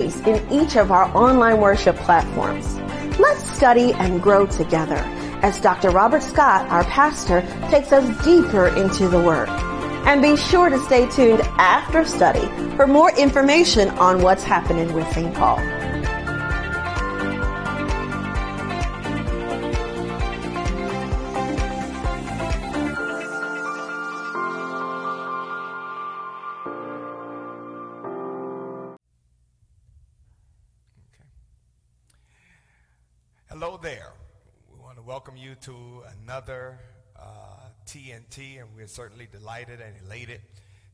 in 0.00 0.52
each 0.52 0.76
of 0.76 0.92
our 0.92 1.06
online 1.16 1.60
worship 1.60 1.96
platforms. 1.96 2.78
Let's 3.18 3.42
study 3.56 3.92
and 3.94 4.22
grow 4.22 4.46
together 4.46 4.98
as 5.42 5.60
Dr. 5.60 5.90
Robert 5.90 6.22
Scott, 6.22 6.68
our 6.70 6.84
pastor, 6.84 7.40
takes 7.68 7.90
us 7.90 8.24
deeper 8.24 8.68
into 8.68 9.08
the 9.08 9.20
Word. 9.20 9.48
And 10.06 10.22
be 10.22 10.36
sure 10.36 10.68
to 10.68 10.78
stay 10.84 11.10
tuned 11.10 11.40
after 11.58 12.04
study 12.04 12.46
for 12.76 12.86
more 12.86 13.10
information 13.18 13.88
on 13.98 14.22
what's 14.22 14.44
happening 14.44 14.92
with 14.92 15.12
St. 15.12 15.34
Paul. 15.34 15.58
To 35.62 36.02
another 36.22 36.78
uh, 37.18 37.22
TNT, 37.86 38.60
and 38.60 38.68
we're 38.76 38.86
certainly 38.86 39.28
delighted 39.30 39.80
and 39.80 39.94
elated 40.06 40.40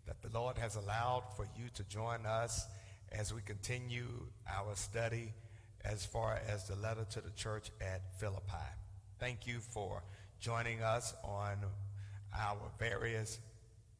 that 0.06 0.22
the 0.22 0.28
Lord 0.36 0.58
has 0.58 0.76
allowed 0.76 1.24
for 1.36 1.46
you 1.56 1.64
to 1.74 1.82
join 1.84 2.26
us 2.26 2.66
as 3.12 3.32
we 3.32 3.40
continue 3.42 4.06
our 4.50 4.74
study 4.74 5.32
as 5.84 6.04
far 6.04 6.40
as 6.48 6.66
the 6.66 6.76
letter 6.76 7.04
to 7.10 7.20
the 7.20 7.30
church 7.30 7.70
at 7.80 8.02
Philippi. 8.18 8.68
Thank 9.18 9.46
you 9.46 9.60
for 9.60 10.02
joining 10.40 10.82
us 10.82 11.14
on 11.22 11.58
our 12.38 12.58
various 12.78 13.38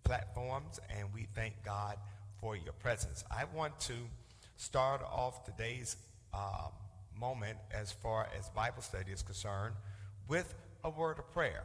platforms, 0.03 0.81
and 0.97 1.09
we 1.15 1.27
thank 1.35 1.63
God 1.65 1.97
for 2.39 2.57
your 2.57 2.73
presence. 2.75 3.25
I 3.31 3.45
want 3.55 3.79
to 3.81 3.95
start 4.57 5.03
off 5.03 5.45
today's 5.45 5.97
um, 6.33 6.73
moment 7.19 7.59
as 7.73 7.93
far 7.93 8.29
as 8.39 8.49
Bible 8.51 8.83
study 8.83 9.13
is 9.13 9.23
concerned 9.23 9.75
with 10.29 10.55
a 10.85 10.91
word 10.91 11.19
of 11.19 11.33
prayer. 11.33 11.65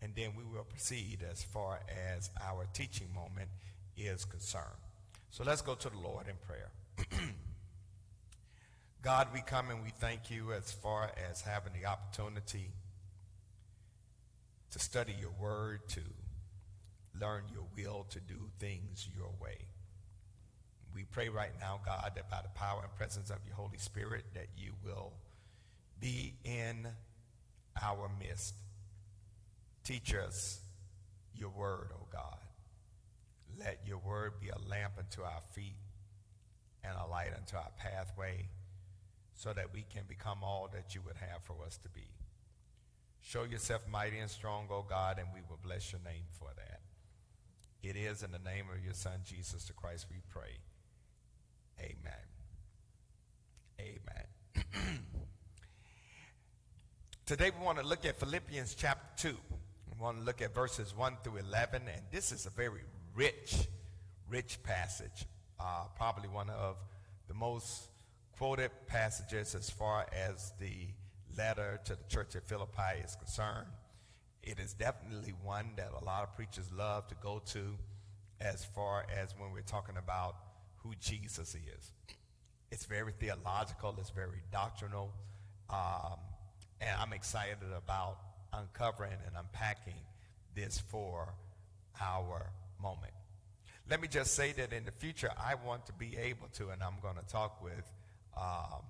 And 0.00 0.14
then 0.14 0.30
we 0.36 0.44
will 0.44 0.64
proceed 0.64 1.18
as 1.30 1.42
far 1.42 1.80
as 2.14 2.30
our 2.42 2.66
teaching 2.72 3.08
moment 3.14 3.50
is 3.98 4.24
concerned. 4.24 4.64
So 5.30 5.44
let's 5.44 5.60
go 5.60 5.74
to 5.74 5.90
the 5.90 5.98
Lord 5.98 6.26
in 6.26 6.36
prayer. 6.46 6.70
God, 9.02 9.28
we 9.34 9.40
come 9.40 9.70
and 9.70 9.82
we 9.82 9.90
thank 9.90 10.30
you 10.30 10.52
as 10.52 10.72
far 10.72 11.10
as 11.30 11.42
having 11.42 11.72
the 11.78 11.86
opportunity 11.86 12.70
to 14.70 14.78
study 14.78 15.14
your 15.20 15.32
word, 15.40 15.80
to 15.88 16.00
learn 17.20 17.42
your 17.52 17.64
will, 17.76 18.06
to 18.10 18.20
do 18.20 18.50
things 18.58 19.08
your 19.16 19.30
way. 19.40 19.56
We 20.94 21.04
pray 21.04 21.28
right 21.28 21.52
now, 21.60 21.80
God, 21.84 22.12
that 22.14 22.30
by 22.30 22.40
the 22.42 22.48
power 22.50 22.80
and 22.82 22.94
presence 22.96 23.30
of 23.30 23.38
your 23.46 23.54
Holy 23.54 23.78
Spirit, 23.78 24.24
that 24.34 24.48
you 24.56 24.72
will 24.84 25.12
be 26.00 26.34
in 26.44 26.88
our 27.82 28.10
midst. 28.18 28.54
Teach 29.84 30.14
us 30.14 30.60
your 31.34 31.50
word, 31.50 31.90
O 31.92 32.00
oh 32.02 32.06
God. 32.12 32.38
Let 33.58 33.80
your 33.86 33.98
word 33.98 34.32
be 34.40 34.48
a 34.48 34.68
lamp 34.68 34.94
unto 34.98 35.22
our 35.22 35.42
feet 35.52 35.76
and 36.84 36.96
a 36.96 37.10
light 37.10 37.32
unto 37.36 37.56
our 37.56 37.70
pathway 37.78 38.48
so 39.34 39.52
that 39.52 39.72
we 39.72 39.84
can 39.92 40.02
become 40.08 40.38
all 40.42 40.68
that 40.72 40.94
you 40.94 41.00
would 41.06 41.16
have 41.16 41.42
for 41.44 41.56
us 41.66 41.78
to 41.78 41.88
be. 41.88 42.08
Show 43.22 43.44
yourself 43.44 43.82
mighty 43.90 44.18
and 44.18 44.30
strong, 44.30 44.66
O 44.70 44.76
oh 44.76 44.86
God, 44.88 45.18
and 45.18 45.28
we 45.34 45.40
will 45.48 45.58
bless 45.62 45.92
your 45.92 46.00
name 46.04 46.24
for 46.38 46.48
that. 46.56 46.80
It 47.82 47.96
is 47.96 48.22
in 48.22 48.32
the 48.32 48.38
name 48.38 48.66
of 48.74 48.84
your 48.84 48.94
Son, 48.94 49.20
Jesus 49.24 49.64
the 49.64 49.72
Christ, 49.72 50.06
we 50.10 50.18
pray. 50.28 50.58
Amen. 51.80 52.26
Amen. 53.80 54.98
Today 57.30 57.52
we 57.56 57.64
want 57.64 57.78
to 57.78 57.86
look 57.86 58.04
at 58.04 58.18
Philippians 58.18 58.74
chapter 58.74 59.28
2. 59.28 59.28
We 59.28 60.02
want 60.02 60.18
to 60.18 60.24
look 60.24 60.42
at 60.42 60.52
verses 60.52 60.96
1 60.96 61.18
through 61.22 61.36
11, 61.36 61.82
and 61.86 62.02
this 62.10 62.32
is 62.32 62.44
a 62.46 62.50
very 62.50 62.80
rich, 63.14 63.68
rich 64.28 64.60
passage. 64.64 65.26
Uh, 65.60 65.84
probably 65.96 66.28
one 66.28 66.50
of 66.50 66.74
the 67.28 67.34
most 67.34 67.84
quoted 68.36 68.72
passages 68.88 69.54
as 69.54 69.70
far 69.70 70.08
as 70.12 70.54
the 70.58 70.88
letter 71.38 71.78
to 71.84 71.94
the 71.94 72.02
church 72.08 72.34
at 72.34 72.48
Philippi 72.48 72.98
is 73.04 73.14
concerned. 73.14 73.68
It 74.42 74.58
is 74.58 74.74
definitely 74.74 75.32
one 75.44 75.66
that 75.76 75.90
a 76.02 76.04
lot 76.04 76.24
of 76.24 76.34
preachers 76.34 76.68
love 76.76 77.06
to 77.10 77.14
go 77.22 77.40
to 77.52 77.78
as 78.40 78.64
far 78.64 79.06
as 79.08 79.36
when 79.38 79.52
we're 79.52 79.60
talking 79.60 79.98
about 79.98 80.34
who 80.78 80.94
Jesus 80.98 81.54
is. 81.54 81.92
It's 82.72 82.86
very 82.86 83.12
theological, 83.12 83.94
it's 84.00 84.10
very 84.10 84.42
doctrinal, 84.50 85.12
um, 85.72 86.18
and 86.80 86.90
I'm 87.00 87.12
excited 87.12 87.58
about 87.76 88.18
uncovering 88.52 89.12
and 89.26 89.36
unpacking 89.36 90.00
this 90.54 90.78
for 90.78 91.34
our 92.00 92.50
moment. 92.82 93.12
Let 93.88 94.00
me 94.00 94.08
just 94.08 94.34
say 94.34 94.52
that 94.52 94.72
in 94.72 94.84
the 94.84 94.90
future, 94.90 95.30
I 95.38 95.54
want 95.54 95.86
to 95.86 95.92
be 95.92 96.16
able 96.16 96.48
to, 96.54 96.70
and 96.70 96.82
I'm 96.82 97.00
going 97.02 97.16
to 97.16 97.26
talk 97.26 97.62
with 97.62 97.92
um, 98.36 98.82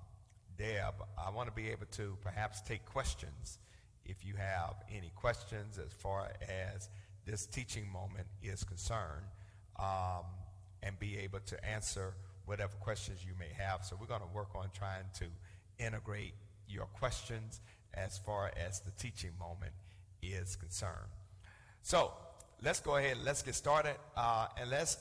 Deb, 0.58 0.94
I 1.18 1.30
want 1.30 1.48
to 1.48 1.54
be 1.54 1.70
able 1.70 1.86
to 1.92 2.16
perhaps 2.20 2.60
take 2.60 2.84
questions 2.84 3.58
if 4.04 4.24
you 4.24 4.34
have 4.36 4.74
any 4.94 5.10
questions 5.14 5.78
as 5.78 5.92
far 5.92 6.30
as 6.42 6.88
this 7.24 7.46
teaching 7.46 7.90
moment 7.90 8.26
is 8.42 8.64
concerned. 8.64 9.26
Um, 9.78 10.24
and 10.82 10.98
be 10.98 11.18
able 11.18 11.40
to 11.40 11.64
answer 11.64 12.14
whatever 12.46 12.72
questions 12.80 13.20
you 13.24 13.32
may 13.38 13.52
have. 13.62 13.84
So 13.84 13.96
we're 14.00 14.06
going 14.06 14.22
to 14.22 14.34
work 14.34 14.54
on 14.54 14.70
trying 14.72 15.04
to 15.18 15.26
integrate 15.78 16.34
your 16.68 16.86
questions 16.86 17.60
as 17.94 18.18
far 18.18 18.52
as 18.56 18.80
the 18.80 18.90
teaching 18.92 19.30
moment 19.38 19.72
is 20.22 20.56
concerned. 20.56 21.10
So 21.82 22.12
let's 22.62 22.80
go 22.80 22.96
ahead, 22.96 23.18
let's 23.24 23.42
get 23.42 23.54
started, 23.54 23.96
uh, 24.16 24.48
and 24.60 24.70
let's 24.70 24.98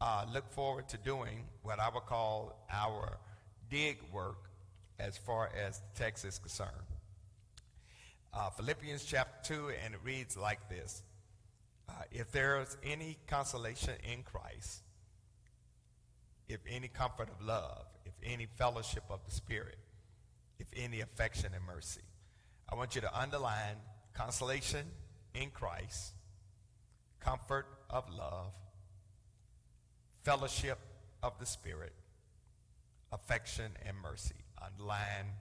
uh, 0.00 0.24
look 0.32 0.50
forward 0.52 0.88
to 0.88 0.96
doing 0.98 1.44
what 1.62 1.78
I 1.78 1.88
would 1.88 2.06
call 2.06 2.66
our 2.72 3.18
dig 3.68 3.98
work 4.12 4.50
as 4.98 5.16
far 5.16 5.50
as 5.66 5.78
the 5.80 6.02
text 6.02 6.24
is 6.24 6.38
concerned. 6.38 6.70
Uh, 8.32 8.50
Philippians 8.50 9.04
chapter 9.04 9.54
2, 9.54 9.72
and 9.84 9.94
it 9.94 10.00
reads 10.04 10.36
like 10.36 10.68
this 10.68 11.02
uh, 11.88 11.92
if 12.12 12.30
there 12.30 12.60
is 12.60 12.76
any 12.84 13.18
consolation 13.26 13.94
in 14.12 14.22
Christ, 14.22 14.82
if 16.48 16.60
any 16.68 16.88
comfort 16.88 17.28
of 17.28 17.44
love, 17.44 17.84
if 18.04 18.12
any 18.22 18.46
fellowship 18.56 19.04
of 19.10 19.20
the 19.24 19.32
Spirit, 19.32 19.78
if 20.60 20.68
any 20.76 21.00
affection 21.00 21.52
and 21.54 21.64
mercy. 21.64 22.02
I 22.68 22.76
want 22.76 22.94
you 22.94 23.00
to 23.00 23.18
underline 23.18 23.76
consolation 24.12 24.86
in 25.34 25.50
Christ, 25.50 26.12
comfort 27.18 27.66
of 27.88 28.08
love, 28.10 28.52
fellowship 30.22 30.78
of 31.22 31.38
the 31.40 31.46
Spirit, 31.46 31.92
affection 33.10 33.72
and 33.86 33.96
mercy. 33.96 34.36
Underline 34.62 35.32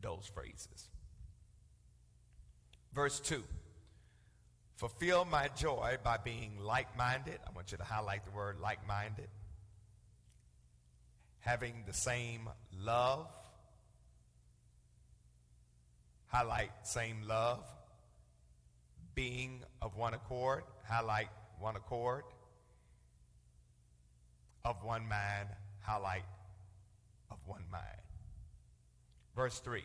those 0.00 0.30
phrases. 0.32 0.88
Verse 2.94 3.20
2. 3.20 3.42
Fulfill 4.76 5.24
my 5.24 5.48
joy 5.56 5.96
by 6.02 6.16
being 6.16 6.52
like 6.60 6.96
minded. 6.96 7.38
I 7.46 7.50
want 7.54 7.72
you 7.72 7.78
to 7.78 7.84
highlight 7.84 8.24
the 8.24 8.30
word 8.30 8.58
like 8.60 8.86
minded. 8.86 9.28
Having 11.40 11.84
the 11.86 11.92
same 11.92 12.48
love. 12.80 13.26
Highlight 16.28 16.70
same 16.82 17.22
love. 17.26 17.64
Being 19.14 19.62
of 19.82 19.96
one 19.96 20.14
accord. 20.14 20.64
Highlight 20.86 21.28
one 21.58 21.76
accord. 21.76 22.24
Of 24.64 24.82
one 24.82 25.08
mind. 25.08 25.48
Highlight 25.80 26.24
of 27.30 27.38
one 27.46 27.64
mind. 27.70 27.84
Verse 29.34 29.58
3. 29.60 29.84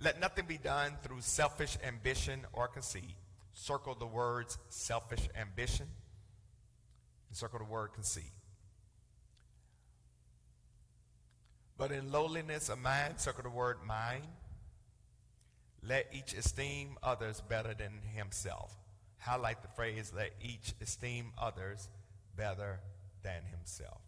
Let 0.00 0.20
nothing 0.20 0.46
be 0.46 0.58
done 0.58 0.92
through 1.02 1.20
selfish 1.20 1.76
ambition 1.84 2.40
or 2.52 2.68
conceit 2.68 3.16
circle 3.58 3.96
the 3.98 4.06
words 4.06 4.56
selfish 4.68 5.28
ambition, 5.36 5.86
and 7.28 7.36
circle 7.36 7.58
the 7.58 7.64
word 7.64 7.92
conceit. 7.92 8.32
But 11.76 11.92
in 11.92 12.10
lowliness 12.10 12.68
of 12.68 12.78
mind, 12.78 13.20
circle 13.20 13.42
the 13.44 13.50
word 13.50 13.78
mind. 13.86 14.24
Let 15.82 16.06
each 16.12 16.34
esteem 16.34 16.96
others 17.02 17.42
better 17.48 17.74
than 17.74 18.00
himself. 18.14 18.76
Highlight 19.18 19.62
the 19.62 19.68
phrase, 19.68 20.12
let 20.14 20.32
each 20.40 20.74
esteem 20.80 21.32
others 21.38 21.88
better 22.36 22.80
than 23.22 23.42
himself. 23.50 24.00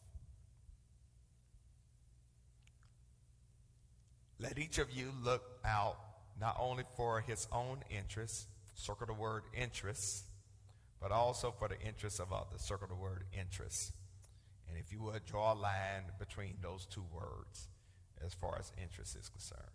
Let 4.39 4.59
each 4.59 4.79
of 4.79 4.91
you 4.91 5.13
look 5.23 5.43
out 5.65 5.99
not 6.41 6.57
only 6.59 6.85
for 6.97 7.21
his 7.21 7.47
own 7.53 7.81
interests, 7.91 8.47
circle 8.75 9.07
the 9.07 9.13
word 9.13 9.43
interests, 9.55 10.25
but 11.01 11.13
also 11.13 11.55
for 11.59 11.69
the 11.69 11.81
interests 11.81 12.21
of 12.21 12.33
others. 12.33 12.63
Circle 12.63 12.89
the 12.89 12.95
word 12.95 13.25
interests. 13.39 13.93
And 14.69 14.79
if 14.79 14.93
you 14.93 15.03
would 15.03 15.27
draw 15.27 15.53
a 15.53 15.55
line 15.55 16.05
between 16.19 16.57
those 16.63 16.87
two 16.87 17.05
words 17.13 17.69
as 18.25 18.33
far 18.33 18.57
as 18.59 18.73
interest 18.81 19.17
is 19.17 19.29
concerned. 19.29 19.70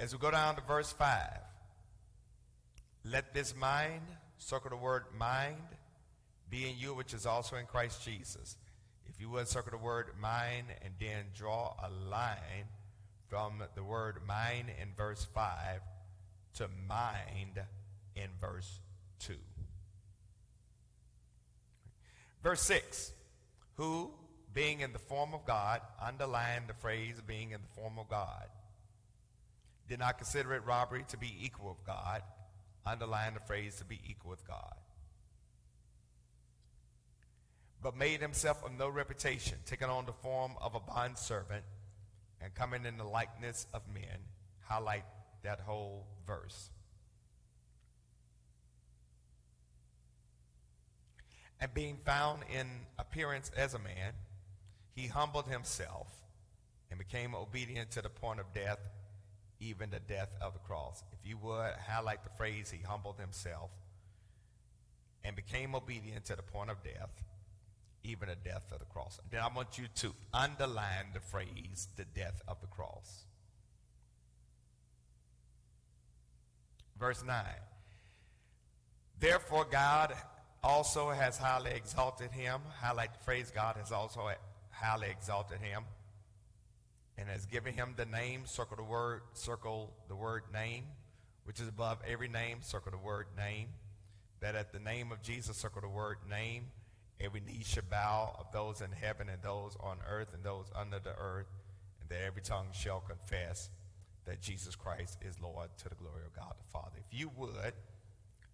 As 0.00 0.14
we 0.14 0.18
go 0.18 0.30
down 0.30 0.56
to 0.56 0.62
verse 0.62 0.90
5, 0.92 1.28
let 3.04 3.34
this 3.34 3.54
mind, 3.54 4.00
circle 4.38 4.70
the 4.70 4.76
word 4.76 5.04
mind, 5.18 5.58
be 6.48 6.66
in 6.66 6.78
you, 6.78 6.94
which 6.94 7.12
is 7.12 7.26
also 7.26 7.56
in 7.56 7.66
Christ 7.66 8.02
Jesus. 8.02 8.56
If 9.10 9.20
you 9.20 9.28
would 9.28 9.46
circle 9.46 9.72
the 9.72 9.84
word 9.84 10.06
mind 10.18 10.68
and 10.82 10.94
then 10.98 11.26
draw 11.36 11.74
a 11.84 11.90
line 12.08 12.64
from 13.28 13.62
the 13.74 13.84
word 13.84 14.22
mind 14.26 14.68
in 14.80 14.88
verse 14.96 15.26
5 15.34 15.82
to 16.54 16.68
mind 16.88 17.60
in 18.16 18.30
verse 18.40 18.80
2. 19.18 19.34
Verse 22.42 22.62
6 22.62 23.12
Who, 23.76 24.12
being 24.54 24.80
in 24.80 24.94
the 24.94 24.98
form 24.98 25.34
of 25.34 25.44
God, 25.44 25.82
underline 26.02 26.62
the 26.68 26.74
phrase 26.74 27.20
being 27.26 27.50
in 27.50 27.60
the 27.60 27.80
form 27.82 27.98
of 27.98 28.08
God, 28.08 28.46
did 29.90 29.98
not 29.98 30.18
consider 30.18 30.54
it 30.54 30.64
robbery 30.64 31.04
to 31.08 31.18
be 31.18 31.34
equal 31.42 31.70
with 31.70 31.84
God, 31.84 32.22
underline 32.86 33.34
the 33.34 33.40
phrase 33.40 33.74
to 33.78 33.84
be 33.84 34.00
equal 34.08 34.30
with 34.30 34.46
God. 34.46 34.76
But 37.82 37.96
made 37.96 38.20
himself 38.20 38.64
of 38.64 38.70
no 38.78 38.88
reputation, 38.88 39.58
taking 39.66 39.88
on 39.88 40.06
the 40.06 40.12
form 40.12 40.52
of 40.62 40.76
a 40.76 40.80
bondservant, 40.80 41.64
and 42.40 42.54
coming 42.54 42.86
in 42.86 42.98
the 42.98 43.04
likeness 43.04 43.66
of 43.74 43.82
men. 43.92 44.20
Highlight 44.62 45.02
that 45.42 45.58
whole 45.58 46.06
verse. 46.24 46.70
And 51.60 51.74
being 51.74 51.98
found 52.04 52.44
in 52.54 52.68
appearance 52.96 53.50
as 53.56 53.74
a 53.74 53.80
man, 53.80 54.12
he 54.94 55.08
humbled 55.08 55.48
himself 55.48 56.06
and 56.90 56.98
became 56.98 57.34
obedient 57.34 57.90
to 57.92 58.02
the 58.02 58.08
point 58.08 58.38
of 58.38 58.54
death, 58.54 58.78
even 59.60 59.90
the 59.90 60.00
death 60.00 60.30
of 60.40 60.54
the 60.54 60.58
cross. 60.60 61.04
If 61.12 61.28
you 61.28 61.36
would 61.38 61.72
highlight 61.86 62.24
the 62.24 62.30
phrase, 62.30 62.70
he 62.70 62.82
humbled 62.82 63.18
himself 63.18 63.70
and 65.22 65.36
became 65.36 65.74
obedient 65.74 66.24
to 66.26 66.36
the 66.36 66.42
point 66.42 66.70
of 66.70 66.82
death, 66.82 67.10
even 68.02 68.28
the 68.28 68.36
death 68.36 68.64
of 68.72 68.78
the 68.78 68.86
cross. 68.86 69.20
Then 69.30 69.40
I 69.42 69.48
want 69.54 69.78
you 69.78 69.84
to 69.96 70.14
underline 70.32 71.12
the 71.12 71.20
phrase, 71.20 71.88
the 71.96 72.06
death 72.06 72.40
of 72.48 72.60
the 72.60 72.66
cross. 72.66 73.24
Verse 76.98 77.22
9. 77.24 77.44
Therefore, 79.18 79.66
God 79.70 80.14
also 80.62 81.10
has 81.10 81.36
highly 81.36 81.72
exalted 81.72 82.30
him. 82.30 82.60
Highlight 82.80 83.12
the 83.12 83.24
phrase 83.24 83.50
God 83.54 83.76
has 83.76 83.92
also 83.92 84.30
highly 84.70 85.08
exalted 85.10 85.58
him 85.60 85.84
and 87.20 87.28
has 87.28 87.44
given 87.44 87.74
him 87.74 87.94
the 87.96 88.06
name. 88.06 88.42
Circle 88.46 88.78
the 88.78 88.82
word, 88.82 89.20
circle 89.34 89.92
the 90.08 90.16
word 90.16 90.44
name, 90.52 90.84
which 91.44 91.60
is 91.60 91.68
above 91.68 91.98
every 92.08 92.28
name. 92.28 92.58
Circle 92.62 92.92
the 92.92 92.98
word 92.98 93.26
name. 93.36 93.68
That 94.40 94.54
at 94.54 94.72
the 94.72 94.78
name 94.78 95.12
of 95.12 95.22
Jesus, 95.22 95.58
circle 95.58 95.82
the 95.82 95.88
word 95.88 96.16
name. 96.28 96.64
Every 97.20 97.40
knee 97.40 97.60
shall 97.62 97.82
bow 97.90 98.34
of 98.38 98.46
those 98.52 98.80
in 98.80 98.90
heaven 98.92 99.28
and 99.28 99.42
those 99.42 99.76
on 99.80 99.98
earth 100.08 100.28
and 100.32 100.42
those 100.42 100.64
under 100.74 100.98
the 100.98 101.14
earth, 101.18 101.48
and 102.00 102.08
that 102.08 102.24
every 102.24 102.40
tongue 102.40 102.68
shall 102.72 103.00
confess 103.00 103.68
that 104.24 104.40
Jesus 104.40 104.74
Christ 104.74 105.18
is 105.20 105.38
Lord 105.42 105.68
to 105.78 105.88
the 105.90 105.94
glory 105.96 106.22
of 106.26 106.34
God 106.34 106.54
the 106.56 106.72
Father. 106.72 106.96
If 106.96 107.18
you 107.18 107.30
would, 107.36 107.74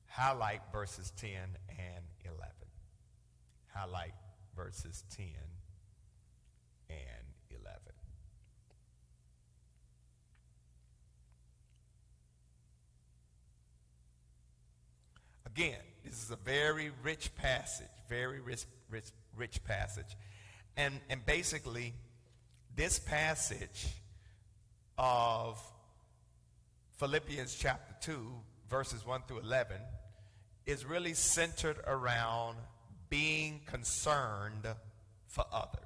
highlight 0.09 0.63
verses 0.73 1.13
10 1.17 1.31
and 1.69 2.05
11. 2.25 2.41
Highlight 3.73 4.15
verses 4.57 5.05
10 5.15 5.27
and 6.89 6.99
11. 7.51 7.77
Again, 15.57 15.81
this 16.05 16.23
is 16.23 16.31
a 16.31 16.37
very 16.37 16.91
rich 17.03 17.35
passage, 17.35 17.87
very 18.11 18.41
rich, 18.41 18.67
rich, 18.91 19.07
rich 19.35 19.65
passage. 19.65 20.15
And, 20.77 21.01
and 21.09 21.25
basically, 21.25 21.95
this 22.75 22.99
passage 22.99 23.87
of 24.99 25.59
Philippians 26.99 27.55
chapter 27.55 27.95
2, 28.03 28.19
verses 28.69 29.07
1 29.07 29.23
through 29.27 29.39
11, 29.39 29.79
is 30.67 30.85
really 30.85 31.15
centered 31.15 31.79
around 31.87 32.59
being 33.09 33.63
concerned 33.65 34.67
for 35.27 35.47
others. 35.51 35.81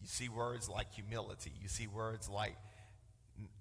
You 0.00 0.06
see 0.06 0.30
words 0.30 0.70
like 0.70 0.94
humility. 0.94 1.52
You 1.60 1.68
see 1.68 1.86
words 1.86 2.30
like 2.30 2.56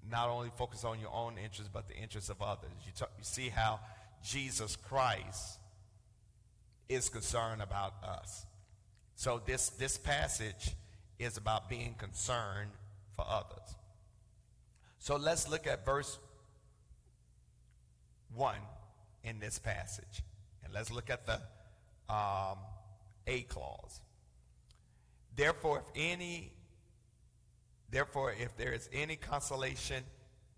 not 0.09 0.29
only 0.29 0.49
focus 0.55 0.85
on 0.85 1.01
your 1.01 1.13
own 1.13 1.37
interests, 1.37 1.69
but 1.73 1.89
the 1.89 1.95
interests 1.97 2.29
of 2.29 2.41
others. 2.41 2.71
You, 2.85 2.93
you 3.17 3.23
see 3.23 3.49
how 3.49 3.81
Jesus 4.23 4.75
Christ 4.75 5.59
is 6.89 7.09
concerned 7.09 7.61
about 7.61 7.93
us. 8.03 8.45
So 9.15 9.41
this, 9.45 9.69
this 9.69 9.97
passage 9.97 10.75
is 11.19 11.37
about 11.37 11.69
being 11.69 11.93
concerned 11.93 12.71
for 13.15 13.25
others. 13.27 13.75
So 14.99 15.15
let's 15.15 15.49
look 15.49 15.67
at 15.67 15.85
verse 15.85 16.19
1 18.35 18.55
in 19.23 19.39
this 19.39 19.59
passage. 19.59 20.23
And 20.63 20.73
let's 20.73 20.91
look 20.91 21.09
at 21.09 21.25
the 21.25 21.35
um, 22.13 22.57
A 23.27 23.41
clause. 23.43 24.01
Therefore, 25.35 25.79
if 25.79 25.91
any, 25.95 26.51
therefore, 27.89 28.33
if 28.39 28.55
there 28.57 28.73
is 28.73 28.89
any 28.93 29.15
consolation 29.15 30.03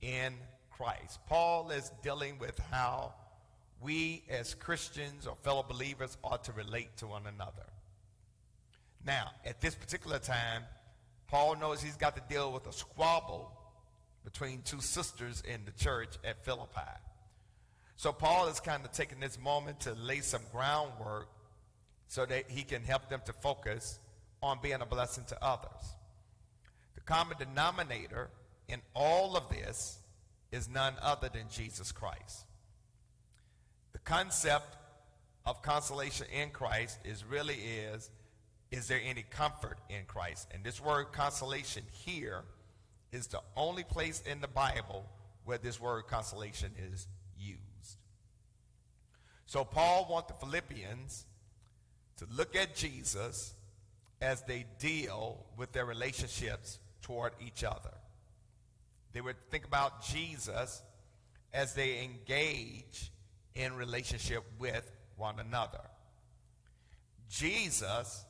in 0.02 0.34
Christ, 0.72 1.20
Paul 1.28 1.70
is 1.70 1.92
dealing 2.02 2.40
with 2.40 2.60
how 2.72 3.14
we 3.84 4.24
as 4.30 4.54
Christians 4.56 5.28
or 5.28 5.36
fellow 5.44 5.64
believers 5.64 6.18
ought 6.24 6.44
to 6.46 6.54
relate 6.54 6.96
to 6.98 7.08
one 7.08 7.28
another. 7.28 7.66
Now, 9.06 9.32
at 9.46 9.60
this 9.62 9.76
particular 9.76 10.20
time, 10.20 10.64
Paul 11.28 11.58
knows 11.58 11.82
he's 11.82 11.98
got 11.98 12.16
to 12.16 12.22
deal 12.30 12.52
with 12.52 12.68
a 12.68 12.74
squabble 12.74 13.52
between 14.24 14.62
two 14.62 14.80
sisters 14.80 15.44
in 15.46 15.66
the 15.66 15.72
church 15.72 16.16
at 16.24 16.44
Philippi. 16.46 16.80
So 17.98 18.12
Paul 18.12 18.48
is 18.48 18.60
kind 18.60 18.84
of 18.86 18.92
taking 18.92 19.20
this 19.20 19.40
moment 19.40 19.82
to 19.82 19.94
lay 19.94 20.22
some 20.22 20.42
groundwork 20.52 21.28
so 22.08 22.26
that 22.26 22.50
he 22.50 22.64
can 22.64 22.84
help 22.84 23.10
them 23.10 23.22
to 23.26 23.34
focus 23.34 24.00
on 24.42 24.60
being 24.62 24.82
a 24.82 24.86
blessing 24.86 25.26
to 25.30 25.44
others. 25.44 25.96
The 26.96 27.02
common 27.02 27.38
denominator 27.38 28.30
in 28.68 28.82
all 28.94 29.36
of 29.36 29.50
this 29.50 30.00
is 30.52 30.70
none 30.70 30.94
other 31.02 31.30
than 31.34 31.50
Jesus 31.50 31.92
Christ. 31.92 32.46
The 33.94 34.00
concept 34.00 34.78
of 35.46 35.62
consolation 35.62 36.28
in 36.34 36.50
Christ 36.50 37.00
is 37.06 37.24
really 37.24 37.56
is 37.56 38.10
is 38.72 38.88
there 38.88 39.00
any 39.06 39.24
comfort 39.30 39.78
in 39.88 40.04
Christ? 40.08 40.48
And 40.52 40.64
this 40.64 40.82
word 40.82 41.12
consolation 41.12 41.84
here 41.92 42.44
is 43.12 43.28
the 43.28 43.42
only 43.56 43.84
place 43.84 44.24
in 44.26 44.42
the 44.42 44.48
Bible 44.48 45.06
where 45.46 45.60
this 45.60 45.80
word 45.80 46.08
consolation 46.08 46.72
is 46.92 47.08
used. 47.38 47.98
So 49.46 49.64
Paul 49.64 50.08
wants 50.10 50.32
the 50.32 50.44
Philippians 50.44 51.26
to 52.18 52.26
look 52.36 52.56
at 52.56 52.76
Jesus 52.76 53.54
as 54.20 54.42
they 54.44 54.66
deal 54.80 55.46
with 55.56 55.72
their 55.72 55.86
relationships 55.86 56.80
toward 57.04 57.34
each 57.46 57.64
other. 57.64 57.94
They 59.12 59.22
would 59.22 59.36
think 59.52 59.66
about 59.66 60.04
Jesus 60.04 60.82
as 61.54 61.76
they 61.76 62.02
engage 62.04 63.12
in 63.56 63.76
relationship 63.76 64.44
with 64.60 64.90
one 65.16 65.40
another. 65.40 65.82
Jesus 67.30 68.26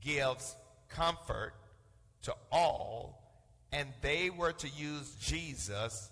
gives 0.00 0.56
comfort 0.88 1.54
to 2.22 2.34
all, 2.50 3.22
and 3.72 3.88
they 4.00 4.30
were 4.30 4.52
to 4.52 4.68
use 4.68 5.14
Jesus 5.20 6.10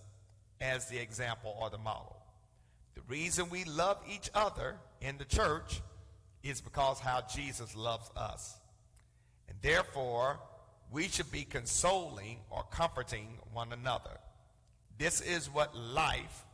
as 0.60 0.88
the 0.88 0.98
example 0.98 1.56
or 1.60 1.70
the 1.70 1.78
model. 1.78 2.16
The 2.94 3.02
reason 3.08 3.50
we 3.50 3.64
love 3.64 3.98
each 4.08 4.30
other 4.34 4.76
in 5.00 5.18
the 5.18 5.24
church 5.24 5.80
is 6.42 6.60
because 6.60 6.98
how 6.98 7.22
Jesus 7.34 7.74
loves 7.76 8.10
us. 8.16 8.56
And 9.48 9.56
therefore, 9.62 10.40
we 10.90 11.08
should 11.08 11.30
be 11.32 11.44
consoling 11.44 12.38
or 12.50 12.64
comforting 12.70 13.38
one 13.52 13.72
another. 13.72 14.18
This 14.98 15.20
is 15.20 15.52
what 15.52 15.74
life 15.76 16.44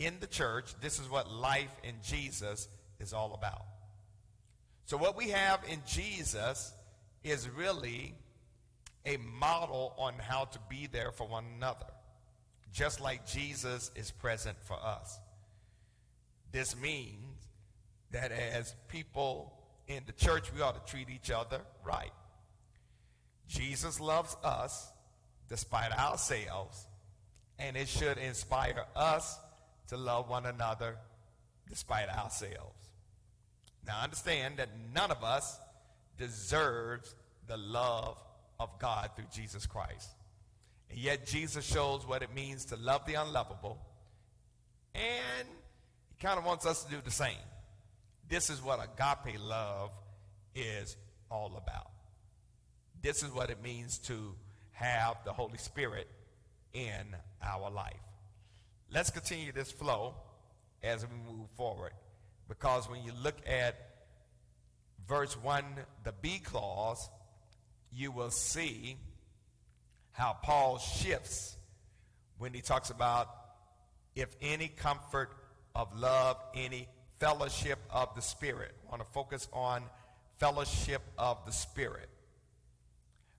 in 0.00 0.16
the 0.18 0.26
church, 0.26 0.74
this 0.80 0.98
is 0.98 1.08
what 1.08 1.30
life 1.30 1.70
in 1.84 1.94
Jesus 2.02 2.68
is 2.98 3.12
all 3.12 3.34
about. 3.34 3.62
So, 4.86 4.96
what 4.96 5.16
we 5.16 5.28
have 5.28 5.60
in 5.68 5.80
Jesus 5.86 6.72
is 7.22 7.48
really 7.48 8.14
a 9.06 9.18
model 9.18 9.94
on 9.98 10.14
how 10.18 10.46
to 10.46 10.58
be 10.68 10.88
there 10.90 11.12
for 11.12 11.28
one 11.28 11.44
another, 11.56 11.86
just 12.72 13.00
like 13.00 13.26
Jesus 13.26 13.90
is 13.94 14.10
present 14.10 14.56
for 14.64 14.76
us. 14.82 15.18
This 16.50 16.74
means 16.80 17.48
that 18.10 18.32
as 18.32 18.74
people 18.88 19.52
in 19.86 20.02
the 20.06 20.12
church, 20.12 20.52
we 20.52 20.62
ought 20.62 20.84
to 20.84 20.90
treat 20.90 21.10
each 21.10 21.30
other 21.30 21.60
right. 21.84 22.12
Jesus 23.48 24.00
loves 24.00 24.34
us 24.42 24.90
despite 25.48 25.92
ourselves, 25.92 26.86
and 27.58 27.76
it 27.76 27.88
should 27.88 28.16
inspire 28.16 28.86
us 28.96 29.38
to 29.90 29.96
love 29.96 30.28
one 30.28 30.46
another 30.46 30.96
despite 31.68 32.08
ourselves. 32.08 32.88
Now, 33.86 34.00
understand 34.02 34.56
that 34.58 34.68
none 34.94 35.10
of 35.10 35.22
us 35.22 35.58
deserves 36.18 37.14
the 37.46 37.56
love 37.56 38.16
of 38.58 38.78
God 38.78 39.10
through 39.16 39.26
Jesus 39.32 39.66
Christ. 39.66 40.10
And 40.90 40.98
yet, 40.98 41.26
Jesus 41.26 41.64
shows 41.64 42.06
what 42.06 42.22
it 42.22 42.34
means 42.34 42.66
to 42.66 42.76
love 42.76 43.06
the 43.06 43.14
unlovable, 43.14 43.78
and 44.94 45.48
he 46.08 46.24
kind 46.24 46.38
of 46.38 46.44
wants 46.44 46.66
us 46.66 46.84
to 46.84 46.90
do 46.90 46.98
the 47.04 47.10
same. 47.10 47.36
This 48.28 48.50
is 48.50 48.62
what 48.62 48.80
agape 48.80 49.40
love 49.40 49.90
is 50.54 50.96
all 51.30 51.56
about. 51.56 51.90
This 53.02 53.22
is 53.22 53.30
what 53.30 53.50
it 53.50 53.62
means 53.62 53.98
to 53.98 54.34
have 54.72 55.16
the 55.24 55.32
Holy 55.32 55.58
Spirit 55.58 56.08
in 56.72 57.16
our 57.42 57.70
life. 57.70 58.09
Let's 58.92 59.10
continue 59.10 59.52
this 59.52 59.70
flow 59.70 60.14
as 60.82 61.06
we 61.06 61.14
move 61.32 61.48
forward 61.56 61.92
because 62.48 62.90
when 62.90 63.04
you 63.04 63.12
look 63.22 63.36
at 63.46 63.76
verse 65.06 65.34
1, 65.40 65.64
the 66.02 66.12
B 66.20 66.40
clause, 66.40 67.08
you 67.92 68.10
will 68.10 68.32
see 68.32 68.96
how 70.10 70.36
Paul 70.42 70.78
shifts 70.78 71.56
when 72.38 72.52
he 72.52 72.62
talks 72.62 72.90
about 72.90 73.28
if 74.16 74.34
any 74.42 74.66
comfort 74.66 75.36
of 75.76 75.96
love, 75.96 76.38
any 76.56 76.88
fellowship 77.20 77.78
of 77.90 78.12
the 78.16 78.22
Spirit. 78.22 78.72
I 78.88 78.90
want 78.90 79.02
to 79.02 79.12
focus 79.12 79.46
on 79.52 79.84
fellowship 80.38 81.02
of 81.16 81.38
the 81.46 81.52
Spirit. 81.52 82.08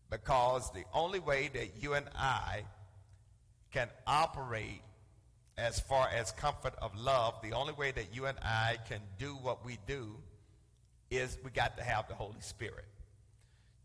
Because 0.10 0.72
the 0.72 0.86
only 0.94 1.20
way 1.20 1.50
that 1.54 1.84
you 1.84 1.94
and 1.94 2.06
I 2.16 2.64
can 3.72 3.90
operate 4.08 4.82
as 5.62 5.80
far 5.80 6.10
as 6.10 6.32
comfort 6.32 6.74
of 6.82 6.96
love, 6.98 7.36
the 7.44 7.54
only 7.54 7.74
way 7.74 7.92
that 7.92 8.08
you 8.14 8.26
and 8.26 8.38
I 8.44 8.78
can 8.90 9.00
do 9.20 9.36
what 9.36 9.64
we 9.64 9.78
do 9.86 10.16
is 11.12 11.38
we 11.44 11.52
got 11.52 11.78
to 11.78 11.84
have 11.84 12.08
the 12.08 12.16
Holy 12.16 12.42
Spirit. 12.42 12.86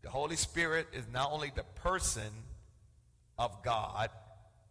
The 0.01 0.09
Holy 0.09 0.35
Spirit 0.37 0.87
is 0.91 1.05
not 1.13 1.31
only 1.31 1.51
the 1.55 1.65
person 1.81 2.31
of 3.37 3.63
God, 3.63 4.09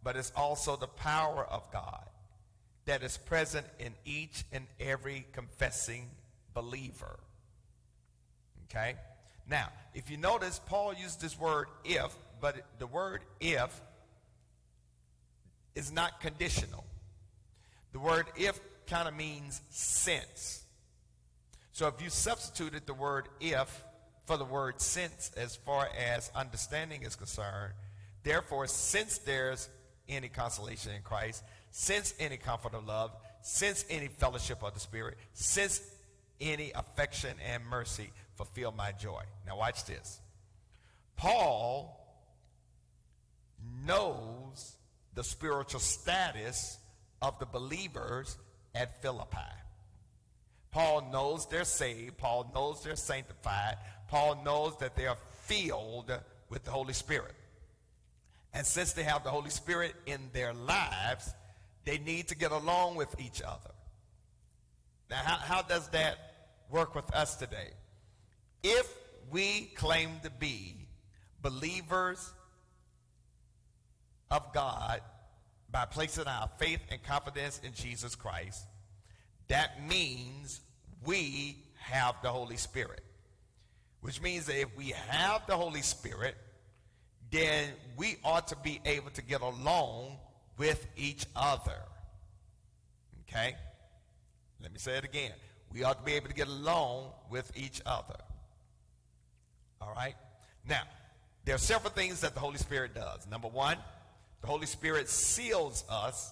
but 0.03 0.17
it's 0.17 0.33
also 0.35 0.75
the 0.75 0.87
power 0.87 1.45
of 1.45 1.71
God 1.71 2.03
that 2.85 3.03
is 3.03 3.17
present 3.17 3.65
in 3.79 3.93
each 4.03 4.43
and 4.51 4.65
every 4.79 5.25
confessing 5.31 6.09
believer. 6.53 7.19
Okay? 8.69 8.95
Now, 9.49 9.69
if 9.93 10.09
you 10.09 10.17
notice, 10.17 10.59
Paul 10.65 10.93
used 10.93 11.21
this 11.21 11.39
word 11.39 11.67
if, 11.85 12.13
but 12.41 12.65
the 12.79 12.87
word 12.87 13.21
if 13.39 13.81
is 15.73 15.91
not 15.91 16.19
conditional. 16.19 16.83
The 17.97 18.03
word 18.03 18.27
if 18.35 18.59
kind 18.85 19.07
of 19.07 19.15
means 19.15 19.59
since. 19.71 20.61
So 21.73 21.87
if 21.87 21.99
you 21.99 22.11
substituted 22.11 22.85
the 22.85 22.93
word 22.93 23.27
if 23.41 23.83
for 24.25 24.37
the 24.37 24.45
word 24.45 24.79
since 24.79 25.31
as 25.35 25.55
far 25.55 25.89
as 25.97 26.29
understanding 26.35 27.01
is 27.01 27.15
concerned, 27.15 27.73
therefore, 28.21 28.67
since 28.67 29.17
there's 29.17 29.67
any 30.07 30.29
consolation 30.29 30.91
in 30.91 31.01
Christ, 31.01 31.43
since 31.71 32.13
any 32.19 32.37
comfort 32.37 32.75
of 32.75 32.85
love, 32.85 33.15
since 33.41 33.83
any 33.89 34.09
fellowship 34.09 34.61
of 34.61 34.75
the 34.75 34.79
Spirit, 34.79 35.17
since 35.33 35.81
any 36.39 36.71
affection 36.75 37.35
and 37.51 37.65
mercy, 37.65 38.11
fulfill 38.35 38.73
my 38.73 38.91
joy. 38.91 39.23
Now, 39.47 39.57
watch 39.57 39.85
this. 39.85 40.19
Paul 41.15 41.99
knows 43.87 44.73
the 45.15 45.23
spiritual 45.23 45.79
status 45.79 46.77
of 47.21 47.39
the 47.39 47.45
believers 47.45 48.37
at 48.75 49.01
Philippi. 49.01 49.37
Paul 50.71 51.09
knows 51.11 51.47
they're 51.47 51.63
saved. 51.63 52.17
Paul 52.17 52.51
knows 52.53 52.83
they're 52.83 52.95
sanctified. 52.95 53.77
Paul 54.07 54.41
knows 54.43 54.77
that 54.79 54.95
they 54.95 55.07
are 55.07 55.17
filled 55.45 56.11
with 56.49 56.63
the 56.63 56.71
Holy 56.71 56.93
Spirit. 56.93 57.33
And 58.53 58.65
since 58.65 58.93
they 58.93 59.03
have 59.03 59.23
the 59.23 59.29
Holy 59.29 59.49
Spirit 59.49 59.95
in 60.05 60.19
their 60.33 60.53
lives, 60.53 61.33
they 61.85 61.97
need 61.97 62.27
to 62.29 62.35
get 62.35 62.51
along 62.51 62.95
with 62.95 63.13
each 63.19 63.41
other. 63.41 63.71
Now, 65.09 65.17
how, 65.17 65.37
how 65.37 65.61
does 65.61 65.87
that 65.89 66.17
work 66.69 66.95
with 66.95 67.13
us 67.13 67.35
today? 67.35 67.69
If 68.63 68.91
we 69.31 69.71
claim 69.75 70.19
to 70.23 70.29
be 70.29 70.75
believers 71.41 72.33
of 74.29 74.53
God 74.53 75.01
by 75.71 75.85
placing 75.85 76.25
our 76.25 76.49
faith 76.57 76.79
and 76.89 77.01
confidence 77.03 77.59
in 77.63 77.73
Jesus 77.73 78.15
Christ, 78.15 78.65
that 79.47 79.87
means 79.87 80.61
we 81.05 81.57
have 81.75 82.15
the 82.21 82.29
Holy 82.29 82.57
Spirit. 82.57 83.01
Which 84.01 84.21
means 84.21 84.45
that 84.45 84.59
if 84.59 84.75
we 84.77 84.93
have 85.09 85.45
the 85.47 85.57
Holy 85.57 85.81
Spirit, 85.81 86.35
then 87.31 87.69
we 87.97 88.17
ought 88.23 88.47
to 88.49 88.55
be 88.57 88.79
able 88.85 89.09
to 89.11 89.21
get 89.21 89.41
along 89.41 90.17
with 90.57 90.87
each 90.95 91.25
other. 91.35 91.81
Okay? 93.29 93.55
Let 94.61 94.71
me 94.71 94.79
say 94.79 94.97
it 94.97 95.03
again. 95.03 95.33
We 95.73 95.83
ought 95.83 95.99
to 95.99 96.03
be 96.03 96.13
able 96.13 96.29
to 96.29 96.33
get 96.33 96.47
along 96.47 97.11
with 97.29 97.51
each 97.55 97.81
other. 97.85 98.15
All 99.81 99.93
right? 99.95 100.15
Now, 100.67 100.83
there 101.45 101.55
are 101.55 101.59
several 101.59 101.91
things 101.91 102.21
that 102.21 102.33
the 102.33 102.39
Holy 102.39 102.57
Spirit 102.57 102.93
does. 102.95 103.27
Number 103.29 103.47
one, 103.47 103.77
the 104.41 104.47
Holy 104.47 104.65
Spirit 104.65 105.09
seals 105.09 105.83
us. 105.89 106.31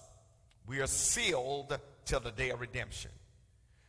We 0.66 0.80
are 0.80 0.86
sealed 0.86 1.78
till 2.04 2.20
the 2.20 2.30
day 2.30 2.50
of 2.50 2.60
redemption. 2.60 3.10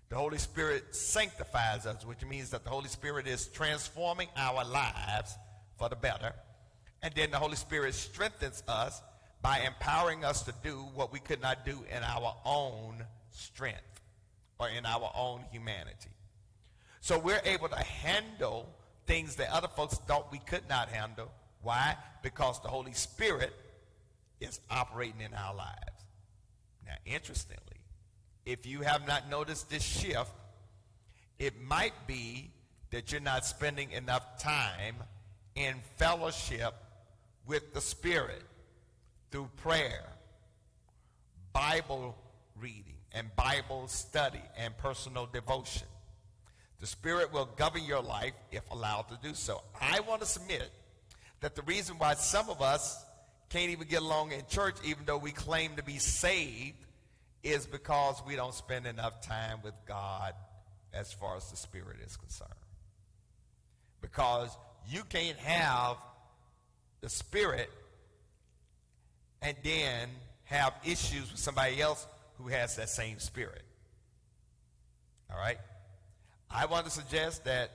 The 0.09 0.15
Holy 0.15 0.37
Spirit 0.37 0.95
sanctifies 0.95 1.85
us, 1.85 2.05
which 2.05 2.23
means 2.25 2.51
that 2.51 2.63
the 2.63 2.69
Holy 2.69 2.87
Spirit 2.87 3.27
is 3.27 3.47
transforming 3.47 4.29
our 4.37 4.63
lives 4.63 5.35
for 5.77 5.89
the 5.89 5.95
better. 5.95 6.33
And 7.01 7.13
then 7.13 7.31
the 7.31 7.37
Holy 7.37 7.55
Spirit 7.55 7.93
strengthens 7.93 8.63
us 8.67 9.01
by 9.41 9.59
empowering 9.59 10.23
us 10.23 10.43
to 10.43 10.53
do 10.63 10.77
what 10.95 11.11
we 11.11 11.19
could 11.19 11.41
not 11.41 11.65
do 11.65 11.83
in 11.95 12.03
our 12.03 12.35
own 12.45 13.03
strength 13.31 14.01
or 14.59 14.69
in 14.69 14.85
our 14.85 15.11
own 15.15 15.41
humanity. 15.51 16.09
So 17.01 17.19
we're 17.19 17.41
able 17.45 17.69
to 17.69 17.75
handle 17.77 18.73
things 19.05 19.35
that 19.35 19.49
other 19.51 19.67
folks 19.67 19.95
thought 20.07 20.31
we 20.31 20.39
could 20.39 20.67
not 20.67 20.89
handle. 20.89 21.31
Why? 21.61 21.95
Because 22.23 22.61
the 22.61 22.67
Holy 22.67 22.93
Spirit 22.93 23.53
is 24.39 24.59
operating 24.69 25.21
in 25.21 25.33
our 25.33 25.55
lives. 25.55 26.05
Now, 26.85 26.95
interestingly, 27.05 27.81
if 28.45 28.65
you 28.65 28.81
have 28.81 29.07
not 29.07 29.29
noticed 29.29 29.69
this 29.69 29.83
shift, 29.83 30.31
it 31.39 31.61
might 31.61 32.07
be 32.07 32.51
that 32.91 33.11
you're 33.11 33.21
not 33.21 33.45
spending 33.45 33.91
enough 33.91 34.41
time 34.41 34.95
in 35.55 35.75
fellowship 35.97 36.73
with 37.45 37.73
the 37.73 37.81
Spirit 37.81 38.43
through 39.31 39.49
prayer, 39.57 40.05
Bible 41.51 42.15
reading, 42.59 42.95
and 43.13 43.35
Bible 43.35 43.87
study 43.87 44.41
and 44.57 44.77
personal 44.77 45.27
devotion. 45.31 45.87
The 46.79 46.87
Spirit 46.87 47.33
will 47.33 47.49
govern 47.57 47.83
your 47.83 48.01
life 48.01 48.33
if 48.51 48.61
allowed 48.71 49.09
to 49.09 49.19
do 49.21 49.33
so. 49.33 49.61
I 49.81 49.99
want 50.01 50.21
to 50.21 50.27
submit 50.27 50.69
that 51.41 51.55
the 51.55 51.63
reason 51.63 51.97
why 51.97 52.13
some 52.13 52.49
of 52.49 52.61
us 52.61 53.03
can't 53.49 53.69
even 53.71 53.87
get 53.87 54.01
along 54.01 54.31
in 54.31 54.41
church, 54.49 54.75
even 54.83 55.05
though 55.05 55.17
we 55.17 55.31
claim 55.31 55.75
to 55.77 55.83
be 55.83 55.99
saved, 55.99 56.85
is 57.43 57.65
because 57.65 58.21
we 58.27 58.35
don't 58.35 58.53
spend 58.53 58.85
enough 58.85 59.21
time 59.21 59.59
with 59.63 59.73
God 59.87 60.33
as 60.93 61.13
far 61.13 61.37
as 61.37 61.49
the 61.49 61.57
Spirit 61.57 61.97
is 62.05 62.17
concerned. 62.17 62.51
Because 64.01 64.55
you 64.89 65.03
can't 65.03 65.37
have 65.37 65.97
the 67.01 67.09
Spirit 67.09 67.69
and 69.41 69.55
then 69.63 70.09
have 70.45 70.73
issues 70.83 71.31
with 71.31 71.39
somebody 71.39 71.81
else 71.81 72.05
who 72.37 72.47
has 72.49 72.75
that 72.75 72.89
same 72.89 73.19
Spirit. 73.19 73.63
All 75.31 75.37
right? 75.37 75.57
I 76.49 76.65
want 76.65 76.85
to 76.85 76.91
suggest 76.91 77.45
that 77.45 77.71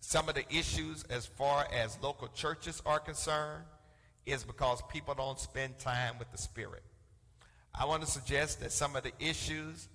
some 0.00 0.28
of 0.28 0.34
the 0.34 0.44
issues 0.54 1.04
as 1.04 1.26
far 1.26 1.66
as 1.72 1.98
local 2.02 2.28
churches 2.28 2.82
are 2.84 2.98
concerned 2.98 3.64
is 4.26 4.44
because 4.44 4.82
people 4.90 5.14
don't 5.14 5.38
spend 5.38 5.78
time 5.78 6.18
with 6.18 6.30
the 6.32 6.38
Spirit. 6.38 6.82
I 7.74 7.86
want 7.86 8.02
to 8.02 8.10
suggest 8.10 8.60
that 8.60 8.72
some 8.72 8.96
of 8.96 9.02
the 9.02 9.12
issues 9.18 9.88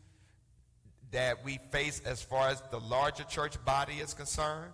that 1.12 1.44
we 1.44 1.60
face 1.72 2.01
as 2.05 2.22
far 2.22 2.50
as 2.50 2.62
the 2.72 2.79
larger 2.79 3.24
church 3.24 3.63
body 3.63 3.96
is 3.96 4.13
concerned 4.13 4.74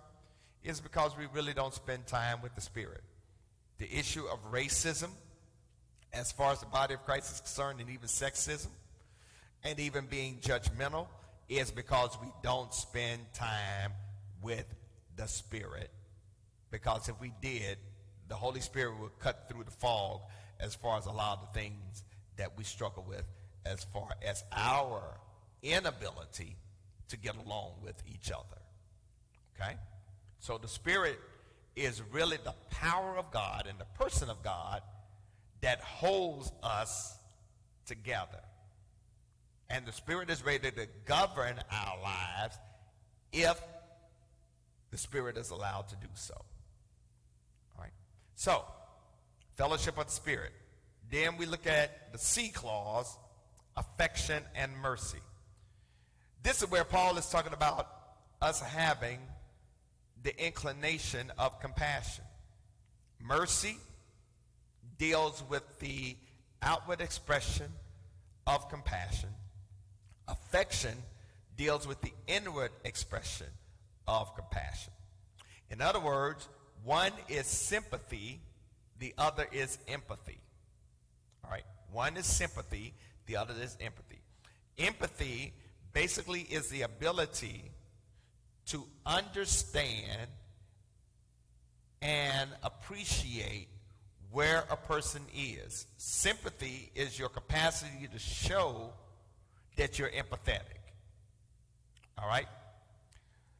is 0.64 0.80
because 0.80 1.16
we 1.16 1.26
really 1.32 1.52
don't 1.52 1.74
spend 1.74 2.06
time 2.06 2.40
with 2.42 2.54
the 2.54 2.60
Spirit. 2.60 3.02
The 3.78 3.92
issue 3.92 4.24
of 4.26 4.52
racism, 4.52 5.10
as 6.12 6.32
far 6.32 6.52
as 6.52 6.60
the 6.60 6.66
body 6.66 6.94
of 6.94 7.04
Christ 7.04 7.32
is 7.32 7.40
concerned, 7.40 7.80
and 7.80 7.90
even 7.90 8.06
sexism, 8.06 8.68
and 9.64 9.78
even 9.80 10.06
being 10.06 10.38
judgmental, 10.38 11.06
is 11.48 11.70
because 11.70 12.16
we 12.22 12.28
don't 12.42 12.72
spend 12.72 13.20
time 13.34 13.92
with 14.40 14.66
the 15.16 15.26
Spirit. 15.26 15.90
Because 16.70 17.08
if 17.08 17.20
we 17.20 17.32
did, 17.42 17.76
the 18.28 18.34
Holy 18.34 18.60
Spirit 18.60 18.98
will 18.98 19.12
cut 19.18 19.48
through 19.48 19.64
the 19.64 19.70
fog 19.70 20.20
as 20.60 20.74
far 20.74 20.98
as 20.98 21.06
a 21.06 21.12
lot 21.12 21.38
of 21.40 21.52
the 21.52 21.60
things 21.60 22.04
that 22.36 22.56
we 22.56 22.64
struggle 22.64 23.04
with 23.06 23.24
as 23.64 23.84
far 23.92 24.08
as 24.26 24.42
our 24.52 25.02
inability 25.62 26.56
to 27.08 27.16
get 27.16 27.36
along 27.36 27.72
with 27.82 28.02
each 28.12 28.30
other. 28.30 28.60
Okay? 29.54 29.76
So 30.40 30.58
the 30.58 30.68
Spirit 30.68 31.18
is 31.76 32.02
really 32.10 32.38
the 32.44 32.54
power 32.70 33.16
of 33.16 33.30
God 33.30 33.66
and 33.68 33.78
the 33.78 33.86
person 34.02 34.28
of 34.28 34.42
God 34.42 34.82
that 35.60 35.80
holds 35.80 36.52
us 36.62 37.16
together. 37.86 38.40
And 39.70 39.86
the 39.86 39.92
Spirit 39.92 40.30
is 40.30 40.44
ready 40.44 40.70
to 40.70 40.88
govern 41.06 41.56
our 41.70 42.02
lives 42.02 42.56
if 43.32 43.60
the 44.90 44.98
Spirit 44.98 45.36
is 45.36 45.50
allowed 45.50 45.88
to 45.88 45.96
do 45.96 46.08
so. 46.14 46.34
So, 48.42 48.64
fellowship 49.54 49.96
of 49.98 50.06
the 50.06 50.10
Spirit. 50.10 50.50
Then 51.08 51.36
we 51.36 51.46
look 51.46 51.64
at 51.64 52.10
the 52.10 52.18
C 52.18 52.48
clause, 52.48 53.16
affection 53.76 54.42
and 54.56 54.76
mercy. 54.78 55.20
This 56.42 56.60
is 56.60 56.68
where 56.68 56.82
Paul 56.82 57.16
is 57.18 57.30
talking 57.30 57.52
about 57.52 57.86
us 58.40 58.60
having 58.60 59.20
the 60.24 60.36
inclination 60.44 61.30
of 61.38 61.60
compassion. 61.60 62.24
Mercy 63.20 63.76
deals 64.98 65.44
with 65.48 65.62
the 65.78 66.16
outward 66.62 67.00
expression 67.00 67.70
of 68.48 68.68
compassion. 68.68 69.28
Affection 70.26 70.96
deals 71.56 71.86
with 71.86 72.00
the 72.00 72.12
inward 72.26 72.72
expression 72.84 73.46
of 74.08 74.34
compassion. 74.34 74.92
In 75.70 75.80
other 75.80 76.00
words, 76.00 76.48
one 76.84 77.12
is 77.28 77.46
sympathy, 77.46 78.40
the 78.98 79.14
other 79.18 79.46
is 79.52 79.78
empathy. 79.88 80.40
All 81.44 81.50
right? 81.50 81.64
One 81.92 82.16
is 82.16 82.26
sympathy, 82.26 82.94
the 83.26 83.36
other 83.36 83.54
is 83.60 83.76
empathy. 83.80 84.20
Empathy 84.78 85.52
basically 85.92 86.40
is 86.40 86.68
the 86.68 86.82
ability 86.82 87.70
to 88.66 88.84
understand 89.04 90.28
and 92.00 92.50
appreciate 92.62 93.68
where 94.30 94.64
a 94.70 94.76
person 94.76 95.22
is. 95.36 95.86
Sympathy 95.98 96.90
is 96.94 97.18
your 97.18 97.28
capacity 97.28 98.08
to 98.12 98.18
show 98.18 98.92
that 99.76 99.98
you're 99.98 100.10
empathetic. 100.10 100.80
All 102.18 102.26
right? 102.26 102.46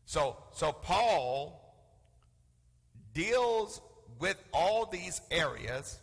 So, 0.07 0.37
so 0.53 0.73
Paul 0.73 1.62
deals 3.15 3.81
with 4.19 4.37
all 4.53 4.87
these 4.87 5.21
areas 5.31 5.99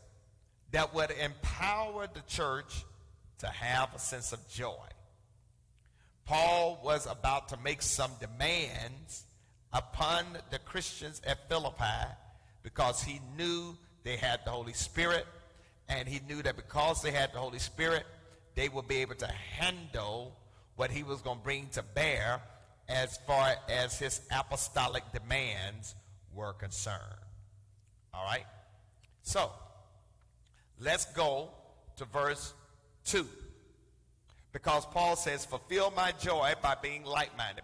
that 0.72 0.94
would 0.94 1.12
empower 1.12 2.08
the 2.14 2.22
church 2.28 2.86
to 3.40 3.48
have 3.48 3.94
a 3.96 4.00
sense 4.00 4.34
of 4.34 4.48
joy. 4.50 4.74
Paul 6.26 6.80
was 6.84 7.08
about 7.08 7.50
to 7.50 7.58
make 7.58 7.82
some 7.82 8.12
demands 8.20 9.24
upon 9.74 10.26
the 10.52 10.60
Christians 10.60 11.22
at 11.26 11.50
Philippi 11.50 11.84
because 12.62 13.02
he 13.02 13.20
knew 13.38 13.76
they 14.04 14.16
had 14.16 14.42
the 14.46 14.52
Holy 14.52 14.74
Spirit, 14.74 15.26
and 15.88 16.08
he 16.08 16.20
knew 16.28 16.44
that 16.44 16.56
because 16.56 17.02
they 17.02 17.12
had 17.12 17.34
the 17.34 17.40
Holy 17.40 17.60
Spirit, 17.60 18.06
they 18.56 18.70
would 18.70 18.88
be 18.88 18.98
able 18.98 19.16
to 19.16 19.28
handle 19.28 20.36
what 20.76 20.92
he 20.92 21.04
was 21.04 21.22
going 21.22 21.38
to 21.38 21.44
bring 21.44 21.68
to 21.70 21.84
bear 21.84 22.42
as 22.88 23.18
far 23.26 23.56
as 23.70 23.98
his 23.98 24.22
apostolic 24.32 25.04
demands 25.14 25.96
were 26.34 26.54
concerned. 26.54 27.02
All 28.14 28.24
right? 28.24 28.46
So, 29.22 29.52
let's 30.80 31.06
go 31.14 31.50
to 31.98 32.06
verse 32.06 32.54
2. 33.06 33.28
Because 34.52 34.86
Paul 34.88 35.16
says, 35.16 35.46
fulfill 35.46 35.92
my 35.96 36.12
joy 36.14 36.54
by 36.62 36.76
being 36.82 37.04
like-minded. 37.04 37.64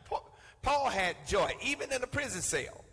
Paul 0.61 0.89
had 0.89 1.15
joy, 1.27 1.51
even 1.63 1.91
in 1.91 2.03
a 2.03 2.07
prison 2.07 2.41
cell. 2.41 2.83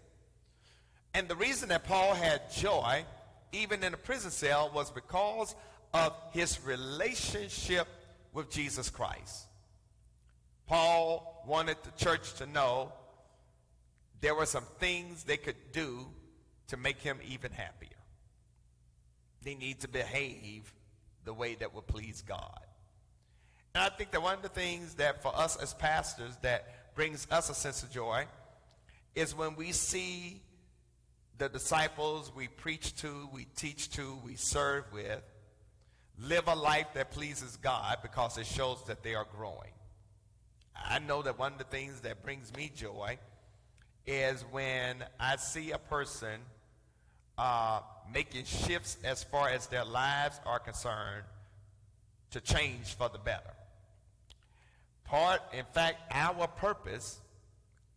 And 1.14 1.28
the 1.28 1.36
reason 1.36 1.68
that 1.68 1.84
Paul 1.84 2.14
had 2.14 2.50
joy, 2.52 3.04
even 3.52 3.84
in 3.84 3.92
a 3.92 3.98
prison 3.98 4.30
cell, 4.30 4.70
was 4.74 4.90
because 4.90 5.54
of 5.92 6.14
his 6.32 6.58
relationship 6.64 7.86
with 8.32 8.50
Jesus 8.50 8.88
Christ. 8.88 9.46
Paul 10.66 11.44
wanted 11.46 11.76
the 11.82 11.90
church 12.02 12.32
to 12.34 12.46
know 12.46 12.92
there 14.22 14.34
were 14.36 14.46
some 14.46 14.64
things 14.78 15.24
they 15.24 15.36
could 15.36 15.72
do 15.72 16.06
to 16.68 16.76
make 16.76 17.00
him 17.00 17.18
even 17.28 17.52
happier. 17.52 17.90
They 19.42 19.56
need 19.56 19.80
to 19.80 19.88
behave 19.88 20.72
the 21.24 21.34
way 21.34 21.56
that 21.56 21.74
would 21.74 21.88
please 21.88 22.22
God. 22.22 22.60
And 23.74 23.82
I 23.82 23.88
think 23.88 24.12
that 24.12 24.22
one 24.22 24.34
of 24.34 24.42
the 24.42 24.48
things 24.48 24.94
that 24.94 25.22
for 25.22 25.36
us 25.36 25.56
as 25.56 25.74
pastors 25.74 26.36
that 26.42 26.94
brings 26.94 27.26
us 27.30 27.50
a 27.50 27.54
sense 27.54 27.82
of 27.82 27.90
joy 27.90 28.26
is 29.14 29.34
when 29.34 29.56
we 29.56 29.72
see 29.72 30.40
the 31.38 31.48
disciples 31.48 32.30
we 32.34 32.46
preach 32.46 32.94
to, 32.96 33.28
we 33.32 33.46
teach 33.56 33.90
to, 33.90 34.18
we 34.24 34.36
serve 34.36 34.84
with, 34.92 35.22
live 36.20 36.46
a 36.46 36.54
life 36.54 36.86
that 36.94 37.10
pleases 37.10 37.56
God 37.56 37.98
because 38.02 38.38
it 38.38 38.46
shows 38.46 38.84
that 38.86 39.02
they 39.02 39.16
are 39.16 39.26
growing. 39.36 39.72
I 40.76 41.00
know 41.00 41.22
that 41.22 41.40
one 41.40 41.52
of 41.52 41.58
the 41.58 41.64
things 41.64 42.02
that 42.02 42.22
brings 42.22 42.54
me 42.54 42.70
joy 42.72 43.18
is 44.06 44.44
when 44.50 45.04
I 45.18 45.36
see 45.36 45.70
a 45.70 45.78
person 45.78 46.40
uh, 47.38 47.80
making 48.12 48.44
shifts 48.44 48.96
as 49.04 49.22
far 49.24 49.48
as 49.48 49.66
their 49.66 49.84
lives 49.84 50.40
are 50.44 50.58
concerned 50.58 51.24
to 52.30 52.40
change 52.40 52.94
for 52.94 53.08
the 53.08 53.18
better 53.18 53.52
part, 55.12 55.42
in 55.52 55.66
fact, 55.74 56.00
our 56.10 56.48
purpose 56.48 57.20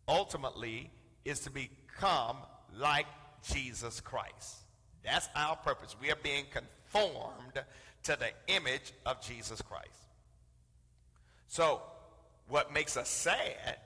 ultimately 0.06 0.90
is 1.24 1.40
to 1.40 1.50
become 1.50 2.36
like 2.76 3.06
Jesus 3.42 4.00
Christ. 4.00 4.56
That's 5.02 5.26
our 5.34 5.56
purpose. 5.56 5.96
We 5.98 6.10
are 6.10 6.18
being 6.22 6.44
conformed 6.52 7.64
to 8.02 8.18
the 8.18 8.28
image 8.54 8.92
of 9.06 9.22
Jesus 9.22 9.62
Christ. 9.62 10.04
So, 11.48 11.80
what 12.48 12.70
makes 12.70 12.98
us 12.98 13.08
sad 13.08 13.78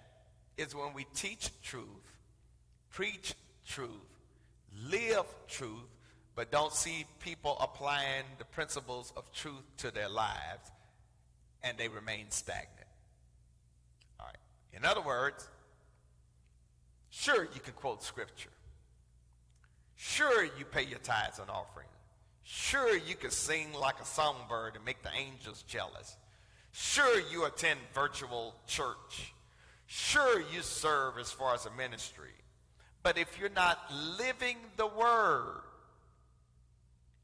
is 0.57 0.75
when 0.75 0.93
we 0.93 1.07
teach 1.15 1.51
truth, 1.63 1.85
preach 2.91 3.35
truth, 3.67 3.91
live 4.89 5.27
truth, 5.49 5.89
but 6.35 6.51
don't 6.51 6.73
see 6.73 7.05
people 7.21 7.57
applying 7.61 8.25
the 8.39 8.45
principles 8.45 9.13
of 9.17 9.31
truth 9.33 9.65
to 9.79 9.91
their 9.91 10.09
lives 10.09 10.71
and 11.63 11.77
they 11.77 11.89
remain 11.89 12.27
stagnant. 12.31 12.89
All 14.19 14.27
right. 14.27 14.37
In 14.73 14.85
other 14.85 15.03
words, 15.03 15.49
sure 17.11 17.45
you 17.55 17.61
can 17.61 17.75
quote 17.75 18.03
scripture. 18.03 18.51
Sure 19.97 20.45
you 20.45 20.65
pay 20.65 20.83
your 20.83 20.99
tithes 21.01 21.39
and 21.39 21.51
offering. 21.51 21.87
Sure 22.43 22.97
you 22.97 23.15
can 23.15 23.31
sing 23.31 23.73
like 23.75 24.01
a 24.01 24.05
songbird 24.05 24.77
and 24.77 24.85
make 24.85 25.03
the 25.03 25.11
angels 25.15 25.63
jealous. 25.69 26.17
Sure 26.73 27.21
you 27.31 27.45
attend 27.45 27.79
virtual 27.95 28.55
church. 28.67 29.35
Sure 29.87 30.41
you 30.53 30.63
serve 30.63 31.19
as 31.19 31.31
far 31.31 31.55
as 31.55 31.67
a 31.67 31.71
ministry. 31.73 32.31
But 33.03 33.17
if 33.19 33.39
you're 33.39 33.49
not 33.49 33.79
living 34.19 34.57
the 34.77 34.87
word, 34.87 35.63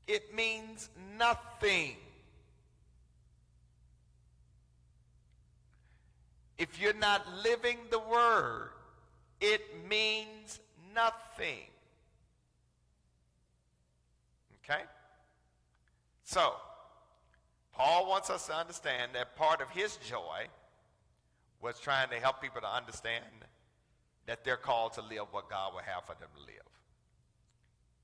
it 0.07 0.35
means 0.35 0.89
nothing. 1.19 1.97
If 6.59 6.81
you're 6.81 6.95
not 6.95 7.27
living 7.45 7.79
the 7.91 7.99
word, 7.99 8.71
it 9.41 9.61
means 9.89 10.59
nothing. 10.95 11.67
Okay? 14.65 14.83
So, 16.25 16.55
Paul 17.73 18.09
wants 18.09 18.31
us 18.31 18.47
to 18.47 18.57
understand 18.57 19.13
that 19.15 19.37
part 19.37 19.61
of 19.61 19.69
his 19.69 19.99
joy 19.99 20.47
was 21.61 21.79
trying 21.79 22.09
to 22.09 22.17
help 22.17 22.41
people 22.41 22.63
to 22.63 22.69
understand 22.69 23.25
that 24.27 24.45
they're 24.45 24.57
called 24.57 24.93
to 24.95 25.03
live 25.03 25.27
what 25.31 25.49
God 25.49 25.75
would 25.75 25.85
have 25.85 26.05
for 26.05 26.15
them 26.15 26.29
to 26.35 26.41
live. 26.41 26.63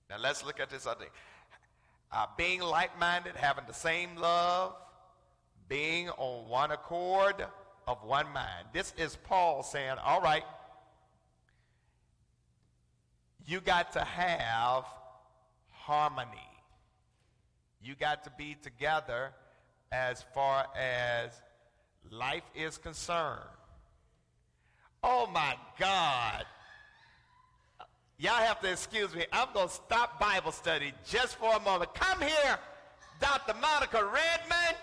Now 0.08 0.16
let's 0.20 0.44
look 0.44 0.61
at 0.61 0.70
this 0.70 0.87
other 0.87 1.00
thing. 1.00 1.11
Uh, 2.11 2.26
being 2.37 2.61
like-minded, 2.61 3.37
having 3.37 3.64
the 3.66 3.74
same 3.74 4.16
love, 4.16 4.74
being 5.68 6.11
on 6.11 6.48
one 6.48 6.70
accord, 6.70 7.46
of 7.87 8.02
one 8.04 8.32
mind. 8.32 8.68
This 8.72 8.92
is 8.96 9.16
Paul 9.16 9.62
saying, 9.62 9.96
all 10.04 10.20
right, 10.20 10.44
you 13.46 13.61
got 13.61 13.92
to 13.92 14.00
have 14.00 14.85
harmony. 15.70 16.48
You 17.82 17.94
got 17.96 18.24
to 18.24 18.30
be 18.38 18.56
together 18.62 19.32
as 19.90 20.24
far 20.35 20.66
as 20.78 21.32
life 22.11 22.44
is 22.54 22.78
concerned. 22.78 23.40
Oh 25.02 25.28
my 25.32 25.56
God. 25.78 26.44
Y'all 28.18 28.34
have 28.34 28.60
to 28.60 28.70
excuse 28.70 29.14
me. 29.14 29.26
I'm 29.32 29.48
going 29.52 29.68
to 29.68 29.74
stop 29.74 30.20
Bible 30.20 30.52
study 30.52 30.92
just 31.04 31.36
for 31.36 31.56
a 31.56 31.60
moment. 31.60 31.92
Come 31.94 32.20
here, 32.20 32.58
Dr. 33.20 33.54
Monica 33.60 34.04
Redmond. 34.04 34.76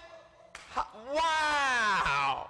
Wow. 1.14 2.50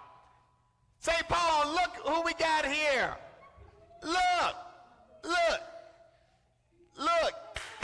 St. 0.99 1.27
Paul, 1.29 1.73
look 1.73 1.95
who 2.03 2.21
we 2.23 2.34
got 2.34 2.65
here. 2.65 3.15
Look, 4.01 4.55
look, 5.23 5.62
look. 6.97 7.34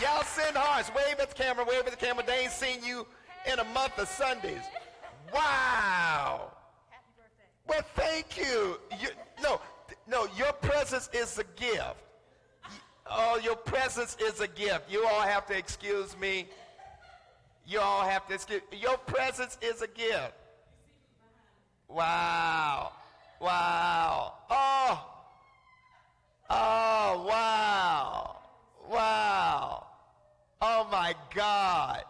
Y'all 0.01 0.23
send 0.23 0.57
hearts. 0.57 0.91
Wave 0.95 1.19
at 1.19 1.29
the 1.29 1.35
camera, 1.35 1.63
wave 1.63 1.85
at 1.85 1.91
the 1.91 2.05
camera. 2.05 2.25
They 2.25 2.43
ain't 2.43 2.51
seen 2.51 2.83
you 2.83 3.05
in 3.51 3.59
a 3.59 3.63
month 3.65 3.99
of 3.99 4.07
Sundays. 4.07 4.63
Wow. 5.33 6.51
Well, 7.67 7.81
thank 7.95 8.37
you. 8.37 8.79
you. 8.99 9.09
No, 9.41 9.61
no, 10.07 10.27
your 10.37 10.53
presence 10.53 11.09
is 11.13 11.37
a 11.39 11.43
gift. 11.55 11.95
Oh, 13.07 13.39
your 13.43 13.55
presence 13.55 14.17
is 14.19 14.41
a 14.41 14.47
gift. 14.47 14.91
You 14.91 15.05
all 15.05 15.21
have 15.21 15.45
to 15.47 15.57
excuse 15.57 16.17
me. 16.17 16.47
You 17.67 17.79
all 17.79 18.01
have 18.01 18.27
to 18.27 18.33
excuse. 18.33 18.61
Your 18.71 18.97
presence 18.97 19.57
is 19.61 19.81
a 19.81 19.87
gift. 19.87 20.33
Wow. 21.87 22.93
Wow. 23.39 24.33
Oh. 24.49 25.09
Oh, 26.49 27.25
wow. 27.27 28.37
Wow. 28.89 29.87
Oh, 30.61 30.87
my 30.91 31.15
God. 31.33 32.03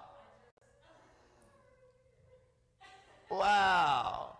Wow. 3.29 4.37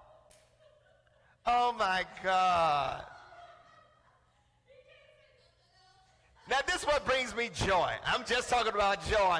Oh, 1.46 1.74
my 1.78 2.06
God. 2.24 3.04
Now, 6.50 6.58
this 6.68 6.78
is 6.78 6.86
what 6.86 7.06
brings 7.06 7.36
me 7.36 7.50
joy. 7.54 7.92
I'm 8.06 8.24
just 8.26 8.50
talking 8.50 8.74
about 8.74 9.04
joy. 9.08 9.40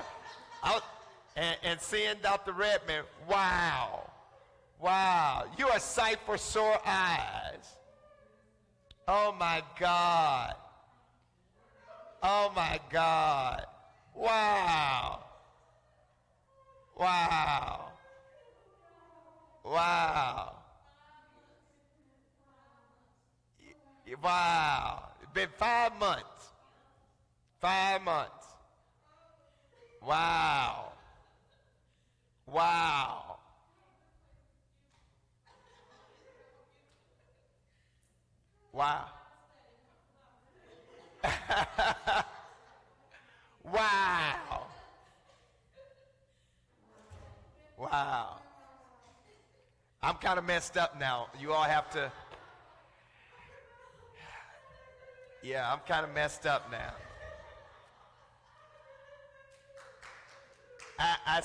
and, 1.36 1.58
and 1.64 1.80
seeing 1.80 2.16
Dr. 2.24 2.52
Redmond, 2.54 3.06
wow. 3.30 4.10
Wow. 4.80 5.46
You 5.58 5.68
are 5.68 5.80
sight 5.80 6.18
for 6.26 6.38
sore 6.38 6.80
eyes. 6.86 7.76
Oh, 9.08 9.36
my 9.38 9.62
God. 9.80 10.56
Oh, 12.24 12.52
my 12.56 12.80
God. 12.90 13.66
Wow. 14.16 15.20
Wow. 16.98 17.92
Wow. 19.64 20.56
Wow. 24.24 25.10
It's 25.22 25.32
been 25.34 25.50
five 25.58 26.00
months. 26.00 26.55
Five 27.66 28.04
months. 28.04 28.46
Wow. 30.04 30.92
Wow. 32.46 33.38
Wow. 38.72 39.06
wow. 43.64 44.68
Wow. 47.80 48.38
I'm 50.04 50.16
kind 50.18 50.38
of 50.38 50.46
messed 50.46 50.78
up 50.78 51.00
now. 51.00 51.30
You 51.40 51.52
all 51.52 51.64
have 51.64 51.90
to. 51.94 52.12
Yeah, 55.42 55.72
I'm 55.72 55.80
kind 55.88 56.06
of 56.06 56.14
messed 56.14 56.46
up 56.46 56.72
now. 56.72 56.94
I, 60.98 61.42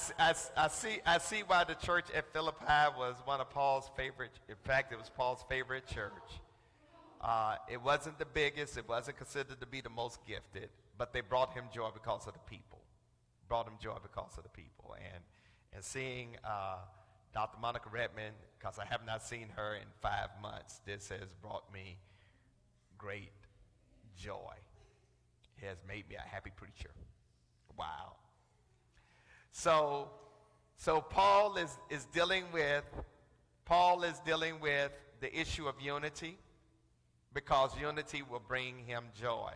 I, 0.56 0.68
see, 0.68 1.00
I 1.04 1.18
see 1.18 1.42
why 1.46 1.64
the 1.64 1.74
church 1.74 2.06
at 2.14 2.32
Philippi 2.32 2.64
was 2.96 3.16
one 3.24 3.40
of 3.40 3.50
Paul's 3.50 3.90
favorite. 3.96 4.30
In 4.48 4.54
fact, 4.64 4.92
it 4.92 4.98
was 4.98 5.10
Paul's 5.10 5.44
favorite 5.48 5.86
church. 5.86 6.40
Uh, 7.20 7.56
it 7.70 7.82
wasn't 7.82 8.18
the 8.18 8.26
biggest. 8.26 8.78
It 8.78 8.88
wasn't 8.88 9.16
considered 9.16 9.60
to 9.60 9.66
be 9.66 9.80
the 9.80 9.90
most 9.90 10.20
gifted, 10.26 10.68
but 10.96 11.12
they 11.12 11.20
brought 11.20 11.52
him 11.52 11.64
joy 11.74 11.90
because 11.92 12.26
of 12.26 12.32
the 12.32 12.40
people. 12.40 12.80
Brought 13.48 13.66
him 13.66 13.74
joy 13.80 13.96
because 14.02 14.36
of 14.36 14.44
the 14.44 14.50
people. 14.50 14.94
And, 14.98 15.22
and 15.72 15.84
seeing 15.84 16.36
uh, 16.44 16.76
Dr. 17.34 17.58
Monica 17.60 17.90
Redmond, 17.92 18.34
because 18.58 18.78
I 18.78 18.86
have 18.86 19.04
not 19.04 19.22
seen 19.22 19.48
her 19.56 19.74
in 19.74 19.86
five 20.00 20.28
months, 20.40 20.80
this 20.86 21.08
has 21.08 21.34
brought 21.42 21.70
me 21.72 21.98
great 22.96 23.32
joy. 24.16 24.54
It 25.58 25.66
has 25.66 25.78
made 25.86 26.08
me 26.08 26.16
a 26.16 26.26
happy 26.26 26.52
preacher. 26.56 26.90
Wow. 27.76 28.16
So, 29.52 30.08
so 30.76 31.00
Paul 31.00 31.56
is, 31.56 31.76
is 31.90 32.04
dealing 32.06 32.44
with, 32.52 32.84
Paul 33.64 34.02
is 34.02 34.18
dealing 34.20 34.60
with 34.60 34.92
the 35.20 35.38
issue 35.38 35.68
of 35.68 35.74
unity 35.80 36.38
because 37.34 37.70
unity 37.78 38.22
will 38.22 38.42
bring 38.46 38.78
him 38.86 39.04
joy. 39.20 39.52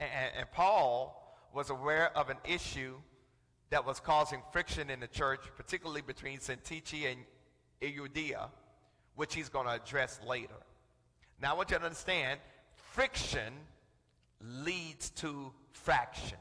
And, 0.00 0.10
and 0.38 0.52
Paul 0.52 1.36
was 1.52 1.70
aware 1.70 2.16
of 2.16 2.30
an 2.30 2.36
issue 2.44 2.94
that 3.70 3.84
was 3.84 4.00
causing 4.00 4.42
friction 4.52 4.90
in 4.90 5.00
the 5.00 5.08
church, 5.08 5.40
particularly 5.56 6.00
between 6.00 6.38
Syntyche 6.38 7.12
and 7.12 7.20
Euodia, 7.82 8.48
which 9.14 9.34
he's 9.34 9.48
going 9.48 9.66
to 9.66 9.72
address 9.72 10.20
later. 10.26 10.54
Now, 11.40 11.52
I 11.52 11.56
want 11.56 11.70
you 11.70 11.78
to 11.78 11.84
understand, 11.84 12.40
friction 12.92 13.52
leads 14.40 15.10
to 15.10 15.52
fraction 15.72 16.38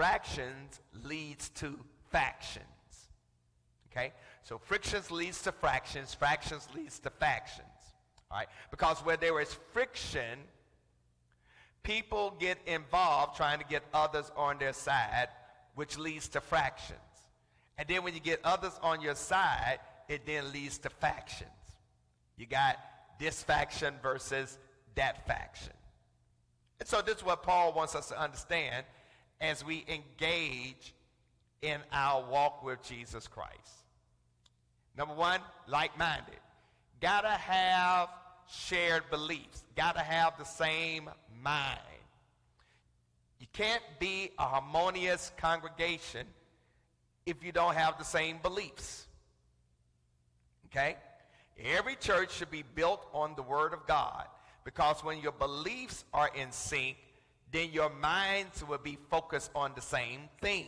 fractions 0.00 0.80
leads 1.04 1.50
to 1.50 1.78
factions. 2.10 2.64
Okay? 3.92 4.14
So 4.44 4.56
frictions 4.56 5.10
leads 5.10 5.42
to 5.42 5.52
fractions, 5.52 6.14
fractions 6.14 6.66
leads 6.74 6.98
to 7.00 7.10
factions. 7.10 7.68
All 8.30 8.38
right? 8.38 8.48
Because 8.70 8.96
where 9.00 9.18
there 9.18 9.38
is 9.42 9.54
friction, 9.74 10.38
people 11.82 12.34
get 12.40 12.56
involved 12.64 13.36
trying 13.36 13.58
to 13.58 13.64
get 13.66 13.82
others 13.92 14.32
on 14.38 14.56
their 14.58 14.72
side, 14.72 15.28
which 15.74 15.98
leads 15.98 16.28
to 16.28 16.40
fractions. 16.40 16.98
And 17.76 17.86
then 17.86 18.02
when 18.02 18.14
you 18.14 18.20
get 18.20 18.40
others 18.42 18.80
on 18.82 19.02
your 19.02 19.14
side, 19.14 19.80
it 20.08 20.24
then 20.24 20.50
leads 20.50 20.78
to 20.78 20.88
factions. 20.88 21.50
You 22.38 22.46
got 22.46 22.78
this 23.18 23.42
faction 23.42 23.92
versus 24.02 24.58
that 24.94 25.26
faction. 25.26 25.74
And 26.78 26.88
so 26.88 27.02
this 27.02 27.16
is 27.16 27.22
what 27.22 27.42
Paul 27.42 27.74
wants 27.74 27.94
us 27.94 28.08
to 28.08 28.18
understand 28.18 28.86
as 29.40 29.64
we 29.64 29.84
engage 29.88 30.94
in 31.62 31.80
our 31.92 32.24
walk 32.30 32.62
with 32.64 32.82
Jesus 32.82 33.26
Christ. 33.26 33.84
Number 34.96 35.14
one, 35.14 35.40
like 35.66 35.96
minded. 35.98 36.38
Gotta 37.00 37.28
have 37.28 38.08
shared 38.48 39.04
beliefs, 39.10 39.64
gotta 39.76 40.00
have 40.00 40.36
the 40.38 40.44
same 40.44 41.08
mind. 41.42 41.78
You 43.38 43.46
can't 43.52 43.82
be 43.98 44.30
a 44.38 44.42
harmonious 44.42 45.32
congregation 45.38 46.26
if 47.24 47.42
you 47.42 47.52
don't 47.52 47.74
have 47.74 47.96
the 47.96 48.04
same 48.04 48.38
beliefs. 48.42 49.06
Okay? 50.66 50.96
Every 51.64 51.96
church 51.96 52.32
should 52.32 52.50
be 52.50 52.64
built 52.74 53.06
on 53.12 53.34
the 53.36 53.42
Word 53.42 53.72
of 53.72 53.86
God 53.86 54.26
because 54.64 55.02
when 55.02 55.20
your 55.20 55.32
beliefs 55.32 56.04
are 56.12 56.30
in 56.34 56.52
sync, 56.52 56.96
then 57.52 57.70
your 57.72 57.90
minds 57.90 58.64
will 58.66 58.78
be 58.78 58.98
focused 59.10 59.50
on 59.54 59.72
the 59.74 59.80
same 59.80 60.28
thing. 60.40 60.66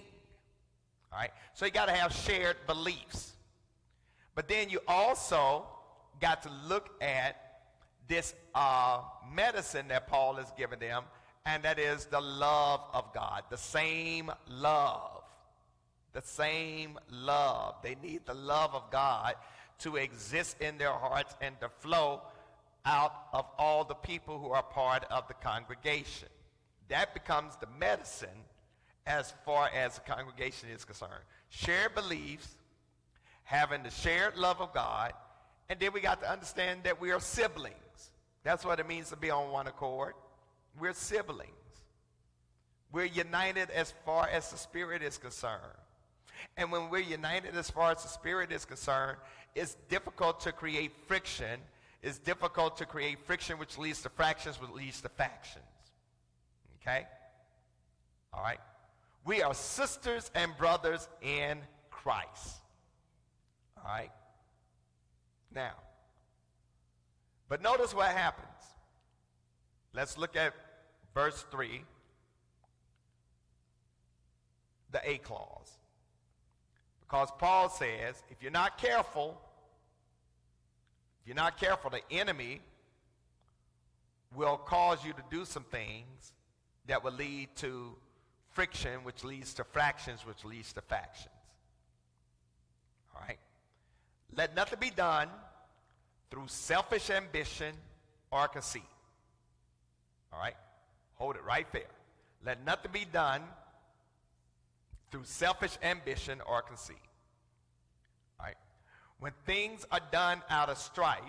All 1.13 1.19
right? 1.19 1.31
So 1.55 1.67
you 1.67 1.73
got 1.73 1.87
to 1.87 1.93
have 1.93 2.13
shared 2.13 2.57
beliefs. 2.67 3.33
But 4.35 4.49
then 4.49 4.71
you 4.71 4.81
also 4.89 5.67
got 6.21 6.43
to 6.45 6.51
look 6.67 6.91
at 7.03 7.37
this 8.09 8.35
uh, 8.55 9.01
medicine 9.33 9.89
that 9.89 10.07
Paul 10.07 10.35
has 10.35 10.51
given 10.57 10.79
them, 10.79 11.05
and 11.45 11.63
that 11.63 11.79
is 11.79 12.07
the 12.07 12.21
love 12.21 12.81
of 12.93 13.13
God. 13.13 13.43
The 13.51 13.59
same 13.59 14.31
love. 14.49 15.23
The 16.13 16.23
same 16.23 16.99
love. 17.11 17.77
They 17.83 17.97
need 18.03 18.27
the 18.27 18.35
love 18.35 18.75
of 18.75 18.91
God 18.91 19.35
to 19.81 19.97
exist 19.97 20.61
in 20.61 20.79
their 20.79 20.93
hearts 20.93 21.35
and 21.41 21.59
to 21.61 21.69
flow 21.69 22.23
out 22.85 23.13
of 23.33 23.47
all 23.59 23.85
the 23.85 23.95
people 23.95 24.39
who 24.39 24.51
are 24.51 24.63
part 24.63 25.05
of 25.11 25.29
the 25.29 25.35
congregation. 25.35 26.29
That 26.89 27.15
becomes 27.15 27.57
the 27.57 27.69
medicine 27.79 28.29
as 29.07 29.33
far 29.45 29.69
as 29.75 29.97
the 29.97 30.01
congregation 30.03 30.69
is 30.71 30.85
concerned. 30.85 31.25
Shared 31.49 31.95
beliefs, 31.95 32.57
having 33.45 33.83
the 33.83 33.91
shared 33.91 34.37
love 34.37 34.61
of 34.61 34.73
God, 34.73 35.13
and 35.69 35.79
then 35.81 35.93
we 35.93 36.01
got 36.01 36.21
to 36.23 36.31
understand 36.31 36.85
that 36.85 37.01
we 37.01 37.13
are 37.13 37.21
siblings. 37.21 37.77
That's 38.45 38.65
what 38.65 38.81
it 38.81 38.89
means 38.89 39.11
to 39.11 39.17
be 39.17 39.31
on 39.31 39.51
one 39.51 39.67
accord. 39.67 40.15
We're 40.79 40.93
siblings. 40.93 41.51
We're 42.93 43.05
united 43.05 43.71
as 43.71 43.95
far 44.05 44.29
as 44.29 44.51
the 44.51 44.59
Spirit 44.59 45.03
is 45.03 45.17
concerned. 45.17 45.61
And 46.57 46.71
when 46.71 46.91
we're 46.91 46.99
united 46.99 47.57
as 47.57 47.71
far 47.71 47.93
as 47.93 48.03
the 48.03 48.09
Spirit 48.09 48.53
is 48.53 48.65
concerned, 48.65 49.19
it's 49.55 49.77
difficult 49.89 50.41
to 50.41 50.53
create 50.53 50.93
friction. 51.07 51.61
It's 52.03 52.19
difficult 52.19 52.77
to 52.79 52.87
create 52.87 53.25
friction, 53.25 53.59
which 53.59 53.79
leads 53.79 54.03
to 54.03 54.09
fractions, 54.09 54.61
which 54.61 54.71
leads 54.71 55.01
to 55.03 55.09
factions. 55.09 55.65
Okay? 56.83 57.07
All 58.33 58.43
right? 58.43 58.59
We 59.25 59.43
are 59.43 59.55
sisters 59.55 60.31
and 60.35 60.57
brothers 60.59 61.09
in 61.21 61.59
Christ. 61.91 62.57
All 63.77 63.91
right? 63.91 64.11
Now, 65.55 65.75
but 67.49 67.63
notice 67.63 67.95
what 67.95 68.09
happens. 68.09 68.49
Let's 69.95 70.17
look 70.17 70.37
at 70.37 70.55
verse 71.15 71.45
3, 71.51 71.83
the 74.91 75.01
A 75.09 75.19
clause. 75.19 75.79
Because 77.03 77.29
Paul 77.39 77.69
says, 77.69 78.23
if 78.31 78.43
you're 78.43 78.51
not 78.51 78.79
careful, 78.79 79.39
if 81.21 81.29
you're 81.29 81.37
not 81.37 81.61
careful, 81.61 81.91
the 81.91 82.01
enemy 82.11 82.63
will 84.35 84.57
cause 84.57 85.05
you 85.05 85.13
to 85.13 85.23
do 85.31 85.45
some 85.45 85.65
things 85.65 86.33
that 86.87 87.05
will 87.05 87.13
lead 87.13 87.49
to 87.57 87.95
friction, 88.51 89.05
which 89.05 89.25
leads 89.25 89.55
to 89.55 89.65
fractions, 89.65 90.27
which 90.27 90.45
leads 90.45 90.73
to 90.75 90.81
factions. 90.81 91.29
All 93.15 93.23
right? 93.27 93.39
Let 94.35 94.55
nothing 94.55 94.79
be 94.81 94.91
done 94.91 95.29
through 96.31 96.49
selfish 96.49 97.11
ambition 97.11 97.75
or 98.31 98.49
conceit. 98.49 98.83
All 100.33 100.41
right? 100.41 100.57
Hold 101.17 101.37
it 101.37 101.45
right 101.45 101.71
there. 101.73 101.83
Let 102.45 102.65
nothing 102.65 102.91
be 102.93 103.07
done 103.11 103.43
through 105.11 105.25
selfish 105.25 105.77
ambition 105.83 106.41
or 106.47 106.63
conceit. 106.63 106.97
All 108.41 108.47
right? 108.47 108.57
When 109.21 109.33
things 109.47 109.87
are 109.93 110.01
done 110.11 110.43
out 110.49 110.71
of 110.71 110.79
strife, 110.79 111.21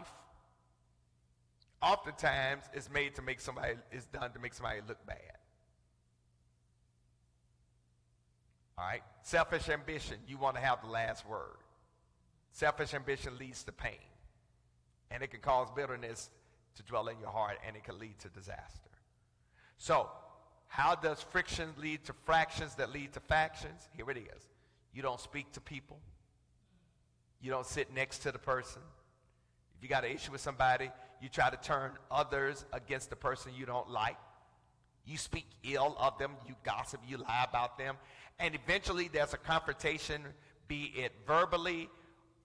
oftentimes 1.82 2.64
it's 2.74 2.90
made 2.90 3.16
to 3.16 3.22
make 3.22 3.42
somebody, 3.42 3.74
it's 3.92 4.06
done 4.06 4.32
to 4.32 4.40
make 4.40 4.54
somebody 4.54 4.80
look 4.88 5.06
bad. 5.06 5.18
All 8.78 8.86
right? 8.86 9.04
Selfish 9.22 9.70
ambition, 9.70 10.18
you 10.28 10.38
want 10.38 10.56
to 10.56 10.62
have 10.62 10.82
the 10.82 10.90
last 10.90 11.28
word. 11.28 11.58
Selfish 12.52 12.94
ambition 12.94 13.38
leads 13.38 13.64
to 13.64 13.72
pain. 13.72 13.98
And 15.12 15.24
it 15.24 15.32
can 15.32 15.40
cause 15.40 15.68
bitterness 15.76 16.30
to 16.76 16.84
dwell 16.84 17.08
in 17.08 17.20
your 17.20 17.30
heart, 17.30 17.58
and 17.66 17.76
it 17.76 17.84
can 17.84 18.00
lead 18.00 18.18
to 18.20 18.30
disaster. 18.30 18.90
So, 19.78 20.10
how 20.68 20.96
does 20.96 21.22
friction 21.22 21.70
lead 21.78 22.04
to 22.06 22.14
fractions 22.26 22.76
that 22.76 22.92
lead 22.92 23.14
to 23.14 23.20
factions? 23.20 23.88
Here 23.96 24.10
it 24.10 24.18
is. 24.18 24.50
You 24.94 25.02
don't 25.04 25.20
speak 25.20 25.52
to 25.54 25.62
people. 25.62 26.00
You 27.42 27.52
don't 27.52 27.66
sit 27.66 27.94
next 27.94 28.20
to 28.20 28.32
the 28.32 28.40
person. 28.40 28.82
If 29.78 29.84
you 29.84 29.90
got 29.90 30.06
an 30.06 30.12
issue 30.12 30.32
with 30.32 30.42
somebody, 30.42 30.90
you 31.22 31.30
try 31.30 31.50
to 31.50 31.58
turn 31.58 31.92
others 32.10 32.66
against 32.74 33.10
the 33.10 33.16
person 33.16 33.52
you 33.56 33.66
don't 33.66 33.90
like. 33.90 34.18
You 35.06 35.18
speak 35.18 35.46
ill 35.64 35.96
of 36.00 36.18
them. 36.18 36.32
You 36.48 36.56
gossip. 36.64 37.02
You 37.08 37.18
lie 37.18 37.46
about 37.48 37.78
them. 37.78 37.98
And 38.40 38.56
eventually 38.56 39.10
there's 39.12 39.34
a 39.34 39.38
confrontation, 39.38 40.22
be 40.68 40.92
it 40.96 41.12
verbally 41.26 41.90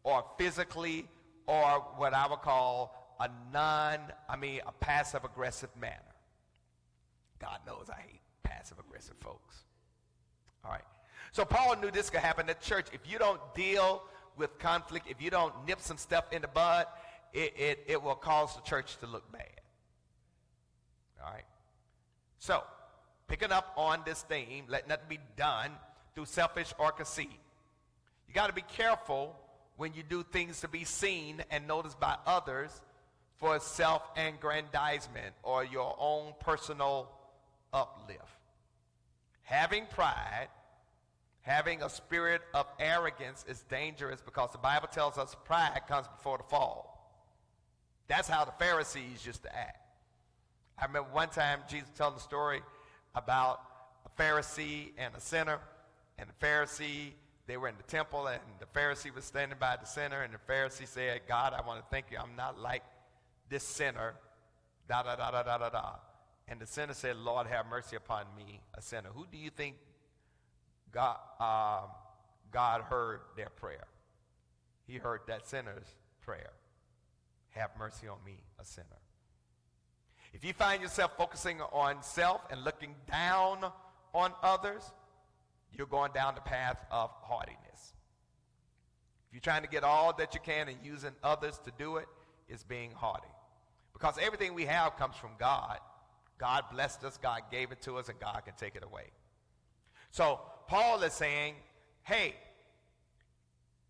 or 0.04 0.24
physically 0.36 1.06
or 1.46 1.84
what 1.96 2.14
I 2.14 2.26
would 2.28 2.42
call 2.42 3.16
a 3.20 3.28
non, 3.52 3.98
I 4.28 4.36
mean, 4.36 4.60
a 4.66 4.72
passive 4.72 5.24
aggressive 5.24 5.70
manner. 5.80 5.94
God 7.38 7.58
knows 7.66 7.86
I 7.90 8.00
hate 8.00 8.20
passive 8.42 8.78
aggressive 8.78 9.16
folks. 9.20 9.64
All 10.64 10.70
right. 10.70 10.82
So 11.32 11.44
Paul 11.44 11.76
knew 11.80 11.90
this 11.90 12.10
could 12.10 12.20
happen 12.20 12.48
at 12.48 12.60
church. 12.60 12.86
If 12.92 13.10
you 13.10 13.18
don't 13.18 13.40
deal 13.54 14.02
with 14.36 14.58
conflict, 14.58 15.06
if 15.08 15.20
you 15.20 15.30
don't 15.30 15.52
nip 15.66 15.80
some 15.80 15.96
stuff 15.96 16.24
in 16.32 16.42
the 16.42 16.48
bud, 16.48 16.86
it, 17.32 17.54
it, 17.58 17.84
it 17.86 18.02
will 18.02 18.14
cause 18.14 18.54
the 18.54 18.62
church 18.62 18.96
to 18.98 19.06
look 19.06 19.30
bad. 19.32 19.42
All 21.24 21.32
right. 21.32 21.44
So, 22.38 22.62
picking 23.28 23.52
up 23.52 23.72
on 23.76 24.00
this 24.04 24.22
theme, 24.22 24.64
let 24.68 24.88
nothing 24.88 25.06
be 25.08 25.18
done 25.36 25.70
through 26.14 26.24
selfish 26.24 26.72
or 26.78 26.90
conceit. 26.90 27.30
You 28.26 28.34
got 28.34 28.48
to 28.48 28.52
be 28.52 28.62
careful 28.62 29.36
when 29.76 29.94
you 29.94 30.02
do 30.02 30.24
things 30.24 30.60
to 30.62 30.68
be 30.68 30.84
seen 30.84 31.42
and 31.50 31.68
noticed 31.68 32.00
by 32.00 32.16
others 32.26 32.70
for 33.36 33.60
self-aggrandizement 33.60 35.34
or 35.44 35.64
your 35.64 35.94
own 35.98 36.32
personal 36.40 37.08
uplift. 37.72 38.20
Having 39.44 39.86
pride, 39.86 40.48
having 41.42 41.82
a 41.82 41.88
spirit 41.88 42.42
of 42.52 42.66
arrogance 42.80 43.44
is 43.48 43.62
dangerous 43.70 44.20
because 44.20 44.50
the 44.50 44.58
Bible 44.58 44.88
tells 44.88 45.16
us 45.16 45.36
pride 45.44 45.80
comes 45.86 46.08
before 46.08 46.38
the 46.38 46.44
fall. 46.44 46.94
That's 48.08 48.28
how 48.28 48.44
the 48.44 48.52
Pharisees 48.52 49.24
used 49.24 49.42
to 49.44 49.56
act. 49.56 49.78
I 50.76 50.86
remember 50.86 51.10
one 51.12 51.28
time 51.28 51.60
Jesus 51.68 51.88
telling 51.96 52.14
the 52.14 52.20
story 52.20 52.62
about 53.14 53.60
a 54.06 54.22
Pharisee 54.22 54.92
and 54.98 55.14
a 55.14 55.20
sinner, 55.20 55.58
and 56.18 56.28
the 56.28 56.46
Pharisee, 56.46 57.12
they 57.46 57.56
were 57.56 57.68
in 57.68 57.76
the 57.76 57.82
temple, 57.84 58.26
and 58.26 58.40
the 58.58 58.66
Pharisee 58.66 59.14
was 59.14 59.24
standing 59.24 59.58
by 59.58 59.76
the 59.80 59.86
sinner, 59.86 60.22
and 60.22 60.34
the 60.34 60.52
Pharisee 60.52 60.86
said, 60.86 61.22
God, 61.28 61.54
I 61.54 61.66
want 61.66 61.80
to 61.80 61.86
thank 61.90 62.10
you. 62.10 62.18
I'm 62.18 62.36
not 62.36 62.58
like 62.58 62.82
this 63.48 63.64
sinner, 63.64 64.14
da 64.88 65.02
da 65.02 65.16
da 65.16 65.30
da 65.30 65.42
da 65.42 65.58
da 65.58 65.68
da. 65.68 65.92
And 66.48 66.60
the 66.60 66.66
sinner 66.66 66.94
said, 66.94 67.16
Lord, 67.16 67.46
have 67.46 67.66
mercy 67.66 67.96
upon 67.96 68.24
me, 68.36 68.60
a 68.74 68.82
sinner. 68.82 69.10
Who 69.14 69.26
do 69.30 69.36
you 69.36 69.50
think 69.50 69.76
God, 70.90 71.16
uh, 71.38 71.82
God 72.50 72.82
heard 72.82 73.20
their 73.36 73.50
prayer? 73.50 73.86
He 74.86 74.96
heard 74.96 75.20
that 75.28 75.46
sinner's 75.46 75.86
prayer. 76.22 76.52
Have 77.50 77.70
mercy 77.78 78.08
on 78.08 78.18
me, 78.24 78.38
a 78.58 78.64
sinner. 78.64 78.86
If 80.32 80.44
you 80.44 80.52
find 80.52 80.82
yourself 80.82 81.12
focusing 81.16 81.60
on 81.60 82.02
self 82.02 82.42
and 82.50 82.62
looking 82.64 82.94
down 83.10 83.72
on 84.14 84.32
others, 84.42 84.82
you're 85.72 85.86
going 85.86 86.12
down 86.12 86.34
the 86.34 86.40
path 86.40 86.78
of 86.90 87.10
haughtiness. 87.22 87.94
If 89.28 89.34
you're 89.34 89.40
trying 89.40 89.62
to 89.62 89.68
get 89.68 89.84
all 89.84 90.14
that 90.16 90.34
you 90.34 90.40
can 90.40 90.68
and 90.68 90.78
using 90.82 91.12
others 91.22 91.58
to 91.64 91.72
do 91.78 91.96
it, 91.96 92.06
it's 92.48 92.64
being 92.64 92.92
haughty. 92.92 93.28
Because 93.92 94.16
everything 94.20 94.54
we 94.54 94.64
have 94.66 94.96
comes 94.96 95.16
from 95.16 95.30
God. 95.38 95.78
God 96.38 96.64
blessed 96.72 97.04
us, 97.04 97.18
God 97.18 97.42
gave 97.50 97.72
it 97.72 97.82
to 97.82 97.96
us, 97.96 98.08
and 98.08 98.18
God 98.20 98.42
can 98.44 98.54
take 98.54 98.76
it 98.76 98.84
away. 98.84 99.10
So 100.12 100.40
Paul 100.68 101.02
is 101.02 101.12
saying, 101.12 101.54
hey, 102.04 102.34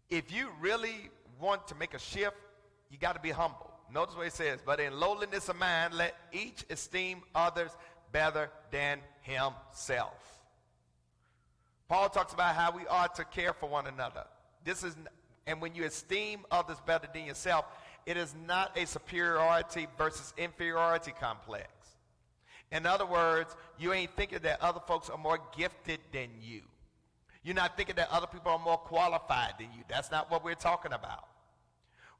if 0.09 0.33
you 0.33 0.49
really 0.61 1.11
want 1.39 1.69
to 1.69 1.75
make 1.75 1.95
a 1.95 1.99
shift, 1.99 2.37
you 2.91 2.99
got 2.99 3.15
to 3.15 3.21
be 3.21 3.31
humble. 3.31 3.68
Notice 3.93 4.17
what 4.17 4.25
he 4.25 4.31
says, 4.31 4.61
but 4.65 4.81
in 4.81 4.99
lowliness 4.99 5.49
of 5.49 5.57
mind, 5.57 5.95
let 5.95 6.15
each 6.33 6.65
esteem 6.71 7.23
others 7.35 7.71
better 8.13 8.51
than 8.71 8.99
himself. 9.23 10.39
Paul 11.89 12.11
talks 12.11 12.35
about 12.35 12.55
how 12.55 12.71
we 12.71 12.87
ought 12.87 13.15
to 13.15 13.25
care 13.25 13.55
for 13.55 13.69
one 13.69 13.87
another. 13.87 14.25
This 14.65 14.85
is, 14.85 14.95
and 15.47 15.61
when 15.63 15.75
you 15.75 15.85
esteem 15.85 16.41
others 16.51 16.77
better 16.85 17.09
than 17.13 17.25
yourself, 17.25 17.65
it 18.05 18.17
is 18.17 18.35
not 18.47 18.77
a 18.77 18.87
superiority 18.87 19.87
versus 19.97 20.35
inferiority 20.37 21.13
complex. 21.19 21.69
In 22.71 22.85
other 22.85 23.07
words, 23.07 23.57
you 23.79 23.95
ain't 23.95 24.15
thinking 24.17 24.41
that 24.43 24.61
other 24.61 24.81
folks 24.87 25.09
are 25.09 25.17
more 25.17 25.39
gifted 25.57 26.01
than 26.13 26.29
you. 26.43 26.61
You're 27.43 27.55
not 27.55 27.77
thinking 27.79 27.97
that 27.97 28.11
other 28.11 28.27
people 28.27 28.53
are 28.53 28.59
more 28.59 28.77
qualified 28.77 29.55
than 29.59 29.69
you. 29.75 29.83
That's 29.89 30.11
not 30.11 30.31
what 30.31 30.45
we're 30.45 30.55
talking 30.55 30.93
about. 30.93 31.29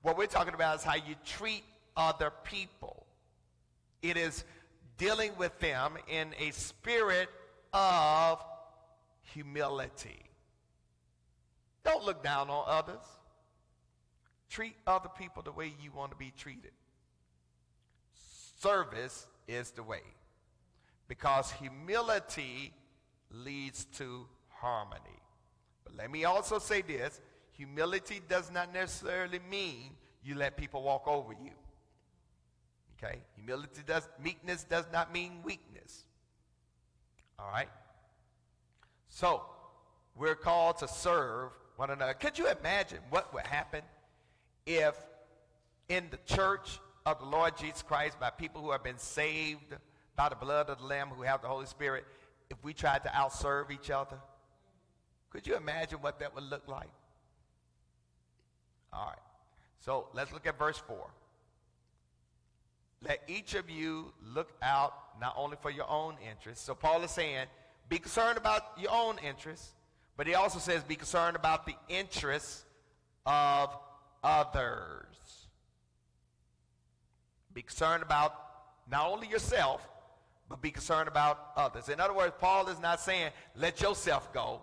What 0.03 0.17
we're 0.17 0.27
talking 0.27 0.55
about 0.55 0.77
is 0.77 0.85
how 0.85 0.95
you 0.95 1.15
treat 1.25 1.65
other 1.97 2.33
people. 2.45 3.07
It 4.03 4.17
is 4.17 4.45
dealing 4.97 5.33
with 5.37 5.59
them 5.59 5.95
in 6.09 6.35
a 6.39 6.51
spirit 6.53 7.29
of 7.73 8.43
humility. 9.23 10.25
Don't 11.85 12.05
look 12.05 12.23
down 12.23 12.51
on 12.51 12.65
others. 12.67 13.05
Treat 14.51 14.77
other 14.87 15.09
people 15.09 15.43
the 15.43 15.53
way 15.53 15.73
you 15.83 15.91
want 15.93 16.11
to 16.13 16.17
be 16.17 16.33
treated. 16.37 16.73
Service 18.61 19.27
is 19.47 19.71
the 19.73 19.83
way. 19.83 20.03
Because 21.07 21.51
humility 21.53 22.73
leads 23.31 23.85
to 23.97 24.27
harmony. 24.49 25.23
But 25.85 25.97
let 25.97 26.11
me 26.11 26.25
also 26.25 26.59
say 26.59 26.83
this 26.83 27.21
humility 27.59 28.23
does 28.27 28.51
not 28.51 28.73
necessarily 28.73 29.41
mean 29.51 29.91
you 30.25 30.35
let 30.37 30.57
people 30.57 30.83
walk 30.83 31.07
over 31.07 31.33
you. 31.33 31.51
Okay? 32.97 33.19
Humility 33.35 33.83
does, 33.87 34.09
meekness 34.23 34.65
does 34.65 34.87
not 34.93 35.13
mean 35.13 35.41
weakness. 35.43 36.05
All 37.39 37.51
right? 37.51 37.69
So, 39.09 39.43
we're 40.17 40.37
called 40.37 40.79
to 40.79 40.89
serve 40.89 41.51
one 41.77 41.91
another. 41.91 42.15
Could 42.15 42.39
you 42.39 42.49
imagine 42.49 42.99
what 43.11 43.33
would 43.35 43.47
happen 43.47 43.83
if 44.67 44.97
in 45.89 46.07
the 46.11 46.19
church 46.33 46.79
of 47.07 47.19
the 47.19 47.27
Lord 47.27 47.57
Jesus 47.57 47.83
Christ, 47.83 48.21
by 48.21 48.31
people 48.31 48.63
who 48.63 48.71
have 48.71 48.85
been 48.85 48.99
saved 48.99 49.77
by 50.17 50.29
the 50.29 50.37
blood 50.37 50.69
of 50.69 50.79
the 50.79 50.85
Lamb, 50.85 51.09
who 51.09 51.23
have 51.23 51.43
the 51.43 51.49
Holy 51.49 51.67
Spirit, 51.67 52.05
if 52.51 52.63
we 52.63 52.75
tried 52.75 53.03
to 53.05 53.09
outserve 53.09 53.71
each 53.71 53.91
other? 53.91 54.19
Could 55.31 55.47
you 55.47 55.57
imagine 55.57 55.99
what 56.01 56.21
that 56.21 56.35
would 56.35 56.45
look 56.45 56.67
like? 56.69 56.89
All 58.93 59.07
right. 59.07 59.19
So 59.81 60.09
let's 60.15 60.33
look 60.33 60.47
at 60.47 60.59
verse 60.59 60.79
4. 60.79 60.97
let 63.03 63.23
each 63.29 63.55
of 63.55 63.71
you 63.71 64.13
look 64.35 64.53
out 64.63 64.93
not 65.21 65.35
only 65.37 65.57
for 65.61 65.71
your 65.71 65.89
own 65.89 66.17
interests. 66.29 66.65
So 66.65 66.75
Paul 66.75 67.03
is 67.03 67.11
saying, 67.11 67.47
be 67.89 67.99
concerned 67.99 68.39
about 68.39 68.63
your 68.79 68.93
own 68.93 69.19
interests, 69.19 69.71
but 70.17 70.27
he 70.27 70.35
also 70.35 70.59
says, 70.59 70.83
be 70.83 70.97
concerned 70.97 71.37
about 71.37 71.65
the 71.65 71.75
interests 71.89 72.65
of 73.25 73.75
others. 74.23 75.07
Be 77.55 77.63
concerned 77.63 78.03
about 78.03 78.35
not 78.91 79.11
only 79.11 79.29
yourself, 79.29 79.87
but 80.49 80.61
be 80.61 80.71
concerned 80.71 81.09
about 81.09 81.53
others. 81.57 81.89
In 81.89 82.01
other 82.01 82.15
words, 82.15 82.35
Paul 82.39 82.69
is 82.69 82.81
not 82.81 83.01
saying, 83.01 83.31
let 83.55 83.81
yourself 83.81 84.33
go. 84.33 84.61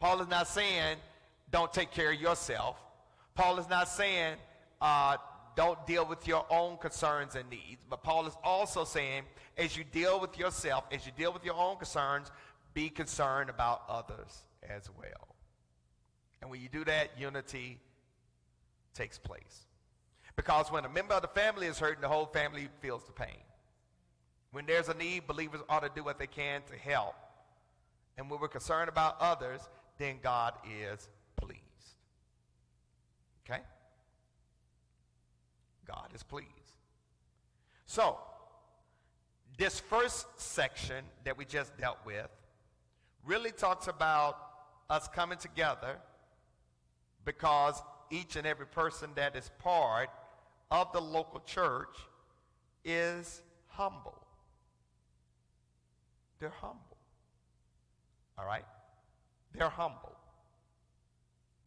Paul 0.00 0.20
is 0.20 0.28
not 0.28 0.48
saying, 0.48 0.96
don't 1.50 1.72
take 1.72 1.90
care 1.92 2.12
of 2.12 2.20
yourself. 2.20 2.76
Paul 3.34 3.58
is 3.58 3.68
not 3.68 3.88
saying, 3.88 4.36
uh, 4.80 5.16
don't 5.56 5.84
deal 5.86 6.06
with 6.06 6.26
your 6.26 6.44
own 6.50 6.76
concerns 6.78 7.34
and 7.34 7.48
needs. 7.48 7.84
But 7.88 8.02
Paul 8.02 8.26
is 8.26 8.34
also 8.42 8.84
saying, 8.84 9.22
as 9.56 9.76
you 9.76 9.84
deal 9.84 10.20
with 10.20 10.38
yourself, 10.38 10.84
as 10.92 11.06
you 11.06 11.12
deal 11.16 11.32
with 11.32 11.44
your 11.44 11.54
own 11.54 11.76
concerns, 11.76 12.30
be 12.74 12.88
concerned 12.88 13.50
about 13.50 13.82
others 13.88 14.44
as 14.68 14.88
well. 14.98 15.34
And 16.40 16.50
when 16.50 16.60
you 16.60 16.68
do 16.68 16.84
that, 16.84 17.10
unity 17.18 17.78
takes 18.94 19.18
place. 19.18 19.66
Because 20.36 20.70
when 20.70 20.84
a 20.84 20.88
member 20.88 21.14
of 21.14 21.22
the 21.22 21.28
family 21.28 21.66
is 21.66 21.78
hurting, 21.78 22.00
the 22.00 22.08
whole 22.08 22.26
family 22.26 22.68
feels 22.80 23.04
the 23.04 23.12
pain. 23.12 23.42
When 24.50 24.66
there's 24.66 24.88
a 24.88 24.94
need, 24.94 25.26
believers 25.26 25.60
ought 25.68 25.82
to 25.82 25.90
do 25.94 26.04
what 26.04 26.18
they 26.18 26.26
can 26.26 26.62
to 26.70 26.76
help. 26.76 27.14
And 28.18 28.30
when 28.30 28.40
we're 28.40 28.48
concerned 28.48 28.88
about 28.88 29.20
others, 29.20 29.60
then 29.98 30.18
God 30.22 30.54
is. 30.80 31.08
Okay? 33.44 33.60
God 35.86 36.08
is 36.14 36.22
pleased. 36.22 36.48
So, 37.86 38.18
this 39.56 39.78
first 39.78 40.26
section 40.36 41.04
that 41.24 41.36
we 41.38 41.44
just 41.44 41.76
dealt 41.78 41.98
with 42.04 42.28
really 43.24 43.52
talks 43.52 43.86
about 43.86 44.36
us 44.90 45.08
coming 45.08 45.38
together 45.38 45.96
because 47.24 47.80
each 48.10 48.36
and 48.36 48.46
every 48.46 48.66
person 48.66 49.10
that 49.14 49.36
is 49.36 49.50
part 49.58 50.10
of 50.70 50.92
the 50.92 51.00
local 51.00 51.40
church 51.40 51.96
is 52.84 53.42
humble. 53.68 54.18
They're 56.38 56.50
humble. 56.60 56.96
All 58.36 58.44
right? 58.44 58.64
They're 59.52 59.68
humble. 59.68 60.12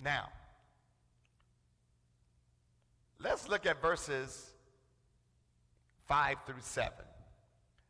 Now, 0.03 0.29
let's 3.19 3.47
look 3.47 3.65
at 3.65 3.81
verses 3.81 4.51
5 6.07 6.37
through 6.45 6.61
7. 6.61 6.91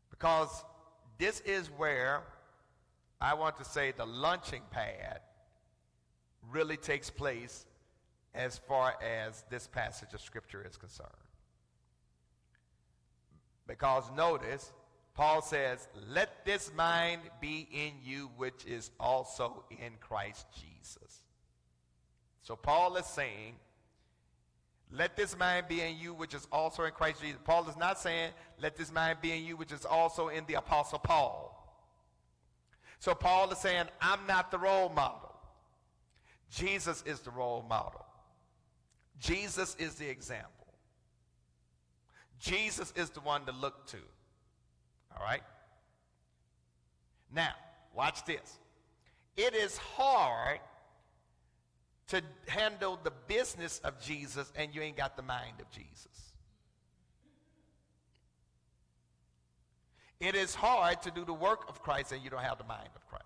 Because 0.10 0.64
this 1.18 1.42
is 1.42 1.68
where 1.78 2.24
I 3.20 3.34
want 3.34 3.58
to 3.58 3.66
say 3.66 3.92
the 3.92 4.06
launching 4.06 4.62
pad 4.72 5.22
really 6.52 6.78
takes 6.78 7.10
place 7.10 7.66
as 8.34 8.58
far 8.58 8.96
as 9.02 9.44
this 9.50 9.68
passage 9.68 10.14
of 10.14 10.22
Scripture 10.22 10.66
is 10.68 10.78
concerned. 10.78 11.10
Because 13.66 14.06
notice, 14.16 14.72
Paul 15.14 15.42
says, 15.42 15.88
Let 16.08 16.46
this 16.46 16.72
mind 16.76 17.22
be 17.42 17.68
in 17.72 17.94
you, 18.04 18.30
which 18.38 18.66
is 18.66 18.92
also 19.00 19.66
in 19.72 19.94
Christ 20.00 20.46
Jesus. 20.54 21.24
So 22.44 22.56
Paul 22.56 22.96
is 22.96 23.06
saying, 23.06 23.56
Let 24.92 25.18
this 25.18 25.38
mind 25.38 25.68
be 25.68 25.82
in 25.82 25.98
you, 25.98 26.14
which 26.14 26.34
is 26.34 26.48
also 26.52 26.84
in 26.84 26.92
Christ 26.92 27.22
Jesus. 27.22 27.40
Paul 27.44 27.68
is 27.70 27.76
not 27.76 28.00
saying, 28.00 28.32
Let 28.62 28.78
this 28.78 28.92
mind 28.92 29.20
be 29.22 29.32
in 29.32 29.44
you, 29.44 29.58
which 29.58 29.72
is 29.72 29.86
also 29.86 30.30
in 30.30 30.46
the 30.48 30.56
Apostle 30.56 31.00
Paul. 31.00 31.54
So 33.00 33.14
Paul 33.14 33.52
is 33.52 33.58
saying, 33.58 33.86
I'm 34.02 34.26
not 34.28 34.50
the 34.50 34.58
role 34.58 34.90
model. 34.90 35.36
Jesus 36.50 37.04
is 37.06 37.20
the 37.20 37.32
role 37.32 37.66
model. 37.68 38.06
Jesus 39.20 39.76
is 39.78 39.96
the 39.96 40.08
example. 40.08 40.52
Jesus 42.40 42.94
is 42.96 43.10
the 43.10 43.20
one 43.20 43.46
to 43.46 43.52
look 43.52 43.88
to. 43.88 43.98
All 45.16 45.24
right? 45.24 45.42
Now, 47.34 47.54
watch 47.94 48.24
this. 48.26 48.58
It 49.36 49.54
is 49.54 49.78
hard 49.78 50.60
to 52.08 52.22
handle 52.48 53.00
the 53.04 53.12
business 53.28 53.80
of 53.84 54.00
Jesus 54.00 54.52
and 54.56 54.74
you 54.74 54.82
ain't 54.82 54.98
got 54.98 55.16
the 55.18 55.24
mind 55.24 55.60
of 55.60 55.70
Jesus. 55.72 56.08
It 60.20 60.36
is 60.36 60.56
hard 60.56 61.02
to 61.04 61.12
do 61.12 61.26
the 61.26 61.34
work 61.34 61.66
of 61.70 61.82
Christ 61.82 62.12
and 62.12 62.24
you 62.24 62.30
don't 62.30 62.42
have 62.42 62.58
the 62.58 62.64
mind 62.64 62.90
of 62.96 63.06
Christ. 63.08 63.26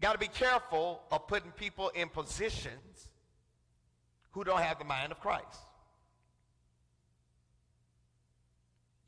Got 0.00 0.12
to 0.12 0.18
be 0.18 0.28
careful 0.28 1.00
of 1.10 1.26
putting 1.26 1.52
people 1.52 1.88
in 1.90 2.08
positions 2.08 3.08
who 4.32 4.44
don't 4.44 4.60
have 4.60 4.78
the 4.78 4.84
mind 4.84 5.12
of 5.12 5.20
Christ. 5.20 5.60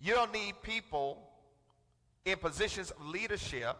You 0.01 0.15
don't 0.15 0.33
need 0.33 0.55
people 0.63 1.28
in 2.31 2.39
positions 2.39 2.91
of 2.91 3.07
leadership 3.07 3.77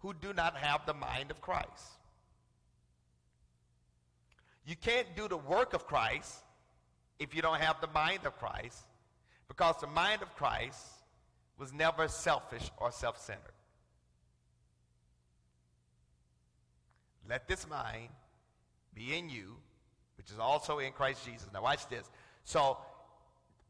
who 0.00 0.14
do 0.14 0.32
not 0.32 0.56
have 0.56 0.86
the 0.86 0.94
mind 0.94 1.30
of 1.30 1.40
Christ. 1.40 1.98
You 4.66 4.76
can't 4.76 5.06
do 5.16 5.28
the 5.28 5.36
work 5.36 5.72
of 5.72 5.86
Christ 5.86 6.34
if 7.18 7.34
you 7.34 7.42
don't 7.42 7.60
have 7.60 7.80
the 7.80 7.88
mind 7.88 8.20
of 8.24 8.38
Christ 8.38 8.84
because 9.48 9.76
the 9.80 9.86
mind 9.86 10.22
of 10.22 10.34
Christ 10.36 10.78
was 11.58 11.72
never 11.72 12.06
selfish 12.06 12.70
or 12.76 12.92
self 12.92 13.18
centered. 13.18 13.52
Let 17.28 17.48
this 17.48 17.68
mind 17.68 18.08
be 18.94 19.16
in 19.16 19.28
you, 19.28 19.56
which 20.16 20.30
is 20.30 20.38
also 20.38 20.78
in 20.78 20.92
Christ 20.92 21.26
Jesus. 21.26 21.48
Now, 21.52 21.62
watch 21.62 21.86
this. 21.88 22.08
So, 22.44 22.78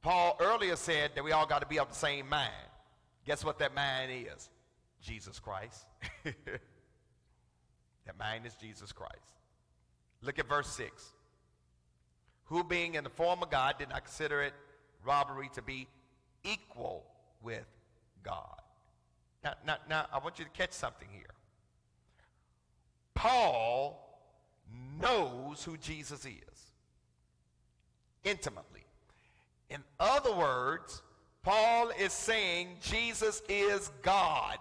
Paul 0.03 0.37
earlier 0.41 0.77
said 0.77 1.13
that 1.15 1.25
we 1.25 1.33
all 1.33 1.47
got 1.47 1.61
to 1.61 1.67
be 1.67 1.79
of 1.79 1.89
the 1.89 1.95
same 1.95 2.29
mind. 2.29 2.53
Guess 3.29 3.45
what 3.45 3.59
that 3.59 3.75
mind 3.75 4.11
is? 4.11 4.49
Jesus 5.03 5.39
Christ. 5.39 5.85
that 6.25 8.19
mind 8.19 8.47
is 8.47 8.55
Jesus 8.55 8.91
Christ. 8.91 9.37
Look 10.23 10.39
at 10.39 10.49
verse 10.49 10.69
6. 10.69 11.13
Who, 12.47 12.65
being 12.65 12.95
in 12.95 13.05
the 13.05 13.11
form 13.11 13.43
of 13.43 13.51
God, 13.51 13.75
did 13.79 13.91
not 13.91 14.07
consider 14.07 14.41
it 14.41 14.55
robbery 15.05 15.51
to 15.57 15.61
be 15.61 15.87
equal 16.43 17.05
with 17.43 17.67
God. 18.23 18.63
Now, 19.45 19.53
now, 19.67 19.77
now 19.91 20.07
I 20.11 20.21
want 20.21 20.39
you 20.39 20.47
to 20.47 20.51
catch 20.51 20.73
something 20.73 21.09
here. 21.13 21.35
Paul 23.15 24.23
knows 24.99 25.63
who 25.63 25.77
Jesus 25.77 26.25
is 26.25 26.73
intimately. 28.25 28.87
In 29.69 29.85
other 30.01 30.35
words, 30.35 31.03
Paul 31.49 31.93
is 31.99 32.13
saying 32.13 32.77
Jesus 32.83 33.41
is 33.49 33.91
God. 34.03 34.59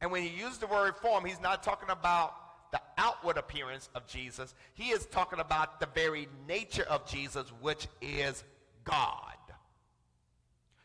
And 0.00 0.12
when 0.12 0.22
he 0.22 0.28
used 0.28 0.60
the 0.60 0.68
word 0.68 0.94
form, 0.94 1.24
he's 1.24 1.40
not 1.40 1.64
talking 1.64 1.90
about 1.90 2.32
the 2.70 2.80
outward 2.96 3.38
appearance 3.38 3.90
of 3.96 4.06
Jesus. 4.06 4.54
He 4.74 4.90
is 4.90 5.06
talking 5.06 5.40
about 5.40 5.80
the 5.80 5.88
very 5.96 6.28
nature 6.46 6.84
of 6.84 7.04
Jesus, 7.08 7.48
which 7.60 7.88
is 8.00 8.44
God. 8.84 9.34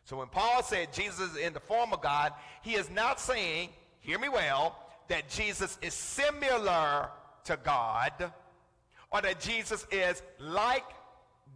So 0.06 0.18
when 0.18 0.30
Paul 0.30 0.64
said 0.64 0.92
Jesus 0.92 1.34
is 1.34 1.38
in 1.38 1.54
the 1.54 1.60
form 1.60 1.94
of 1.94 2.02
God, 2.02 2.34
he 2.64 2.74
is 2.74 2.90
not 2.90 3.20
saying, 3.20 3.70
hear 4.00 4.18
me 4.18 4.30
well, 4.30 4.76
that 5.08 5.30
Jesus 5.30 5.78
is 5.84 5.94
similar 5.94 7.12
to 7.44 7.60
God 7.63 8.32
or 9.12 9.21
that 9.21 9.40
Jesus 9.40 9.86
is 9.92 10.24
like 10.40 10.90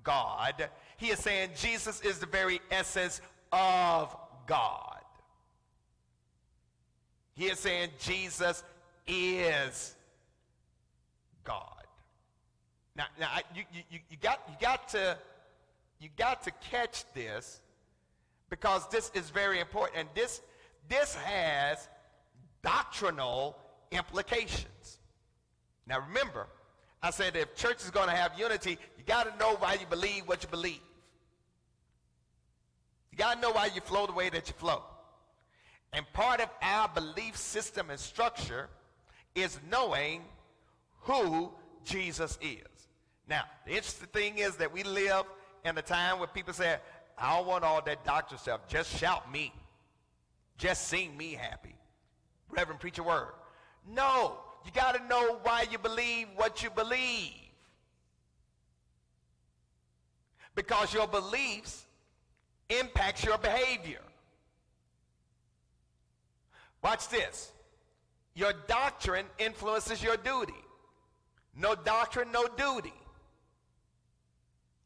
God. 0.04 0.70
He 1.02 1.08
is 1.08 1.18
saying 1.18 1.50
Jesus 1.58 2.00
is 2.02 2.20
the 2.20 2.28
very 2.28 2.62
essence 2.70 3.22
of 3.52 4.16
God. 4.46 5.02
He 7.34 7.46
is 7.46 7.58
saying 7.58 7.90
Jesus 8.00 8.64
is 9.08 9.96
God. 11.44 11.86
Now, 12.96 13.06
now 13.20 13.30
you, 13.56 13.64
you, 13.74 14.00
you, 14.12 14.18
got, 14.22 14.44
you, 14.48 14.54
got 14.62 14.90
to, 14.90 15.18
you 16.00 16.10
got 16.18 16.44
to 16.44 16.52
catch 16.70 17.04
this 17.16 17.62
because 18.52 18.88
this 18.90 19.10
is 19.16 19.32
very 19.32 19.60
important. 19.60 19.98
And 19.98 20.10
this, 20.14 20.44
this 20.88 21.16
has 21.16 21.90
doctrinal 22.62 23.58
implications. 23.90 25.00
Now 25.88 26.02
remember, 26.08 26.46
I 27.02 27.10
said 27.10 27.36
if 27.36 27.56
church 27.56 27.84
is 27.84 27.90
going 27.90 28.10
to 28.10 28.16
have 28.16 28.38
unity, 28.38 28.78
you 29.00 29.04
got 29.08 29.32
to 29.32 29.36
know 29.40 29.56
why 29.56 29.74
you 29.74 29.88
believe 29.90 30.28
what 30.28 30.44
you 30.44 30.50
believe. 30.50 30.82
To 33.18 33.36
know 33.42 33.52
why 33.52 33.68
you 33.68 33.82
flow 33.82 34.08
the 34.08 34.14
way 34.14 34.30
that 34.30 34.48
you 34.48 34.54
flow. 34.58 34.84
And 35.94 36.06
part 36.14 36.40
of 36.40 36.50
our 36.62 36.88
belief 36.88 37.36
system 37.36 37.90
and 37.90 38.00
structure 38.00 38.70
is 39.36 39.60
knowing 39.70 40.24
who 41.02 41.52
Jesus 41.84 42.38
is. 42.42 42.66
Now, 43.28 43.44
the 43.66 43.72
interesting 43.72 44.08
thing 44.08 44.38
is 44.38 44.56
that 44.58 44.72
we 44.72 44.84
live 44.84 45.26
in 45.66 45.78
a 45.78 45.82
time 45.82 46.20
where 46.20 46.28
people 46.28 46.54
say, 46.54 46.78
I 47.18 47.38
don't 47.38 47.48
want 47.48 47.64
all 47.64 47.82
that 47.82 48.04
doctor 48.06 48.38
stuff. 48.38 48.68
Just 48.68 48.98
shout 48.98 49.32
me. 49.32 49.54
Just 50.58 50.88
sing 50.88 51.16
me 51.18 51.34
happy. 51.34 51.76
Reverend, 52.50 52.80
preach 52.80 52.98
a 53.00 53.04
word. 53.04 53.34
No, 53.88 54.38
you 54.66 54.72
got 54.72 54.96
to 54.96 55.08
know 55.08 55.40
why 55.44 55.66
you 55.70 55.78
believe 55.78 56.28
what 56.36 56.64
you 56.64 56.70
believe. 56.70 57.34
Because 60.56 60.94
your 60.94 61.08
beliefs 61.08 61.86
impacts 62.80 63.24
your 63.24 63.38
behavior. 63.38 64.02
Watch 66.84 67.10
this. 67.10 67.52
Your 68.34 68.54
doctrine 68.68 69.26
influences 69.38 70.02
your 70.02 70.18
duty. 70.18 70.54
No 71.56 71.76
doctrine, 71.76 72.32
no 72.32 72.48
duty. 72.48 72.94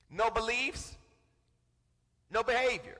No 0.10 0.30
beliefs, 0.30 0.96
no 2.32 2.44
behavior. 2.44 2.98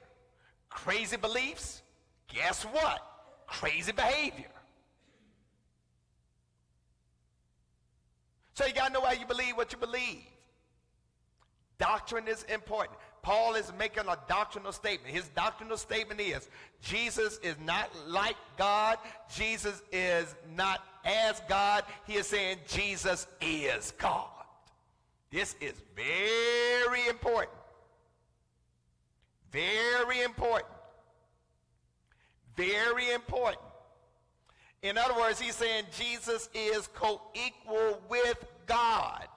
Crazy 0.70 1.18
beliefs, 1.18 1.82
guess 2.28 2.64
what? 2.64 3.00
Crazy 3.48 3.92
behavior. 3.92 4.52
So 8.54 8.66
you 8.66 8.74
got 8.74 8.88
to 8.88 8.94
know 8.94 9.02
why 9.02 9.14
you 9.14 9.26
believe 9.26 9.56
what 9.56 9.72
you 9.72 9.78
believe. 9.78 10.24
Doctrine 11.78 12.28
is 12.28 12.44
important. 12.44 12.98
Paul 13.26 13.56
is 13.56 13.74
making 13.80 14.04
a 14.08 14.20
doctrinal 14.30 14.72
statement. 14.72 15.12
His 15.12 15.28
doctrinal 15.30 15.78
statement 15.78 16.22
is 16.22 16.48
Jesus 16.84 17.40
is 17.40 17.56
not 17.66 17.90
like 18.08 18.36
God. 18.56 19.00
Jesus 19.36 19.82
is 19.92 20.36
not 20.56 20.84
as 21.04 21.42
God. 21.50 21.86
He 22.06 22.18
is 22.18 22.28
saying 22.28 22.60
Jesus 22.68 23.26
is 23.42 23.94
God. 23.98 24.30
This 25.32 25.56
is 25.60 25.74
very 25.96 27.08
important. 27.10 27.58
Very 29.52 30.22
important. 30.22 30.72
Very 32.56 33.12
important. 33.12 33.64
In 34.84 35.00
other 35.00 35.16
words, 35.16 35.40
he's 35.40 35.56
saying 35.56 35.86
Jesus 35.98 36.48
is 36.54 36.88
co 36.94 37.24
equal 37.34 38.04
with 38.08 38.46
God. 38.68 39.28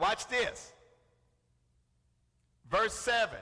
Watch 0.00 0.26
this. 0.28 0.72
Verse 2.70 2.94
7. 2.94 3.36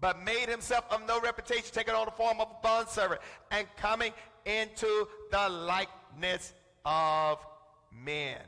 But 0.00 0.22
made 0.22 0.48
himself 0.48 0.84
of 0.90 1.06
no 1.08 1.20
reputation, 1.20 1.66
taking 1.72 1.94
on 1.94 2.04
the 2.04 2.12
form 2.12 2.40
of 2.40 2.48
a 2.48 2.62
bondservant, 2.62 3.20
and 3.50 3.66
coming 3.76 4.12
into 4.46 5.08
the 5.32 5.48
likeness 5.48 6.54
of 6.84 7.38
men. 7.92 8.38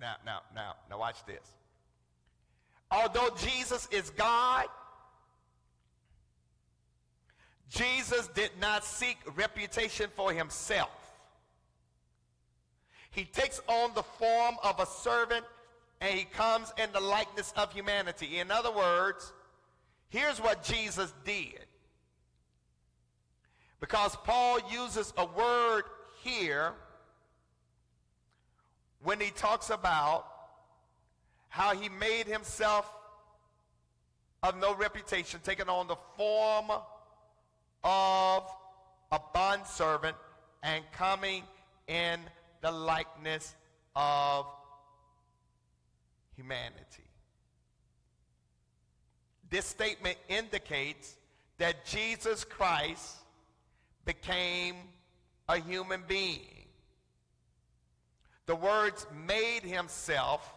Now, 0.00 0.16
now, 0.24 0.40
now, 0.54 0.74
now, 0.88 0.98
watch 0.98 1.24
this. 1.26 1.46
Although 2.90 3.30
Jesus 3.36 3.86
is 3.90 4.08
God, 4.10 4.66
Jesus 7.68 8.28
did 8.28 8.50
not 8.60 8.84
seek 8.84 9.18
reputation 9.36 10.08
for 10.14 10.32
himself. 10.32 11.03
He 13.14 13.24
takes 13.24 13.60
on 13.68 13.94
the 13.94 14.02
form 14.02 14.56
of 14.64 14.80
a 14.80 14.86
servant 14.86 15.44
and 16.00 16.18
he 16.18 16.24
comes 16.24 16.72
in 16.82 16.90
the 16.92 17.00
likeness 17.00 17.52
of 17.56 17.72
humanity. 17.72 18.38
In 18.40 18.50
other 18.50 18.72
words, 18.72 19.32
here's 20.08 20.40
what 20.40 20.64
Jesus 20.64 21.14
did. 21.24 21.64
Because 23.78 24.16
Paul 24.24 24.58
uses 24.70 25.12
a 25.16 25.26
word 25.26 25.84
here 26.24 26.72
when 29.02 29.20
he 29.20 29.30
talks 29.30 29.70
about 29.70 30.26
how 31.48 31.72
he 31.74 31.88
made 31.88 32.26
himself 32.26 32.92
of 34.42 34.58
no 34.58 34.74
reputation, 34.74 35.38
taking 35.44 35.68
on 35.68 35.86
the 35.86 35.96
form 36.16 36.70
of 37.84 38.42
a 39.12 39.20
bondservant 39.32 40.16
and 40.64 40.82
coming 40.92 41.44
in 41.86 42.18
the 42.64 42.72
likeness 42.72 43.54
of 43.94 44.46
humanity. 46.34 47.04
This 49.50 49.66
statement 49.66 50.16
indicates 50.30 51.14
that 51.58 51.84
Jesus 51.84 52.42
Christ 52.42 53.16
became 54.06 54.76
a 55.46 55.58
human 55.58 56.04
being. 56.08 56.64
The 58.46 58.56
words 58.56 59.06
made 59.26 59.60
himself 59.62 60.50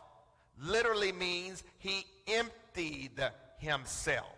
literally 0.61 1.11
means 1.11 1.61
he 1.77 2.05
emptied 2.25 3.21
himself. 3.57 4.37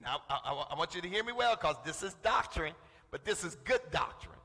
Now, 0.00 0.20
I, 0.30 0.38
I, 0.44 0.52
I 0.70 0.78
want 0.78 0.94
you 0.94 1.00
to 1.00 1.08
hear 1.08 1.24
me 1.24 1.32
well 1.32 1.56
because 1.56 1.74
this 1.84 2.04
is 2.04 2.14
doctrine, 2.22 2.74
but 3.10 3.24
this 3.24 3.42
is 3.42 3.56
good 3.64 3.80
doctrine. 3.90 4.35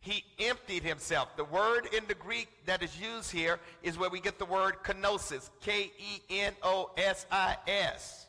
He 0.00 0.24
emptied 0.38 0.82
himself. 0.82 1.36
The 1.36 1.44
word 1.44 1.88
in 1.94 2.06
the 2.08 2.14
Greek 2.14 2.48
that 2.64 2.82
is 2.82 2.98
used 2.98 3.30
here 3.30 3.60
is 3.82 3.98
where 3.98 4.08
we 4.08 4.20
get 4.20 4.38
the 4.38 4.46
word 4.46 4.76
kenosis, 4.82 5.50
K 5.60 5.92
E 5.98 6.22
N 6.30 6.54
O 6.62 6.90
S 6.96 7.26
I 7.30 7.56
S. 7.66 8.26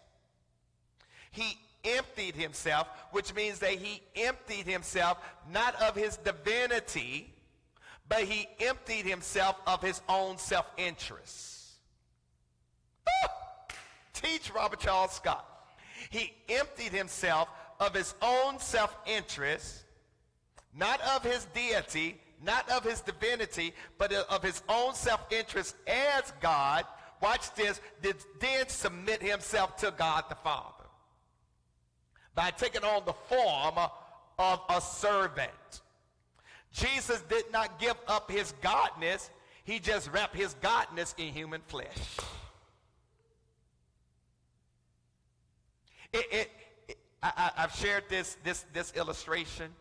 He 1.31 1.57
emptied 1.85 2.35
himself, 2.35 2.87
which 3.11 3.33
means 3.33 3.59
that 3.59 3.71
he 3.71 4.01
emptied 4.17 4.67
himself 4.67 5.17
not 5.49 5.81
of 5.81 5.95
his 5.95 6.17
divinity, 6.17 7.33
but 8.09 8.23
he 8.23 8.47
emptied 8.59 9.05
himself 9.05 9.55
of 9.65 9.81
his 9.81 10.01
own 10.09 10.37
self 10.37 10.65
interest. 10.77 11.59
Teach 14.13 14.53
Robert 14.53 14.81
Charles 14.81 15.11
Scott. 15.11 15.45
He 16.09 16.33
emptied 16.49 16.91
himself 16.91 17.47
of 17.79 17.93
his 17.93 18.13
own 18.21 18.59
self 18.59 18.95
interest 19.05 19.85
not 20.75 21.01
of 21.01 21.23
his 21.23 21.45
deity, 21.53 22.19
not 22.43 22.69
of 22.69 22.83
his 22.83 23.01
divinity, 23.01 23.73
but 23.97 24.13
of 24.13 24.43
his 24.43 24.63
own 24.69 24.93
self-interest 24.93 25.75
as 25.87 26.33
God, 26.41 26.85
watch 27.21 27.53
this, 27.55 27.79
did 28.01 28.15
then 28.39 28.67
submit 28.67 29.21
himself 29.21 29.77
to 29.77 29.93
God 29.97 30.25
the 30.29 30.35
Father 30.35 30.85
by 32.33 32.49
taking 32.51 32.83
on 32.83 33.03
the 33.05 33.13
form 33.13 33.75
of 34.39 34.59
a 34.69 34.81
servant. 34.81 35.81
Jesus 36.71 37.21
did 37.29 37.51
not 37.51 37.79
give 37.79 37.97
up 38.07 38.31
his 38.31 38.53
godness, 38.61 39.29
he 39.63 39.79
just 39.79 40.11
wrapped 40.11 40.35
his 40.35 40.55
godness 40.55 41.13
in 41.17 41.33
human 41.33 41.61
flesh. 41.67 42.17
It, 46.13 46.25
it, 46.31 46.51
it, 46.87 46.97
I, 47.21 47.51
have 47.55 47.75
shared 47.75 48.05
this, 48.09 48.37
this, 48.43 48.65
this 48.73 48.93
illustration 48.95 49.71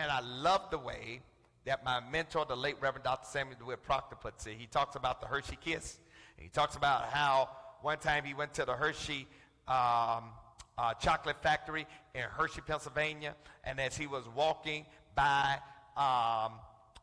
and 0.00 0.10
I 0.10 0.20
love 0.20 0.70
the 0.70 0.78
way 0.78 1.20
that 1.66 1.84
my 1.84 2.00
mentor, 2.00 2.46
the 2.46 2.56
late 2.56 2.76
Reverend 2.80 3.04
Dr. 3.04 3.26
Samuel 3.28 3.58
DeWitt 3.58 3.82
Proctor, 3.82 4.16
puts 4.16 4.46
it. 4.46 4.54
He 4.58 4.66
talks 4.66 4.96
about 4.96 5.20
the 5.20 5.26
Hershey 5.26 5.58
Kiss. 5.60 5.98
He 6.36 6.48
talks 6.48 6.74
about 6.74 7.04
how 7.04 7.50
one 7.82 7.98
time 7.98 8.24
he 8.24 8.32
went 8.32 8.54
to 8.54 8.64
the 8.64 8.72
Hershey 8.72 9.26
um, 9.68 10.30
uh, 10.78 10.94
chocolate 11.00 11.42
factory 11.42 11.86
in 12.14 12.22
Hershey, 12.22 12.62
Pennsylvania, 12.62 13.34
and 13.64 13.78
as 13.78 13.96
he 13.96 14.06
was 14.06 14.24
walking 14.34 14.86
by 15.14 15.58
um, 15.96 16.54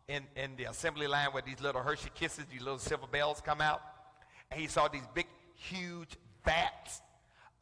in, 0.08 0.24
in 0.36 0.56
the 0.56 0.66
assembly 0.66 1.06
line 1.06 1.28
where 1.28 1.44
these 1.44 1.62
little 1.62 1.82
Hershey 1.82 2.10
Kisses, 2.16 2.46
these 2.52 2.62
little 2.62 2.80
silver 2.80 3.08
bells 3.08 3.42
come 3.42 3.62
out, 3.62 3.82
and 4.50 4.60
he 4.60 4.66
saw 4.68 4.88
these 4.88 5.08
big, 5.14 5.28
huge 5.54 6.18
vats 6.44 7.02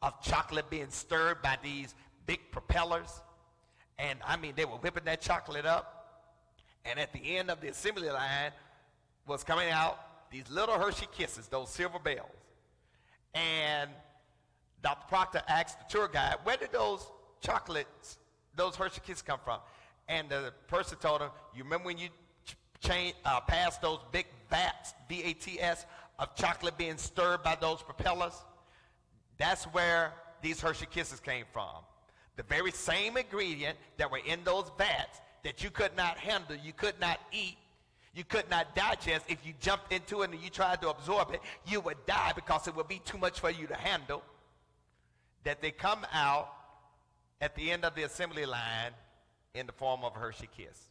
of 0.00 0.20
chocolate 0.22 0.70
being 0.70 0.88
stirred 0.88 1.42
by 1.42 1.58
these 1.62 1.94
big 2.26 2.40
propellers. 2.50 3.20
And 3.98 4.18
I 4.26 4.36
mean, 4.36 4.52
they 4.56 4.64
were 4.64 4.76
whipping 4.76 5.04
that 5.04 5.20
chocolate 5.20 5.66
up. 5.66 5.92
And 6.84 6.98
at 6.98 7.12
the 7.12 7.36
end 7.36 7.50
of 7.50 7.60
the 7.60 7.68
assembly 7.68 8.10
line 8.10 8.52
was 9.26 9.42
coming 9.42 9.70
out 9.70 10.30
these 10.30 10.48
little 10.50 10.78
Hershey 10.78 11.06
Kisses, 11.12 11.48
those 11.48 11.70
silver 11.70 11.98
bells. 11.98 12.30
And 13.34 13.90
Dr. 14.82 15.06
Proctor 15.08 15.42
asked 15.48 15.78
the 15.78 15.84
tour 15.88 16.08
guide, 16.08 16.36
where 16.44 16.56
did 16.56 16.72
those 16.72 17.06
chocolates, 17.40 18.18
those 18.54 18.76
Hershey 18.76 19.00
Kisses 19.04 19.22
come 19.22 19.40
from? 19.44 19.60
And 20.08 20.28
the 20.28 20.52
person 20.68 20.98
told 20.98 21.22
him, 21.22 21.30
you 21.54 21.64
remember 21.64 21.86
when 21.86 21.98
you 21.98 22.08
ch- 22.44 23.14
uh, 23.24 23.40
passed 23.40 23.82
those 23.82 23.98
big 24.12 24.26
vats, 24.48 24.94
V-A-T-S, 25.08 25.86
of 26.18 26.34
chocolate 26.34 26.78
being 26.78 26.98
stirred 26.98 27.42
by 27.42 27.56
those 27.60 27.82
propellers? 27.82 28.34
That's 29.38 29.64
where 29.64 30.12
these 30.40 30.60
Hershey 30.60 30.86
Kisses 30.86 31.20
came 31.20 31.44
from. 31.52 31.82
The 32.36 32.42
very 32.42 32.70
same 32.70 33.16
ingredient 33.16 33.78
that 33.96 34.10
were 34.10 34.20
in 34.26 34.44
those 34.44 34.70
vats 34.78 35.20
that 35.42 35.62
you 35.64 35.70
could 35.70 35.96
not 35.96 36.18
handle, 36.18 36.56
you 36.56 36.72
could 36.72 36.98
not 37.00 37.18
eat, 37.32 37.56
you 38.14 38.24
could 38.24 38.48
not 38.50 38.74
digest. 38.74 39.24
If 39.28 39.46
you 39.46 39.54
jumped 39.60 39.92
into 39.92 40.22
it 40.22 40.30
and 40.30 40.40
you 40.40 40.50
tried 40.50 40.80
to 40.82 40.90
absorb 40.90 41.32
it, 41.32 41.40
you 41.66 41.80
would 41.80 42.04
die 42.06 42.32
because 42.34 42.66
it 42.66 42.74
would 42.74 42.88
be 42.88 43.00
too 43.04 43.18
much 43.18 43.40
for 43.40 43.50
you 43.50 43.66
to 43.66 43.74
handle. 43.74 44.22
that 45.44 45.62
they 45.62 45.70
come 45.70 46.04
out 46.12 46.48
at 47.40 47.54
the 47.54 47.70
end 47.70 47.84
of 47.84 47.94
the 47.94 48.02
assembly 48.02 48.44
line 48.46 48.90
in 49.54 49.66
the 49.66 49.72
form 49.72 50.02
of 50.02 50.16
a 50.16 50.18
Hershey 50.18 50.48
kiss. 50.56 50.88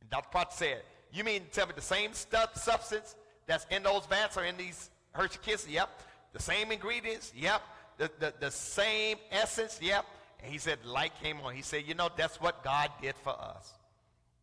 And 0.00 0.08
Dr. 0.10 0.28
Potts 0.30 0.56
said, 0.56 0.82
You 1.12 1.24
mean 1.24 1.42
tell 1.52 1.66
me 1.66 1.72
the 1.74 1.82
same 1.82 2.12
stuff, 2.12 2.56
substance 2.56 3.16
that's 3.46 3.66
in 3.70 3.82
those 3.82 4.06
vats 4.06 4.36
are 4.36 4.44
in 4.44 4.56
these 4.56 4.90
Hershey 5.12 5.38
kisses? 5.42 5.68
Yep. 5.68 5.88
The 6.32 6.40
same 6.40 6.70
ingredients? 6.72 7.32
Yep. 7.36 7.62
The, 7.98 8.10
the, 8.20 8.34
the 8.38 8.50
same 8.50 9.16
essence? 9.30 9.78
Yep. 9.82 10.04
And 10.44 10.52
he 10.52 10.58
said, 10.58 10.84
Light 10.84 11.12
came 11.22 11.40
on. 11.40 11.54
He 11.54 11.62
said, 11.62 11.84
You 11.86 11.94
know, 11.94 12.10
that's 12.14 12.38
what 12.38 12.62
God 12.62 12.90
did 13.00 13.14
for 13.24 13.30
us. 13.30 13.72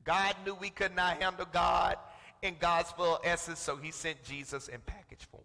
God 0.03 0.35
knew 0.43 0.55
we 0.55 0.71
could 0.71 0.95
not 0.95 1.21
handle 1.21 1.45
God 1.53 1.95
in 2.41 2.55
God's 2.59 2.91
full 2.91 3.19
essence, 3.23 3.59
so 3.59 3.75
he 3.75 3.91
sent 3.91 4.23
Jesus 4.23 4.67
in 4.67 4.79
package 4.81 5.25
form. 5.29 5.43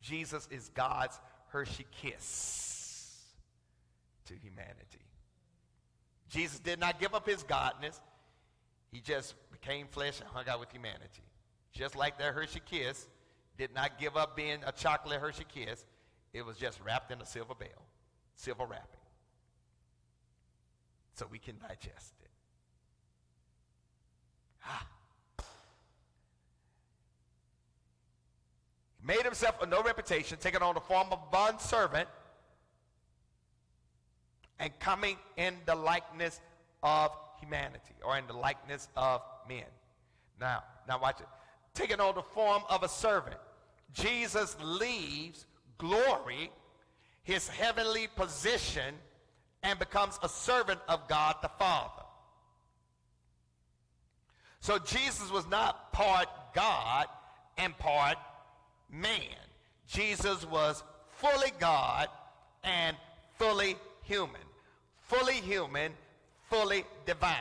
Jesus 0.00 0.46
is 0.52 0.70
God's 0.74 1.18
Hershey 1.48 1.86
kiss 1.90 3.24
to 4.26 4.34
humanity. 4.34 5.00
Jesus 6.28 6.60
did 6.60 6.78
not 6.78 7.00
give 7.00 7.12
up 7.12 7.28
his 7.28 7.42
godness. 7.42 8.00
He 8.92 9.00
just 9.00 9.34
became 9.50 9.88
flesh 9.88 10.20
and 10.20 10.28
hung 10.28 10.48
out 10.48 10.60
with 10.60 10.70
humanity. 10.70 11.24
Just 11.72 11.96
like 11.96 12.16
that 12.18 12.32
Hershey 12.32 12.62
kiss 12.64 13.08
did 13.58 13.74
not 13.74 13.98
give 13.98 14.16
up 14.16 14.36
being 14.36 14.60
a 14.64 14.70
chocolate 14.70 15.20
Hershey 15.20 15.46
kiss. 15.52 15.84
It 16.32 16.46
was 16.46 16.56
just 16.56 16.80
wrapped 16.80 17.10
in 17.10 17.20
a 17.20 17.26
silver 17.26 17.54
bell, 17.56 17.86
silver 18.36 18.66
wrapping. 18.66 19.00
So 21.16 21.26
we 21.30 21.38
can 21.38 21.56
digest 21.58 22.12
it. 22.22 22.30
Ah. 24.66 24.86
He 29.00 29.06
made 29.06 29.22
himself 29.22 29.60
of 29.62 29.70
no 29.70 29.82
reputation, 29.82 30.36
taking 30.38 30.60
on 30.60 30.74
the 30.74 30.80
form 30.80 31.06
of 31.10 31.18
a 31.18 31.32
bond 31.32 31.58
servant, 31.58 32.06
and 34.58 34.78
coming 34.78 35.16
in 35.38 35.54
the 35.64 35.74
likeness 35.74 36.38
of 36.82 37.12
humanity, 37.40 37.94
or 38.04 38.18
in 38.18 38.26
the 38.26 38.34
likeness 38.34 38.88
of 38.94 39.22
men. 39.48 39.64
Now, 40.38 40.64
now 40.86 41.00
watch 41.00 41.20
it. 41.20 41.28
Taking 41.72 41.98
on 41.98 42.14
the 42.14 42.22
form 42.22 42.62
of 42.68 42.82
a 42.82 42.88
servant. 42.88 43.36
Jesus 43.94 44.54
leaves 44.62 45.46
glory, 45.78 46.50
his 47.22 47.48
heavenly 47.48 48.06
position, 48.16 48.94
and 49.66 49.80
becomes 49.80 50.16
a 50.22 50.28
servant 50.28 50.78
of 50.88 51.08
God 51.08 51.34
the 51.42 51.48
Father. 51.48 52.04
So 54.60 54.78
Jesus 54.78 55.30
was 55.30 55.46
not 55.48 55.92
part 55.92 56.28
God 56.54 57.06
and 57.58 57.76
part 57.76 58.16
man. 58.90 59.18
Jesus 59.88 60.48
was 60.48 60.84
fully 61.16 61.50
God 61.58 62.06
and 62.62 62.96
fully 63.38 63.76
human. 64.04 64.40
Fully 65.00 65.34
human, 65.34 65.92
fully 66.48 66.84
divine. 67.04 67.36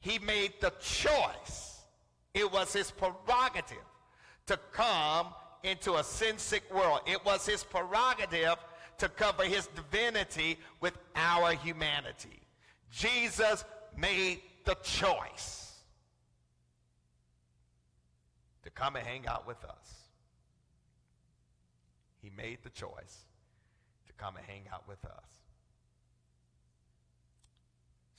He 0.00 0.18
made 0.18 0.52
the 0.60 0.72
choice. 0.82 1.80
It 2.34 2.52
was 2.52 2.74
his 2.74 2.90
prerogative 2.90 3.78
to 4.48 4.58
come 4.72 5.28
into 5.62 5.94
a 5.94 6.04
sin 6.04 6.36
sick 6.36 6.62
world. 6.74 7.00
It 7.06 7.24
was 7.24 7.46
his 7.46 7.64
prerogative 7.64 8.56
to 8.98 9.08
cover 9.08 9.44
his 9.44 9.66
divinity 9.68 10.58
with 10.80 10.96
our 11.16 11.52
humanity. 11.52 12.40
Jesus 12.90 13.64
made 13.96 14.40
the 14.64 14.76
choice 14.82 15.72
to 18.62 18.70
come 18.70 18.96
and 18.96 19.06
hang 19.06 19.26
out 19.26 19.46
with 19.46 19.62
us. 19.64 19.94
He 22.22 22.30
made 22.30 22.58
the 22.62 22.70
choice 22.70 23.24
to 24.06 24.12
come 24.14 24.36
and 24.36 24.46
hang 24.46 24.62
out 24.72 24.88
with 24.88 25.04
us. 25.04 25.24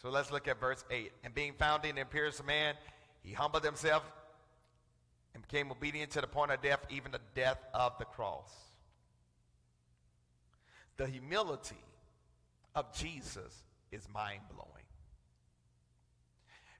So 0.01 0.09
let's 0.09 0.31
look 0.31 0.47
at 0.47 0.59
verse 0.59 0.83
8. 0.91 1.11
And 1.23 1.33
being 1.33 1.53
found 1.53 1.83
in 1.85 1.95
the 1.95 2.01
appearance 2.01 2.39
of 2.39 2.45
man, 2.45 2.75
he 3.23 3.33
humbled 3.33 3.63
himself 3.63 4.03
and 5.33 5.41
became 5.41 5.71
obedient 5.71 6.11
to 6.11 6.21
the 6.21 6.27
point 6.27 6.51
of 6.51 6.61
death, 6.61 6.81
even 6.89 7.11
the 7.11 7.19
death 7.33 7.57
of 7.73 7.97
the 7.97 8.05
cross. 8.05 8.53
The 10.97 11.07
humility 11.07 11.83
of 12.73 12.93
Jesus 12.93 13.63
is 13.91 14.07
mind 14.13 14.41
blowing. 14.53 14.69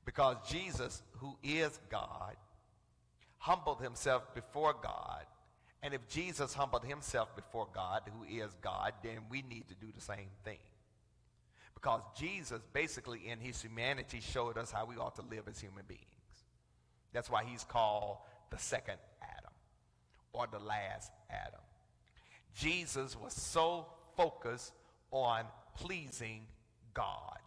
Because 0.06 0.38
Jesus, 0.48 1.02
who 1.14 1.36
is 1.44 1.80
God, 1.90 2.36
humbled 3.38 3.82
himself 3.82 4.34
before 4.34 4.74
God. 4.82 5.26
And 5.82 5.94
if 5.94 6.08
Jesus 6.08 6.54
humbled 6.54 6.86
himself 6.86 7.36
before 7.36 7.68
God, 7.74 8.02
who 8.06 8.24
is 8.24 8.52
God, 8.62 8.94
then 9.04 9.18
we 9.30 9.42
need 9.42 9.68
to 9.68 9.76
do 9.76 9.88
the 9.94 10.02
same 10.02 10.30
thing. 10.44 10.60
Because 11.74 12.02
Jesus, 12.18 12.62
basically, 12.74 13.28
in 13.28 13.40
his 13.40 13.62
humanity, 13.62 14.20
showed 14.20 14.58
us 14.58 14.72
how 14.72 14.86
we 14.86 14.96
ought 14.96 15.16
to 15.16 15.22
live 15.22 15.48
as 15.48 15.60
human 15.60 15.84
beings. 15.88 16.02
That's 17.14 17.30
why 17.30 17.44
he's 17.44 17.64
called 17.64 18.18
the 18.50 18.58
second 18.58 18.98
Adam 19.22 19.54
or 20.34 20.48
the 20.52 20.60
last 20.60 21.12
Adam. 21.30 21.62
Jesus 22.56 23.16
was 23.16 23.34
so 23.34 23.88
focused 24.16 24.74
on 25.12 25.46
pleasing 25.76 26.42
God. 26.94 27.40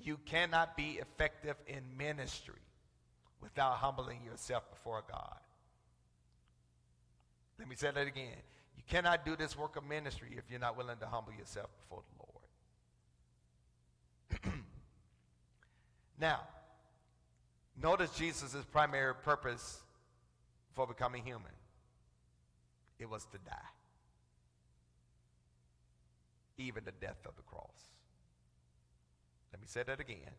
You 0.00 0.18
cannot 0.24 0.76
be 0.76 1.00
effective 1.00 1.56
in 1.66 1.82
ministry 1.98 2.54
without 3.40 3.76
humbling 3.76 4.20
yourself 4.24 4.68
before 4.70 5.02
God. 5.10 5.38
Let 7.58 7.68
me 7.68 7.76
say 7.76 7.90
that 7.92 8.06
again. 8.06 8.36
You 8.76 8.82
cannot 8.88 9.24
do 9.24 9.34
this 9.36 9.56
work 9.56 9.76
of 9.76 9.84
ministry 9.84 10.28
if 10.36 10.44
you're 10.50 10.60
not 10.60 10.76
willing 10.76 10.98
to 10.98 11.06
humble 11.06 11.32
yourself 11.32 11.70
before 11.80 12.02
the 14.40 14.48
Lord. 14.52 14.60
now, 16.20 16.40
notice 17.82 18.10
Jesus' 18.10 18.54
primary 18.70 19.14
purpose 19.14 19.80
for 20.74 20.86
becoming 20.86 21.24
human. 21.24 21.52
It 22.98 23.08
was 23.08 23.24
to 23.32 23.38
die. 23.38 23.75
Even 26.58 26.84
the 26.84 26.92
death 26.92 27.26
of 27.26 27.36
the 27.36 27.42
cross. 27.42 27.90
Let 29.52 29.60
me 29.60 29.66
say 29.66 29.82
that 29.82 30.00
again. 30.00 30.34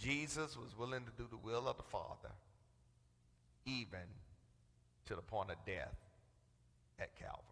Jesus 0.00 0.56
was 0.56 0.76
willing 0.78 1.04
to 1.04 1.10
do 1.16 1.26
the 1.28 1.36
will 1.36 1.66
of 1.68 1.76
the 1.76 1.82
Father, 1.82 2.32
even 3.66 4.06
to 5.06 5.16
the 5.16 5.22
point 5.22 5.50
of 5.50 5.56
death 5.66 5.96
at 7.00 7.16
Calvary. 7.16 7.42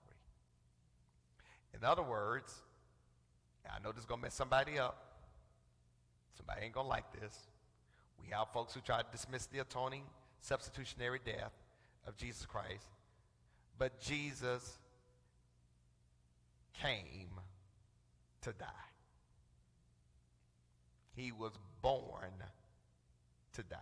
In 1.74 1.84
other 1.84 2.02
words, 2.02 2.54
I 3.68 3.82
know 3.82 3.90
this 3.92 4.00
is 4.00 4.06
going 4.06 4.20
to 4.20 4.26
mess 4.26 4.34
somebody 4.34 4.78
up. 4.78 5.02
Somebody 6.36 6.62
ain't 6.64 6.74
going 6.74 6.86
to 6.86 6.90
like 6.90 7.12
this. 7.20 7.48
We 8.20 8.28
have 8.30 8.48
folks 8.52 8.74
who 8.74 8.80
try 8.80 8.98
to 8.98 9.06
dismiss 9.10 9.46
the 9.46 9.58
atoning, 9.58 10.02
substitutionary 10.40 11.20
death 11.24 11.52
of 12.06 12.16
Jesus 12.16 12.46
Christ. 12.46 12.86
But 13.78 14.00
Jesus 14.00 14.78
came 16.82 17.30
to 18.42 18.52
die. 18.52 18.66
He 21.14 21.32
was 21.32 21.52
born 21.82 22.32
to 23.54 23.62
die. 23.62 23.78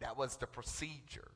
That 0.00 0.18
was 0.18 0.36
the 0.36 0.46
procedure. 0.46 1.30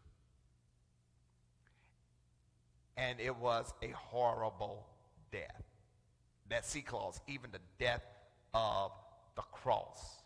And 2.97 3.21
it 3.21 3.37
was 3.37 3.73
a 3.83 3.91
horrible 3.91 4.87
death. 5.31 5.63
That 6.49 6.65
C 6.65 6.83
clause, 6.83 7.21
even 7.29 7.51
the 7.53 7.61
death 7.79 8.03
of 8.55 8.91
the 9.37 9.43
cross. 9.43 10.23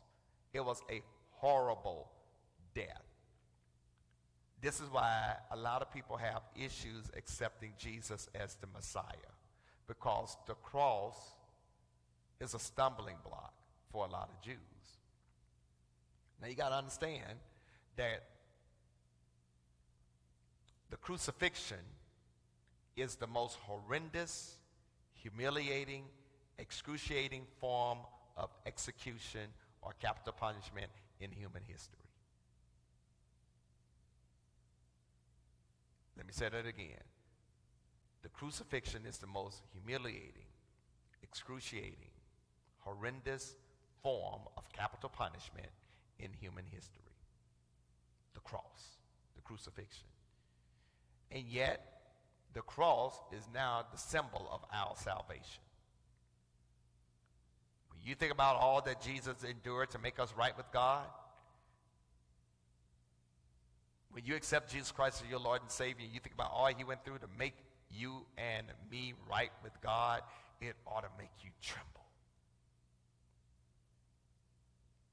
It 0.54 0.64
was 0.64 0.80
a 0.90 1.02
horrible 1.32 2.10
death. 2.74 3.09
This 4.60 4.80
is 4.80 4.90
why 4.90 5.36
a 5.50 5.56
lot 5.56 5.80
of 5.80 5.92
people 5.92 6.16
have 6.16 6.42
issues 6.54 7.10
accepting 7.16 7.72
Jesus 7.78 8.28
as 8.34 8.56
the 8.56 8.66
Messiah 8.74 9.32
because 9.86 10.36
the 10.46 10.54
cross 10.54 11.16
is 12.40 12.54
a 12.54 12.58
stumbling 12.58 13.16
block 13.24 13.54
for 13.90 14.04
a 14.06 14.08
lot 14.08 14.30
of 14.32 14.40
Jews. 14.42 14.56
Now 16.40 16.48
you 16.48 16.54
got 16.54 16.70
to 16.70 16.76
understand 16.76 17.38
that 17.96 18.24
the 20.90 20.96
crucifixion 20.96 21.78
is 22.96 23.16
the 23.16 23.26
most 23.26 23.56
horrendous, 23.62 24.56
humiliating, 25.14 26.04
excruciating 26.58 27.46
form 27.60 27.98
of 28.36 28.50
execution 28.66 29.48
or 29.82 29.94
capital 30.00 30.34
punishment 30.38 30.90
in 31.20 31.30
human 31.30 31.62
history. 31.66 32.09
Let 36.20 36.26
me 36.26 36.34
say 36.34 36.50
that 36.50 36.68
again. 36.68 37.00
The 38.22 38.28
crucifixion 38.28 39.06
is 39.06 39.16
the 39.16 39.26
most 39.26 39.62
humiliating, 39.72 40.50
excruciating, 41.22 42.10
horrendous 42.80 43.56
form 44.02 44.42
of 44.58 44.70
capital 44.70 45.08
punishment 45.08 45.70
in 46.18 46.28
human 46.38 46.66
history 46.70 47.00
the 48.34 48.40
cross, 48.40 48.98
the 49.34 49.40
crucifixion. 49.40 50.08
And 51.32 51.44
yet, 51.48 52.02
the 52.52 52.60
cross 52.60 53.18
is 53.32 53.48
now 53.54 53.86
the 53.90 53.98
symbol 53.98 54.46
of 54.52 54.60
our 54.74 54.96
salvation. 54.96 55.62
When 57.88 58.00
you 58.04 58.14
think 58.14 58.30
about 58.30 58.56
all 58.56 58.82
that 58.82 59.00
Jesus 59.00 59.42
endured 59.42 59.90
to 59.92 59.98
make 59.98 60.18
us 60.18 60.34
right 60.36 60.54
with 60.54 60.70
God, 60.70 61.06
when 64.12 64.24
you 64.24 64.34
accept 64.34 64.72
Jesus 64.72 64.90
Christ 64.90 65.22
as 65.22 65.30
your 65.30 65.38
Lord 65.40 65.62
and 65.62 65.70
Savior, 65.70 66.06
you 66.10 66.20
think 66.20 66.34
about 66.34 66.50
all 66.52 66.66
he 66.66 66.84
went 66.84 67.04
through 67.04 67.18
to 67.18 67.28
make 67.38 67.54
you 67.90 68.26
and 68.38 68.66
me 68.90 69.14
right 69.30 69.50
with 69.62 69.72
God, 69.82 70.22
it 70.60 70.74
ought 70.86 71.02
to 71.02 71.08
make 71.18 71.30
you 71.42 71.50
tremble. 71.62 71.86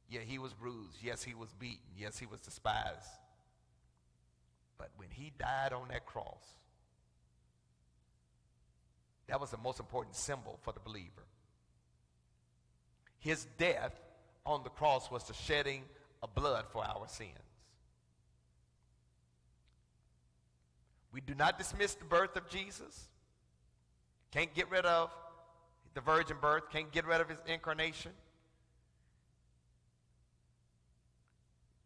Yeah, 0.09 0.21
he 0.25 0.39
was 0.39 0.53
bruised. 0.53 0.97
Yes, 1.01 1.23
he 1.23 1.35
was 1.35 1.53
beaten. 1.53 1.79
Yes, 1.97 2.17
he 2.17 2.25
was 2.25 2.39
despised. 2.39 3.09
But 4.77 4.89
when 4.95 5.09
he 5.11 5.33
died 5.37 5.73
on 5.73 5.89
that 5.89 6.05
cross, 6.05 6.43
that 9.27 9.41
was 9.41 9.51
the 9.51 9.57
most 9.57 9.79
important 9.79 10.15
symbol 10.15 10.59
for 10.61 10.71
the 10.71 10.79
believer. 10.79 11.25
His 13.19 13.45
death 13.57 13.99
on 14.45 14.63
the 14.63 14.69
cross 14.69 15.11
was 15.11 15.25
the 15.25 15.33
shedding 15.33 15.83
of 16.23 16.33
blood 16.33 16.65
for 16.71 16.85
our 16.85 17.07
sins. 17.07 17.31
We 21.17 21.21
do 21.21 21.33
not 21.33 21.57
dismiss 21.57 21.95
the 21.95 22.05
birth 22.05 22.35
of 22.35 22.47
Jesus. 22.47 23.07
Can't 24.29 24.53
get 24.53 24.69
rid 24.69 24.85
of 24.85 25.09
the 25.95 26.01
virgin 26.01 26.37
birth, 26.39 26.69
can't 26.71 26.91
get 26.91 27.07
rid 27.07 27.21
of 27.21 27.27
his 27.27 27.39
incarnation. 27.47 28.11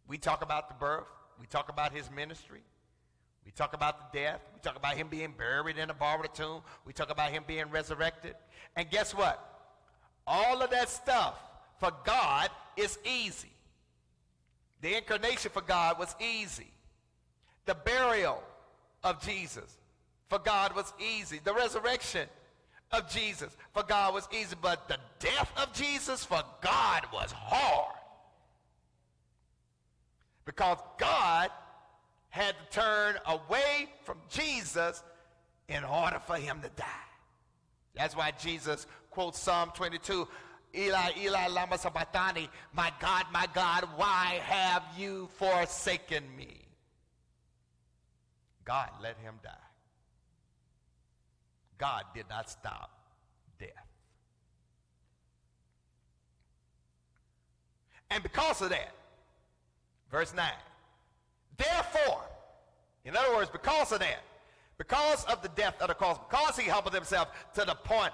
We 0.05 0.17
talk 0.17 0.43
about 0.43 0.67
the 0.67 0.75
birth, 0.75 1.07
we 1.39 1.47
talk 1.47 1.69
about 1.69 1.93
his 1.93 2.11
ministry, 2.11 2.59
we 3.45 3.51
talk 3.53 3.73
about 3.73 4.11
the 4.11 4.19
death, 4.19 4.41
we 4.53 4.59
talk 4.59 4.75
about 4.75 4.97
him 4.97 5.07
being 5.07 5.34
buried 5.38 5.77
in 5.77 5.89
a 5.89 5.93
borrowed 5.93 6.36
tomb, 6.36 6.61
we 6.84 6.91
talk 6.91 7.09
about 7.09 7.32
him 7.32 7.45
being 7.47 7.69
resurrected. 7.69 8.36
And 8.75 8.89
guess 8.89 9.15
what? 9.15 9.71
All 10.27 10.61
of 10.61 10.71
that 10.71 10.89
stuff 10.89 11.36
for 11.79 11.93
God 12.03 12.49
is 12.75 12.99
easy. 13.05 13.53
The 14.82 14.97
incarnation 14.97 15.51
for 15.53 15.61
God 15.61 15.97
was 15.97 16.17
easy. 16.19 16.67
The 17.65 17.75
burial 17.75 18.43
of 19.03 19.21
Jesus 19.21 19.77
for 20.31 20.39
God 20.39 20.73
was 20.75 20.93
easy. 20.97 21.41
The 21.43 21.53
resurrection 21.53 22.27
of 22.91 23.09
Jesus 23.09 23.55
for 23.73 23.83
God 23.83 24.13
was 24.13 24.29
easy. 24.31 24.55
But 24.61 24.87
the 24.87 24.97
death 25.19 25.51
of 25.57 25.73
Jesus 25.73 26.23
for 26.23 26.41
God 26.61 27.03
was 27.11 27.33
hard. 27.33 27.97
Because 30.45 30.77
God 30.97 31.49
had 32.29 32.55
to 32.57 32.79
turn 32.79 33.15
away 33.25 33.89
from 34.03 34.17
Jesus 34.29 35.03
in 35.67 35.83
order 35.83 36.19
for 36.25 36.37
him 36.37 36.61
to 36.61 36.69
die. 36.77 36.85
That's 37.93 38.15
why 38.15 38.31
Jesus 38.31 38.87
quotes 39.09 39.37
Psalm 39.37 39.71
22, 39.75 40.27
Eli, 40.73 41.11
Eli, 41.19 41.47
lama 41.47 41.77
sabachthani, 41.77 42.49
my 42.73 42.91
God, 43.01 43.25
my 43.33 43.47
God, 43.53 43.85
why 43.97 44.39
have 44.45 44.83
you 44.97 45.27
forsaken 45.37 46.23
me? 46.37 46.61
God 48.72 48.89
let 49.03 49.17
him 49.17 49.34
die. 49.43 49.51
God 51.78 52.03
did 52.15 52.24
not 52.30 52.49
stop 52.49 52.89
death. 53.59 53.69
And 58.09 58.24
because 58.24 58.61
of 58.61 58.69
that, 58.69 58.93
verse 60.09 60.34
9, 60.34 60.45
therefore, 61.57 62.24
in 63.03 63.17
other 63.17 63.36
words, 63.36 63.49
because 63.49 63.91
of 63.91 63.99
that, 63.99 64.24
because 64.78 65.26
of 65.26 65.41
the 65.41 65.49
death 65.49 65.76
of 65.82 65.89
the 65.89 65.93
cross, 65.93 66.17
because 66.30 66.57
he 66.57 66.69
humbled 66.69 66.95
himself 66.95 67.28
to 67.55 67.65
the 67.65 67.76
point 67.76 68.13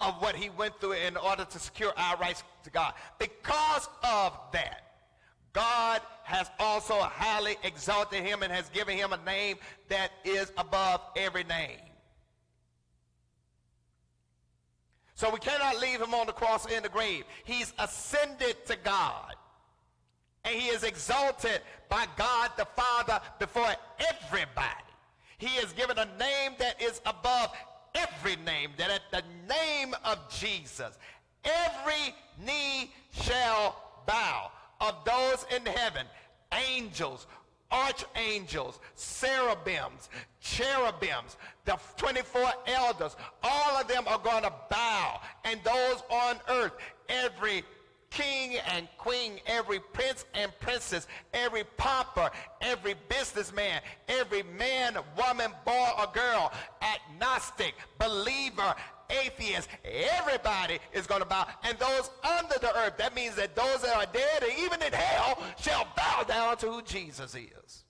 of 0.00 0.14
what 0.22 0.36
he 0.36 0.48
went 0.48 0.80
through 0.80 0.92
in 0.92 1.16
order 1.16 1.44
to 1.44 1.58
secure 1.58 1.92
our 1.96 2.16
rights 2.18 2.44
to 2.62 2.70
God, 2.70 2.94
because 3.18 3.88
of 4.04 4.32
that, 4.52 4.85
God 5.56 6.02
has 6.24 6.50
also 6.58 7.00
highly 7.00 7.56
exalted 7.64 8.22
him 8.22 8.42
and 8.42 8.52
has 8.52 8.68
given 8.68 8.94
him 8.94 9.14
a 9.14 9.24
name 9.24 9.56
that 9.88 10.10
is 10.22 10.52
above 10.58 11.00
every 11.16 11.44
name. 11.44 11.78
So 15.14 15.30
we 15.30 15.38
cannot 15.38 15.80
leave 15.80 15.98
him 15.98 16.12
on 16.12 16.26
the 16.26 16.34
cross 16.34 16.66
in 16.66 16.82
the 16.82 16.90
grave. 16.90 17.24
He's 17.46 17.72
ascended 17.78 18.66
to 18.66 18.76
God. 18.84 19.34
And 20.44 20.54
he 20.54 20.68
is 20.68 20.82
exalted 20.82 21.62
by 21.88 22.04
God 22.18 22.50
the 22.58 22.66
Father 22.76 23.18
before 23.38 23.72
everybody. 23.98 24.68
He 25.38 25.56
is 25.56 25.72
given 25.72 25.96
a 25.96 26.04
name 26.18 26.52
that 26.58 26.82
is 26.82 27.00
above 27.06 27.48
every 27.94 28.36
name, 28.44 28.72
that 28.76 28.90
at 28.90 29.10
the 29.10 29.22
name 29.48 29.94
of 30.04 30.18
Jesus, 30.28 30.98
every 31.46 32.14
knee 32.44 32.90
shall 33.10 34.02
bow 34.06 34.50
of 34.80 34.94
those 35.04 35.46
in 35.54 35.64
heaven, 35.66 36.06
angels, 36.52 37.26
archangels, 37.70 38.80
cherubims, 38.96 40.08
cherubims, 40.40 41.36
the 41.64 41.76
24 41.96 42.52
elders, 42.66 43.16
all 43.42 43.76
of 43.80 43.88
them 43.88 44.04
are 44.06 44.18
going 44.18 44.42
to 44.42 44.52
bow. 44.70 45.20
And 45.44 45.60
those 45.64 46.02
on 46.10 46.36
earth, 46.48 46.72
every 47.08 47.64
king 48.10 48.56
and 48.72 48.88
queen, 48.98 49.40
every 49.46 49.80
prince 49.80 50.24
and 50.34 50.50
princess, 50.60 51.06
every 51.34 51.64
pauper, 51.76 52.30
every 52.60 52.94
businessman, 53.08 53.80
every 54.08 54.42
man, 54.42 54.96
woman, 55.16 55.50
boy, 55.64 55.88
or 55.98 56.06
girl, 56.12 56.52
agnostic, 56.80 57.74
believer, 57.98 58.74
atheist, 59.10 59.68
everybody 59.84 60.78
is 60.92 61.06
going 61.06 61.20
to 61.20 61.26
bow. 61.26 61.46
And 61.62 61.78
those 61.78 62.10
under 62.24 62.58
the 62.60 62.76
earth, 62.78 62.96
that 62.98 63.14
means 63.14 63.34
that 63.36 63.54
those 63.54 63.82
that 63.82 63.96
are 63.96 64.06
dead 64.12 64.42
and 64.42 64.52
even 64.58 64.82
in 64.82 64.92
hell 64.92 65.42
shall 65.60 65.86
bow 65.96 66.24
down 66.26 66.56
to 66.58 66.70
who 66.70 66.82
Jesus 66.82 67.34
is. 67.34 67.84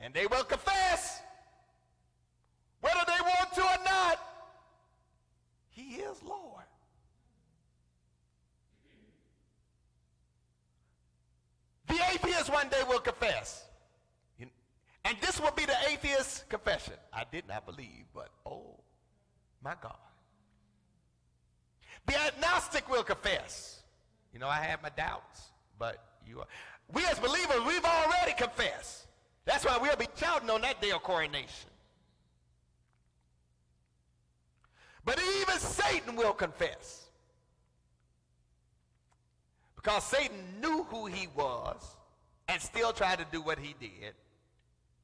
And 0.00 0.12
they 0.12 0.26
will 0.26 0.44
confess, 0.44 1.20
whether 2.80 3.00
they 3.06 3.22
want 3.22 3.52
to 3.54 3.62
or 3.62 3.84
not, 3.84 4.18
he 5.70 5.96
is 5.96 6.22
Lord. 6.22 6.64
The 11.86 11.94
atheists 12.12 12.50
one 12.50 12.68
day 12.68 12.82
will 12.88 13.00
confess. 13.00 13.64
And 15.12 15.20
this 15.20 15.38
will 15.38 15.50
be 15.50 15.66
the 15.66 15.76
atheist 15.90 16.48
confession. 16.48 16.94
I 17.12 17.24
did 17.30 17.46
not 17.46 17.66
believe, 17.66 18.06
but 18.14 18.30
oh 18.46 18.80
my 19.62 19.74
God. 19.82 19.92
The 22.06 22.18
agnostic 22.18 22.90
will 22.90 23.02
confess. 23.02 23.82
You 24.32 24.38
know, 24.38 24.48
I 24.48 24.56
have 24.56 24.82
my 24.82 24.88
doubts, 24.88 25.50
but 25.78 26.02
you 26.26 26.40
are. 26.40 26.46
We 26.94 27.04
as 27.04 27.18
believers, 27.18 27.58
we've 27.66 27.84
already 27.84 28.32
confessed. 28.32 29.06
That's 29.44 29.66
why 29.66 29.76
we'll 29.76 29.96
be 29.96 30.06
shouting 30.16 30.48
on 30.48 30.62
that 30.62 30.80
day 30.80 30.92
of 30.92 31.02
coronation. 31.02 31.68
But 35.04 35.20
even 35.40 35.58
Satan 35.58 36.16
will 36.16 36.32
confess. 36.32 37.10
Because 39.76 40.04
Satan 40.04 40.38
knew 40.62 40.84
who 40.84 41.04
he 41.04 41.26
was 41.36 41.96
and 42.48 42.62
still 42.62 42.94
tried 42.94 43.18
to 43.18 43.26
do 43.30 43.42
what 43.42 43.58
he 43.58 43.74
did. 43.78 44.14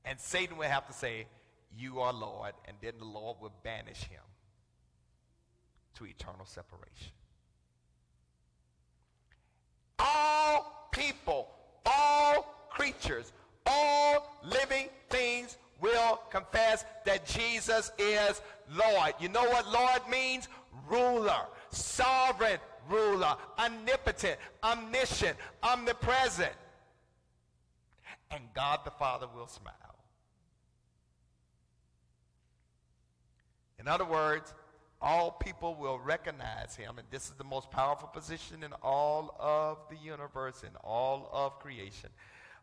And 0.09 0.19
Satan 0.19 0.57
will 0.57 0.69
have 0.69 0.87
to 0.87 0.93
say, 0.93 1.27
You 1.77 2.01
are 2.01 2.13
Lord, 2.13 2.53
and 2.67 2.77
then 2.81 2.95
the 2.99 3.05
Lord 3.05 3.37
will 3.43 3.53
banish 3.63 4.05
him 4.05 4.23
to 5.97 6.07
eternal 6.07 6.47
separation. 6.47 7.13
All 9.99 10.89
people, 10.93 11.49
all 11.85 12.69
creatures, 12.71 13.33
all 13.67 14.41
living 14.43 14.89
things 15.11 15.59
will 15.79 16.21
confess 16.31 16.87
that 17.05 17.27
Jesus 17.27 17.93
is 17.99 18.41
Lord. 18.75 19.13
You 19.21 19.29
know 19.29 19.45
what 19.45 19.71
Lord 19.71 20.01
means? 20.11 20.49
Ruler, 20.89 21.43
sovereign 21.71 22.59
ruler, 22.89 23.37
omnipotent, 23.59 24.39
omniscient, 24.65 25.37
omnipresent. 25.63 26.53
And 28.31 28.43
God 28.55 28.81
the 28.85 28.91
Father 28.93 29.27
will 29.35 29.49
smile. 29.49 29.98
In 33.79 33.87
other 33.89 34.05
words, 34.05 34.55
all 35.01 35.31
people 35.31 35.77
will 35.77 35.99
recognize 35.99 36.75
him, 36.75 36.99
and 36.99 37.07
this 37.11 37.27
is 37.27 37.33
the 37.39 37.45
most 37.45 37.71
powerful 37.71 38.09
position 38.09 38.65
in 38.65 38.73
all 38.83 39.37
of 39.39 39.79
the 39.89 39.97
universe, 39.97 40.63
in 40.63 40.75
all 40.83 41.31
of 41.33 41.61
creation. 41.61 42.11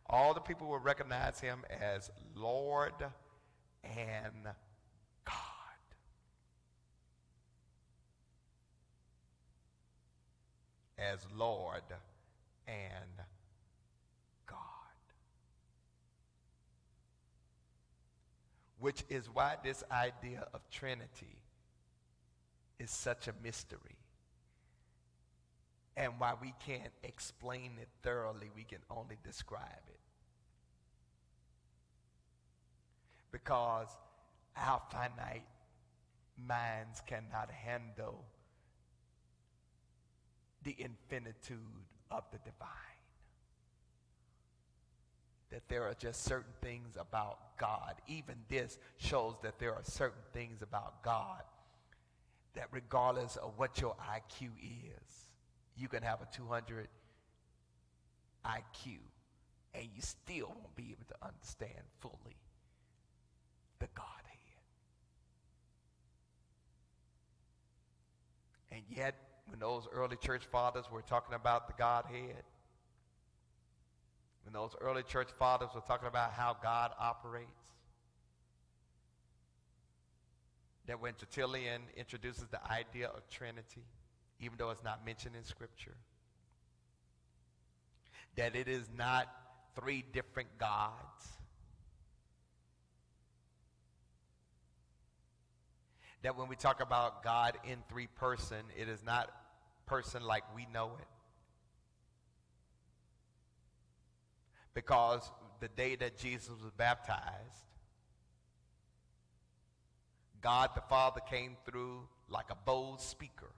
All 0.07 0.33
the 0.33 0.41
people 0.41 0.67
will 0.67 0.79
recognize 0.79 1.39
him 1.39 1.63
as 1.69 2.11
Lord 2.35 2.93
and 3.83 4.43
God. 5.23 5.33
As 10.97 11.25
Lord 11.35 11.83
and 12.67 13.25
God. 14.45 14.57
Which 18.85 19.03
is 19.09 19.27
why 19.33 19.55
this 19.63 19.83
idea 19.91 20.45
of 20.53 20.61
Trinity 20.69 21.39
is 22.77 22.91
such 22.91 23.27
a 23.27 23.33
mystery. 23.41 23.97
And 25.97 26.13
why 26.19 26.35
we 26.39 26.53
can't 26.63 26.93
explain 27.01 27.79
it 27.81 27.87
thoroughly, 28.03 28.51
we 28.55 28.63
can 28.63 28.77
only 28.91 29.17
describe 29.23 29.87
it. 29.87 29.99
Because 33.31 33.87
our 34.55 34.83
finite 34.91 35.47
minds 36.37 37.01
cannot 37.07 37.49
handle 37.49 38.23
the 40.61 40.75
infinitude 40.77 41.57
of 42.11 42.23
the 42.31 42.37
divine. 42.37 42.94
That 45.51 45.67
there 45.69 45.83
are 45.83 45.93
just 45.93 46.23
certain 46.23 46.53
things 46.61 46.97
about 46.99 47.57
God. 47.57 47.95
Even 48.07 48.35
this 48.49 48.77
shows 48.97 49.35
that 49.43 49.59
there 49.59 49.73
are 49.73 49.83
certain 49.83 50.23
things 50.33 50.61
about 50.61 51.03
God 51.03 51.41
that, 52.55 52.67
regardless 52.71 53.35
of 53.35 53.53
what 53.57 53.79
your 53.79 53.95
IQ 53.95 54.49
is, 54.63 55.29
you 55.77 55.87
can 55.87 56.03
have 56.03 56.21
a 56.21 56.27
200 56.35 56.87
IQ 58.45 58.97
and 59.73 59.89
you 59.93 60.01
still 60.01 60.47
won't 60.47 60.75
be 60.75 60.91
able 60.91 61.05
to 61.07 61.15
understand 61.21 61.83
fully 61.99 62.37
the 63.79 63.87
Godhead. 63.93 64.13
And 68.71 68.81
yet, 68.89 69.15
when 69.47 69.59
those 69.59 69.87
early 69.91 70.15
church 70.15 70.45
fathers 70.45 70.85
were 70.91 71.01
talking 71.01 71.35
about 71.35 71.67
the 71.67 71.73
Godhead, 71.77 72.43
when 74.45 74.53
those 74.53 74.75
early 74.79 75.03
church 75.03 75.29
fathers 75.37 75.69
were 75.73 75.81
talking 75.81 76.07
about 76.07 76.31
how 76.31 76.55
God 76.61 76.91
operates, 76.99 77.49
that 80.87 81.01
when 81.01 81.13
Tertullian 81.15 81.81
introduces 81.97 82.45
the 82.51 82.63
idea 82.71 83.07
of 83.07 83.27
Trinity, 83.29 83.83
even 84.39 84.57
though 84.57 84.69
it's 84.69 84.83
not 84.83 85.03
mentioned 85.03 85.35
in 85.35 85.43
Scripture, 85.43 85.97
that 88.35 88.55
it 88.55 88.67
is 88.67 88.87
not 88.95 89.27
three 89.75 90.03
different 90.13 90.49
gods. 90.59 90.93
That 96.21 96.37
when 96.37 96.47
we 96.47 96.55
talk 96.55 96.81
about 96.81 97.23
God 97.23 97.57
in 97.63 97.79
three 97.89 98.07
person, 98.07 98.57
it 98.79 98.89
is 98.89 99.03
not 99.03 99.31
person 99.87 100.23
like 100.23 100.43
we 100.55 100.67
know 100.71 100.91
it. 100.99 101.14
Because 104.75 105.31
the 105.61 105.69
day 105.69 105.95
that 105.95 106.19
Jesus 106.19 106.49
was 106.61 106.71
baptized, 106.77 107.65
God 110.41 110.69
the 110.75 110.81
Father 110.81 111.21
came 111.21 111.57
through 111.65 112.01
like 112.29 112.51
a 112.51 112.55
bold 112.65 113.01
speaker. 113.01 113.49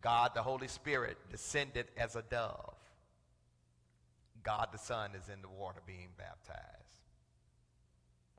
God 0.00 0.30
the 0.34 0.42
Holy 0.42 0.68
Spirit 0.68 1.18
descended 1.30 1.86
as 1.98 2.16
a 2.16 2.22
dove. 2.22 2.74
God 4.42 4.68
the 4.72 4.78
Son 4.78 5.10
is 5.14 5.28
in 5.28 5.42
the 5.42 5.48
water 5.48 5.80
being 5.86 6.08
baptized. 6.16 6.60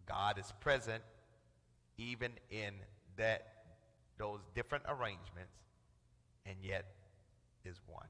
God 0.08 0.38
is 0.40 0.52
present 0.60 1.04
even 1.98 2.32
in 2.50 2.74
that 3.18 3.48
those 4.18 4.40
different 4.54 4.86
arrangements 4.88 5.58
and 6.46 6.56
yet 6.62 6.86
is 7.66 7.80
one. 7.88 8.08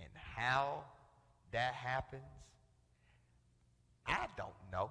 And 0.00 0.08
how 0.36 0.79
that 1.52 1.74
happens, 1.74 2.22
I 4.06 4.26
don't 4.36 4.50
know. 4.72 4.90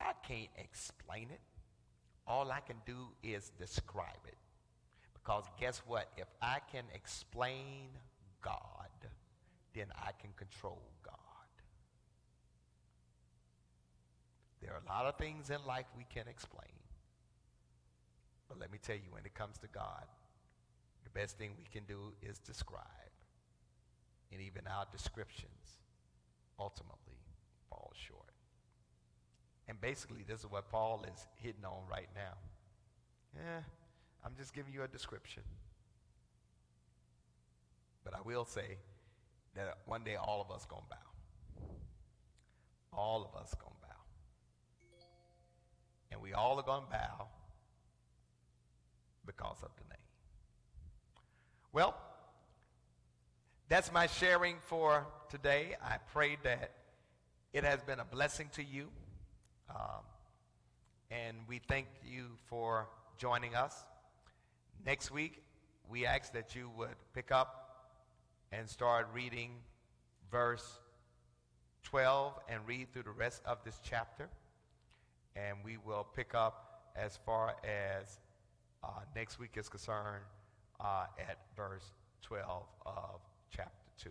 I 0.00 0.12
can't 0.26 0.50
explain 0.56 1.28
it. 1.30 1.40
All 2.26 2.50
I 2.50 2.60
can 2.60 2.76
do 2.86 3.08
is 3.22 3.50
describe 3.58 4.24
it. 4.26 4.36
Because 5.14 5.44
guess 5.58 5.82
what? 5.86 6.08
If 6.16 6.28
I 6.40 6.58
can 6.70 6.84
explain 6.94 7.88
God, 8.42 8.54
then 9.74 9.86
I 9.96 10.10
can 10.20 10.30
control 10.36 10.82
God. 11.04 11.14
There 14.62 14.72
are 14.72 14.80
a 14.84 14.88
lot 14.88 15.06
of 15.06 15.16
things 15.16 15.50
in 15.50 15.64
life 15.66 15.86
we 15.96 16.04
can 16.12 16.28
explain. 16.28 16.68
But 18.48 18.58
let 18.58 18.72
me 18.72 18.78
tell 18.80 18.96
you, 18.96 19.10
when 19.10 19.24
it 19.24 19.34
comes 19.34 19.58
to 19.58 19.68
God, 19.68 20.04
the 21.04 21.10
best 21.10 21.38
thing 21.38 21.50
we 21.58 21.66
can 21.70 21.84
do 21.84 22.12
is 22.22 22.38
describe. 22.38 22.84
And 24.32 24.40
even 24.42 24.62
our 24.66 24.86
descriptions 24.92 25.78
ultimately 26.58 27.18
fall 27.70 27.92
short. 27.94 28.32
And 29.68 29.80
basically, 29.80 30.24
this 30.26 30.40
is 30.40 30.46
what 30.46 30.70
Paul 30.70 31.04
is 31.12 31.26
hitting 31.36 31.64
on 31.64 31.82
right 31.90 32.08
now. 32.14 32.34
Yeah, 33.36 33.60
I'm 34.24 34.32
just 34.36 34.54
giving 34.54 34.72
you 34.72 34.82
a 34.82 34.88
description. 34.88 35.42
But 38.04 38.14
I 38.14 38.20
will 38.24 38.46
say 38.46 38.78
that 39.54 39.78
one 39.84 40.04
day 40.04 40.16
all 40.16 40.40
of 40.40 40.54
us 40.54 40.64
to 40.64 40.68
bow. 40.68 41.68
All 42.92 43.22
of 43.22 43.40
us 43.40 43.50
to 43.50 43.56
bow. 43.56 43.88
And 46.10 46.22
we 46.22 46.32
all 46.32 46.58
are 46.58 46.62
to 46.62 46.86
bow 46.90 47.28
because 49.26 49.58
of 49.62 49.70
the 49.76 49.84
name. 49.90 49.98
Well, 51.72 51.94
that's 53.68 53.92
my 53.92 54.06
sharing 54.06 54.56
for 54.66 55.06
today. 55.28 55.76
I 55.84 55.98
pray 56.12 56.38
that 56.42 56.70
it 57.52 57.64
has 57.64 57.82
been 57.82 58.00
a 58.00 58.04
blessing 58.04 58.48
to 58.54 58.64
you. 58.64 58.88
Um, 59.68 60.02
and 61.10 61.36
we 61.46 61.60
thank 61.68 61.86
you 62.02 62.24
for 62.46 62.88
joining 63.18 63.54
us. 63.54 63.74
Next 64.86 65.10
week, 65.10 65.42
we 65.86 66.06
ask 66.06 66.32
that 66.32 66.56
you 66.56 66.70
would 66.78 66.96
pick 67.14 67.30
up 67.30 67.92
and 68.52 68.66
start 68.68 69.08
reading 69.12 69.50
verse 70.30 70.78
12 71.84 72.38
and 72.48 72.60
read 72.66 72.90
through 72.94 73.02
the 73.02 73.10
rest 73.10 73.42
of 73.44 73.58
this 73.64 73.78
chapter. 73.84 74.30
And 75.36 75.58
we 75.62 75.76
will 75.76 76.06
pick 76.16 76.34
up 76.34 76.90
as 76.96 77.18
far 77.26 77.54
as 77.64 78.18
uh, 78.82 78.88
next 79.14 79.38
week 79.38 79.52
is 79.56 79.68
concerned 79.68 80.24
uh, 80.80 81.04
at 81.18 81.38
verse 81.54 81.92
12 82.22 82.62
of 82.86 83.20
chapter 83.50 83.72
2. 84.02 84.10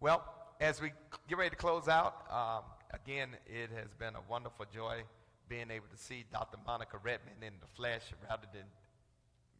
Well, 0.00 0.24
as 0.60 0.80
we 0.80 0.92
get 1.28 1.38
ready 1.38 1.50
to 1.50 1.56
close 1.56 1.88
out, 1.88 2.26
um, 2.30 2.64
again, 2.92 3.30
it 3.46 3.70
has 3.76 3.92
been 3.98 4.14
a 4.14 4.30
wonderful 4.30 4.66
joy 4.72 5.02
being 5.48 5.70
able 5.70 5.86
to 5.90 5.96
see 5.96 6.24
Dr. 6.32 6.58
Monica 6.66 6.98
Redmond 7.02 7.36
in 7.42 7.54
the 7.60 7.66
flesh 7.66 8.02
rather 8.28 8.46
than 8.52 8.64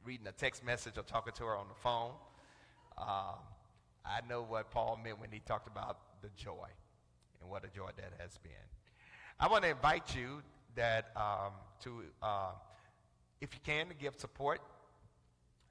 reading 0.04 0.26
a 0.26 0.32
text 0.32 0.64
message 0.64 0.98
or 0.98 1.02
talking 1.02 1.32
to 1.34 1.44
her 1.44 1.56
on 1.56 1.68
the 1.68 1.74
phone. 1.74 2.12
Um, 2.98 3.40
I 4.04 4.20
know 4.28 4.42
what 4.42 4.70
Paul 4.70 4.98
meant 5.02 5.20
when 5.20 5.30
he 5.30 5.40
talked 5.40 5.66
about 5.66 5.98
the 6.22 6.28
joy 6.36 6.68
and 7.40 7.50
what 7.50 7.64
a 7.64 7.68
joy 7.68 7.88
that 7.96 8.12
has 8.20 8.38
been. 8.38 8.52
I 9.40 9.48
want 9.48 9.64
to 9.64 9.70
invite 9.70 10.14
you 10.14 10.42
that 10.76 11.10
um, 11.16 11.52
to, 11.82 12.02
uh, 12.22 12.52
if 13.40 13.54
you 13.54 13.60
can, 13.64 13.88
to 13.88 13.94
give 13.94 14.14
support 14.16 14.60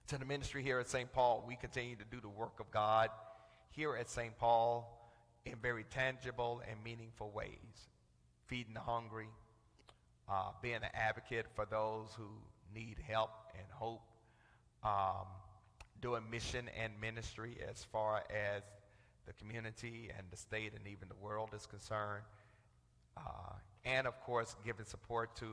to 0.08 0.18
the 0.18 0.26
ministry 0.26 0.64
here 0.64 0.80
at 0.80 0.88
St. 0.88 1.12
Paul. 1.12 1.44
We 1.48 1.56
continue 1.56 1.96
to 1.96 2.06
do 2.12 2.20
the 2.20 2.30
work 2.30 2.60
of 2.60 2.70
God 2.72 3.10
here 3.72 3.96
at 3.96 4.10
St. 4.10 4.38
Paul 4.38 5.12
in 5.46 5.56
very 5.62 5.86
tangible 5.86 6.62
and 6.70 6.78
meaningful 6.84 7.32
ways. 7.32 7.90
Feeding 8.48 8.74
the 8.74 8.82
hungry, 8.82 9.30
uh, 10.30 10.52
being 10.62 10.76
an 10.76 10.90
advocate 10.94 11.46
for 11.56 11.66
those 11.66 12.10
who 12.18 12.28
need 12.76 12.98
help 13.08 13.32
and 13.58 13.66
hope, 13.72 14.04
um, 14.84 15.28
doing 16.02 16.24
mission 16.30 16.70
and 16.82 16.94
ministry 17.00 17.58
as 17.70 17.84
far 17.86 18.24
as 18.30 18.64
the 19.26 19.34
community 19.34 20.12
and 20.18 20.28
the 20.30 20.38
state 20.38 20.74
and 20.74 20.86
even 20.86 21.08
the 21.08 21.16
world 21.24 21.50
is 21.56 21.66
concerned. 21.66 22.24
Uh, 23.16 23.54
and 23.86 24.06
of 24.06 24.20
course, 24.22 24.56
giving 24.66 24.86
support 24.86 25.36
to 25.38 25.46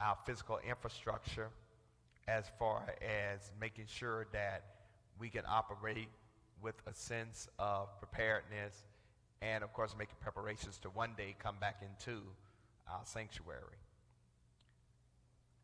our 0.00 0.16
physical 0.24 0.58
infrastructure 0.66 1.50
as 2.26 2.44
far 2.58 2.94
as 3.02 3.50
making 3.60 3.86
sure 3.86 4.26
that 4.32 4.64
we 5.18 5.28
can 5.28 5.42
operate 5.48 6.08
with 6.62 6.74
a 6.86 6.94
sense 6.94 7.48
of 7.58 7.88
preparedness 7.98 8.84
and, 9.42 9.62
of 9.62 9.72
course, 9.72 9.94
making 9.98 10.16
preparations 10.20 10.78
to 10.78 10.88
one 10.90 11.10
day 11.16 11.34
come 11.38 11.56
back 11.60 11.82
into 11.82 12.22
our 12.90 13.00
sanctuary. 13.04 13.78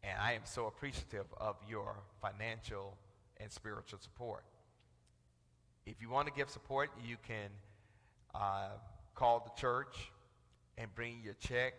And 0.03 0.19
I 0.19 0.33
am 0.33 0.43
so 0.45 0.67
appreciative 0.67 1.27
of 1.39 1.57
your 1.69 1.97
financial 2.21 2.97
and 3.39 3.51
spiritual 3.51 3.99
support. 3.99 4.45
If 5.87 5.97
you 6.01 6.11
want 6.11 6.29
to 6.29 6.35
give 6.35 6.51
support, 6.51 6.91
you 7.05 7.17
can 7.27 7.51
uh, 8.35 8.71
call 9.15 9.41
the 9.41 9.61
church 9.61 10.11
and 10.79 10.95
bring 10.95 11.21
your 11.23 11.35
check, 11.35 11.75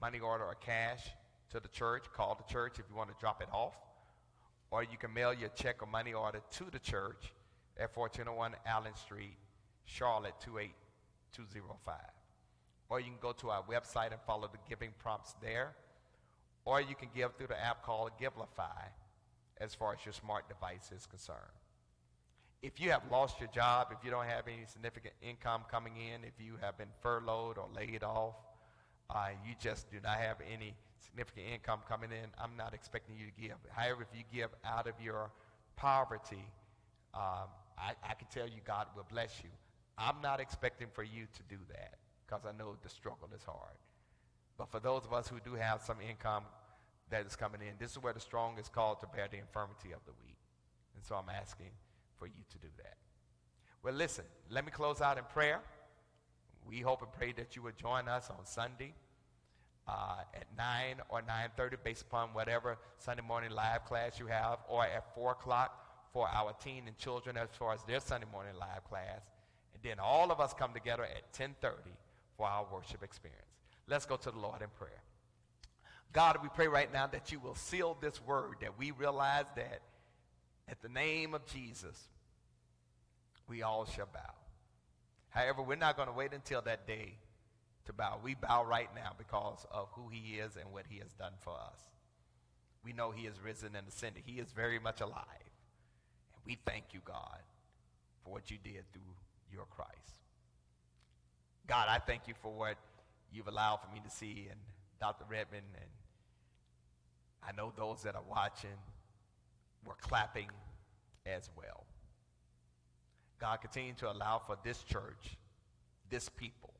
money 0.00 0.20
order, 0.20 0.44
or 0.44 0.54
cash 0.54 1.02
to 1.50 1.60
the 1.60 1.68
church. 1.68 2.04
Call 2.14 2.34
the 2.34 2.52
church 2.52 2.78
if 2.78 2.84
you 2.90 2.96
want 2.96 3.10
to 3.10 3.16
drop 3.20 3.42
it 3.42 3.48
off. 3.52 3.74
Or 4.70 4.82
you 4.82 4.96
can 4.98 5.12
mail 5.12 5.34
your 5.34 5.50
check 5.50 5.82
or 5.82 5.86
money 5.86 6.12
order 6.12 6.40
to 6.52 6.64
the 6.70 6.78
church 6.78 7.32
at 7.78 7.96
1401 7.96 8.54
Allen 8.66 8.94
Street, 8.94 9.36
Charlotte 9.84 10.34
28205. 10.44 11.96
or 12.88 13.00
you 13.00 13.06
can 13.06 13.14
go 13.20 13.32
to 13.32 13.50
our 13.50 13.62
website 13.62 14.12
and 14.12 14.20
follow 14.26 14.48
the 14.52 14.58
giving 14.68 14.90
prompts 14.98 15.34
there, 15.40 15.72
or 16.64 16.80
you 16.80 16.94
can 16.94 17.08
give 17.14 17.34
through 17.36 17.46
the 17.46 17.64
app 17.64 17.82
called 17.84 18.10
Givelify 18.20 18.90
as 19.58 19.74
far 19.74 19.92
as 19.92 20.04
your 20.04 20.12
smart 20.12 20.48
device 20.48 20.90
is 20.94 21.06
concerned. 21.06 21.38
If 22.62 22.80
you 22.80 22.90
have 22.90 23.02
lost 23.10 23.40
your 23.40 23.48
job, 23.48 23.88
if 23.90 24.04
you 24.04 24.10
don't 24.10 24.26
have 24.26 24.46
any 24.46 24.66
significant 24.66 25.14
income 25.22 25.62
coming 25.70 25.94
in, 25.96 26.24
if 26.24 26.34
you 26.38 26.56
have 26.60 26.76
been 26.76 26.92
furloughed 27.00 27.56
or 27.58 27.68
laid 27.74 28.02
off, 28.02 28.34
uh, 29.08 29.28
you 29.46 29.54
just 29.58 29.90
do 29.90 29.98
not 30.02 30.18
have 30.18 30.36
any 30.52 30.74
significant 31.00 31.46
income 31.52 31.80
coming 31.88 32.10
in, 32.10 32.30
I'm 32.38 32.56
not 32.56 32.74
expecting 32.74 33.16
you 33.16 33.26
to 33.26 33.40
give. 33.40 33.56
However, 33.70 34.02
if 34.02 34.16
you 34.16 34.24
give 34.32 34.50
out 34.64 34.86
of 34.86 34.94
your 35.02 35.30
poverty, 35.76 36.44
um, 37.14 37.48
I, 37.78 37.92
I 38.04 38.14
can 38.14 38.28
tell 38.30 38.46
you 38.46 38.60
God 38.64 38.86
will 38.94 39.06
bless 39.10 39.40
you. 39.42 39.50
I'm 39.98 40.20
not 40.22 40.40
expecting 40.40 40.88
for 40.92 41.02
you 41.02 41.26
to 41.36 41.42
do 41.48 41.58
that 41.68 41.94
because 42.26 42.44
I 42.46 42.56
know 42.56 42.76
the 42.82 42.88
struggle 42.88 43.28
is 43.34 43.44
hard. 43.44 43.76
But 44.56 44.70
for 44.70 44.80
those 44.80 45.04
of 45.04 45.12
us 45.12 45.28
who 45.28 45.40
do 45.44 45.54
have 45.54 45.82
some 45.82 45.96
income 46.00 46.44
that 47.10 47.26
is 47.26 47.34
coming 47.34 47.60
in, 47.60 47.74
this 47.78 47.92
is 47.92 47.98
where 47.98 48.12
the 48.12 48.20
strong 48.20 48.58
is 48.58 48.68
called 48.68 49.00
to 49.00 49.06
bear 49.06 49.26
the 49.30 49.38
infirmity 49.38 49.92
of 49.92 50.00
the 50.04 50.12
weak. 50.22 50.36
And 50.94 51.04
so 51.04 51.16
I'm 51.16 51.28
asking 51.28 51.70
for 52.18 52.26
you 52.26 52.44
to 52.50 52.58
do 52.58 52.68
that. 52.78 52.96
Well, 53.82 53.94
listen, 53.94 54.24
let 54.50 54.64
me 54.64 54.70
close 54.70 55.00
out 55.00 55.16
in 55.16 55.24
prayer. 55.24 55.60
We 56.66 56.80
hope 56.80 57.02
and 57.02 57.12
pray 57.12 57.32
that 57.32 57.56
you 57.56 57.62
will 57.62 57.72
join 57.72 58.06
us 58.06 58.28
on 58.30 58.44
Sunday 58.44 58.94
uh, 59.90 60.22
at 60.34 60.46
9 60.56 60.96
or 61.08 61.20
9.30 61.22 61.76
based 61.82 62.02
upon 62.02 62.28
whatever 62.28 62.78
Sunday 62.98 63.22
morning 63.26 63.50
live 63.50 63.84
class 63.84 64.18
you 64.18 64.26
have, 64.26 64.58
or 64.68 64.84
at 64.84 65.14
4 65.14 65.32
o'clock 65.32 65.86
for 66.12 66.28
our 66.28 66.52
teen 66.62 66.84
and 66.86 66.96
children 66.96 67.36
as 67.36 67.48
far 67.58 67.74
as 67.74 67.82
their 67.84 68.00
Sunday 68.00 68.26
morning 68.30 68.54
live 68.58 68.84
class. 68.84 69.20
And 69.74 69.82
then 69.82 69.98
all 69.98 70.30
of 70.30 70.40
us 70.40 70.54
come 70.54 70.72
together 70.72 71.04
at 71.04 71.32
10.30 71.32 71.72
for 72.36 72.46
our 72.46 72.66
worship 72.72 73.02
experience. 73.02 73.42
Let's 73.88 74.06
go 74.06 74.16
to 74.16 74.30
the 74.30 74.38
Lord 74.38 74.62
in 74.62 74.68
prayer. 74.78 75.02
God, 76.12 76.38
we 76.42 76.48
pray 76.48 76.68
right 76.68 76.92
now 76.92 77.06
that 77.08 77.32
you 77.32 77.40
will 77.40 77.54
seal 77.54 77.96
this 78.00 78.20
word, 78.24 78.56
that 78.60 78.78
we 78.78 78.90
realize 78.92 79.46
that 79.56 79.80
at 80.68 80.82
the 80.82 80.88
name 80.88 81.34
of 81.34 81.46
Jesus, 81.46 82.08
we 83.48 83.62
all 83.62 83.84
shall 83.84 84.08
bow. 84.12 84.34
However, 85.30 85.62
we're 85.62 85.76
not 85.76 85.96
going 85.96 86.08
to 86.08 86.14
wait 86.14 86.32
until 86.32 86.62
that 86.62 86.86
day 86.86 87.14
to 87.90 87.96
bow. 87.96 88.20
We 88.22 88.34
bow 88.34 88.64
right 88.64 88.88
now 88.94 89.12
because 89.18 89.66
of 89.70 89.88
who 89.92 90.08
he 90.08 90.36
is 90.36 90.56
and 90.56 90.72
what 90.72 90.84
he 90.88 90.98
has 90.98 91.12
done 91.12 91.32
for 91.40 91.52
us. 91.52 91.80
We 92.84 92.92
know 92.92 93.10
he 93.10 93.26
is 93.26 93.40
risen 93.44 93.74
and 93.76 93.86
ascended. 93.88 94.22
He 94.24 94.38
is 94.38 94.52
very 94.52 94.78
much 94.78 95.00
alive. 95.00 95.50
And 96.34 96.42
we 96.46 96.56
thank 96.64 96.84
you, 96.92 97.00
God, 97.04 97.40
for 98.24 98.32
what 98.32 98.50
you 98.50 98.58
did 98.62 98.84
through 98.92 99.02
your 99.52 99.66
Christ. 99.66 100.14
God, 101.66 101.88
I 101.88 101.98
thank 101.98 102.28
you 102.28 102.34
for 102.40 102.52
what 102.52 102.76
you've 103.32 103.48
allowed 103.48 103.78
for 103.78 103.92
me 103.92 104.00
to 104.04 104.10
see 104.10 104.46
and 104.50 104.60
Dr. 105.00 105.24
Redmond. 105.28 105.66
And 105.74 105.90
I 107.46 107.52
know 107.52 107.72
those 107.76 108.02
that 108.04 108.14
are 108.14 108.24
watching 108.28 108.78
were 109.84 109.96
clapping 110.00 110.48
as 111.26 111.50
well. 111.56 111.84
God, 113.40 113.60
continue 113.60 113.94
to 113.94 114.10
allow 114.10 114.40
for 114.46 114.56
this 114.62 114.82
church, 114.84 115.38
this 116.08 116.28
people, 116.28 116.74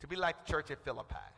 to 0.00 0.06
be 0.06 0.16
like 0.16 0.44
the 0.44 0.52
church 0.52 0.70
at 0.70 0.82
Philippi, 0.84 1.30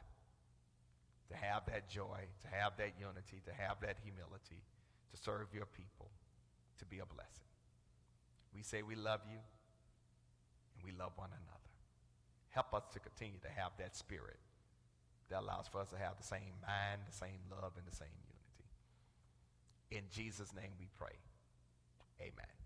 to 1.31 1.37
have 1.37 1.67
that 1.67 1.89
joy, 1.89 2.21
to 2.43 2.49
have 2.49 2.77
that 2.79 2.93
unity, 2.99 3.43
to 3.45 3.53
have 3.53 3.81
that 3.81 3.97
humility, 4.03 4.63
to 5.11 5.17
serve 5.21 5.49
your 5.53 5.67
people, 5.67 6.11
to 6.79 6.85
be 6.87 6.99
a 6.99 7.07
blessing. 7.07 7.51
We 8.55 8.63
say 8.63 8.83
we 8.83 8.95
love 8.95 9.21
you 9.31 9.39
and 10.77 10.85
we 10.85 10.93
love 10.93 11.13
one 11.17 11.31
another. 11.31 11.73
Help 12.51 12.75
us 12.75 12.85
to 12.93 13.01
continue 13.01 13.39
to 13.41 13.49
have 13.49 13.73
that 13.79 13.97
spirit 13.97 14.39
that 15.31 15.41
allows 15.41 15.67
for 15.67 15.81
us 15.81 15.89
to 15.89 15.97
have 15.97 16.19
the 16.19 16.27
same 16.27 16.53
mind, 16.61 17.01
the 17.07 17.17
same 17.17 17.41
love, 17.51 17.73
and 17.77 17.87
the 17.87 17.97
same 17.97 18.13
unity. 18.29 18.69
In 19.91 20.05
Jesus' 20.11 20.53
name 20.55 20.73
we 20.79 20.89
pray. 20.99 21.17
Amen. 22.21 22.62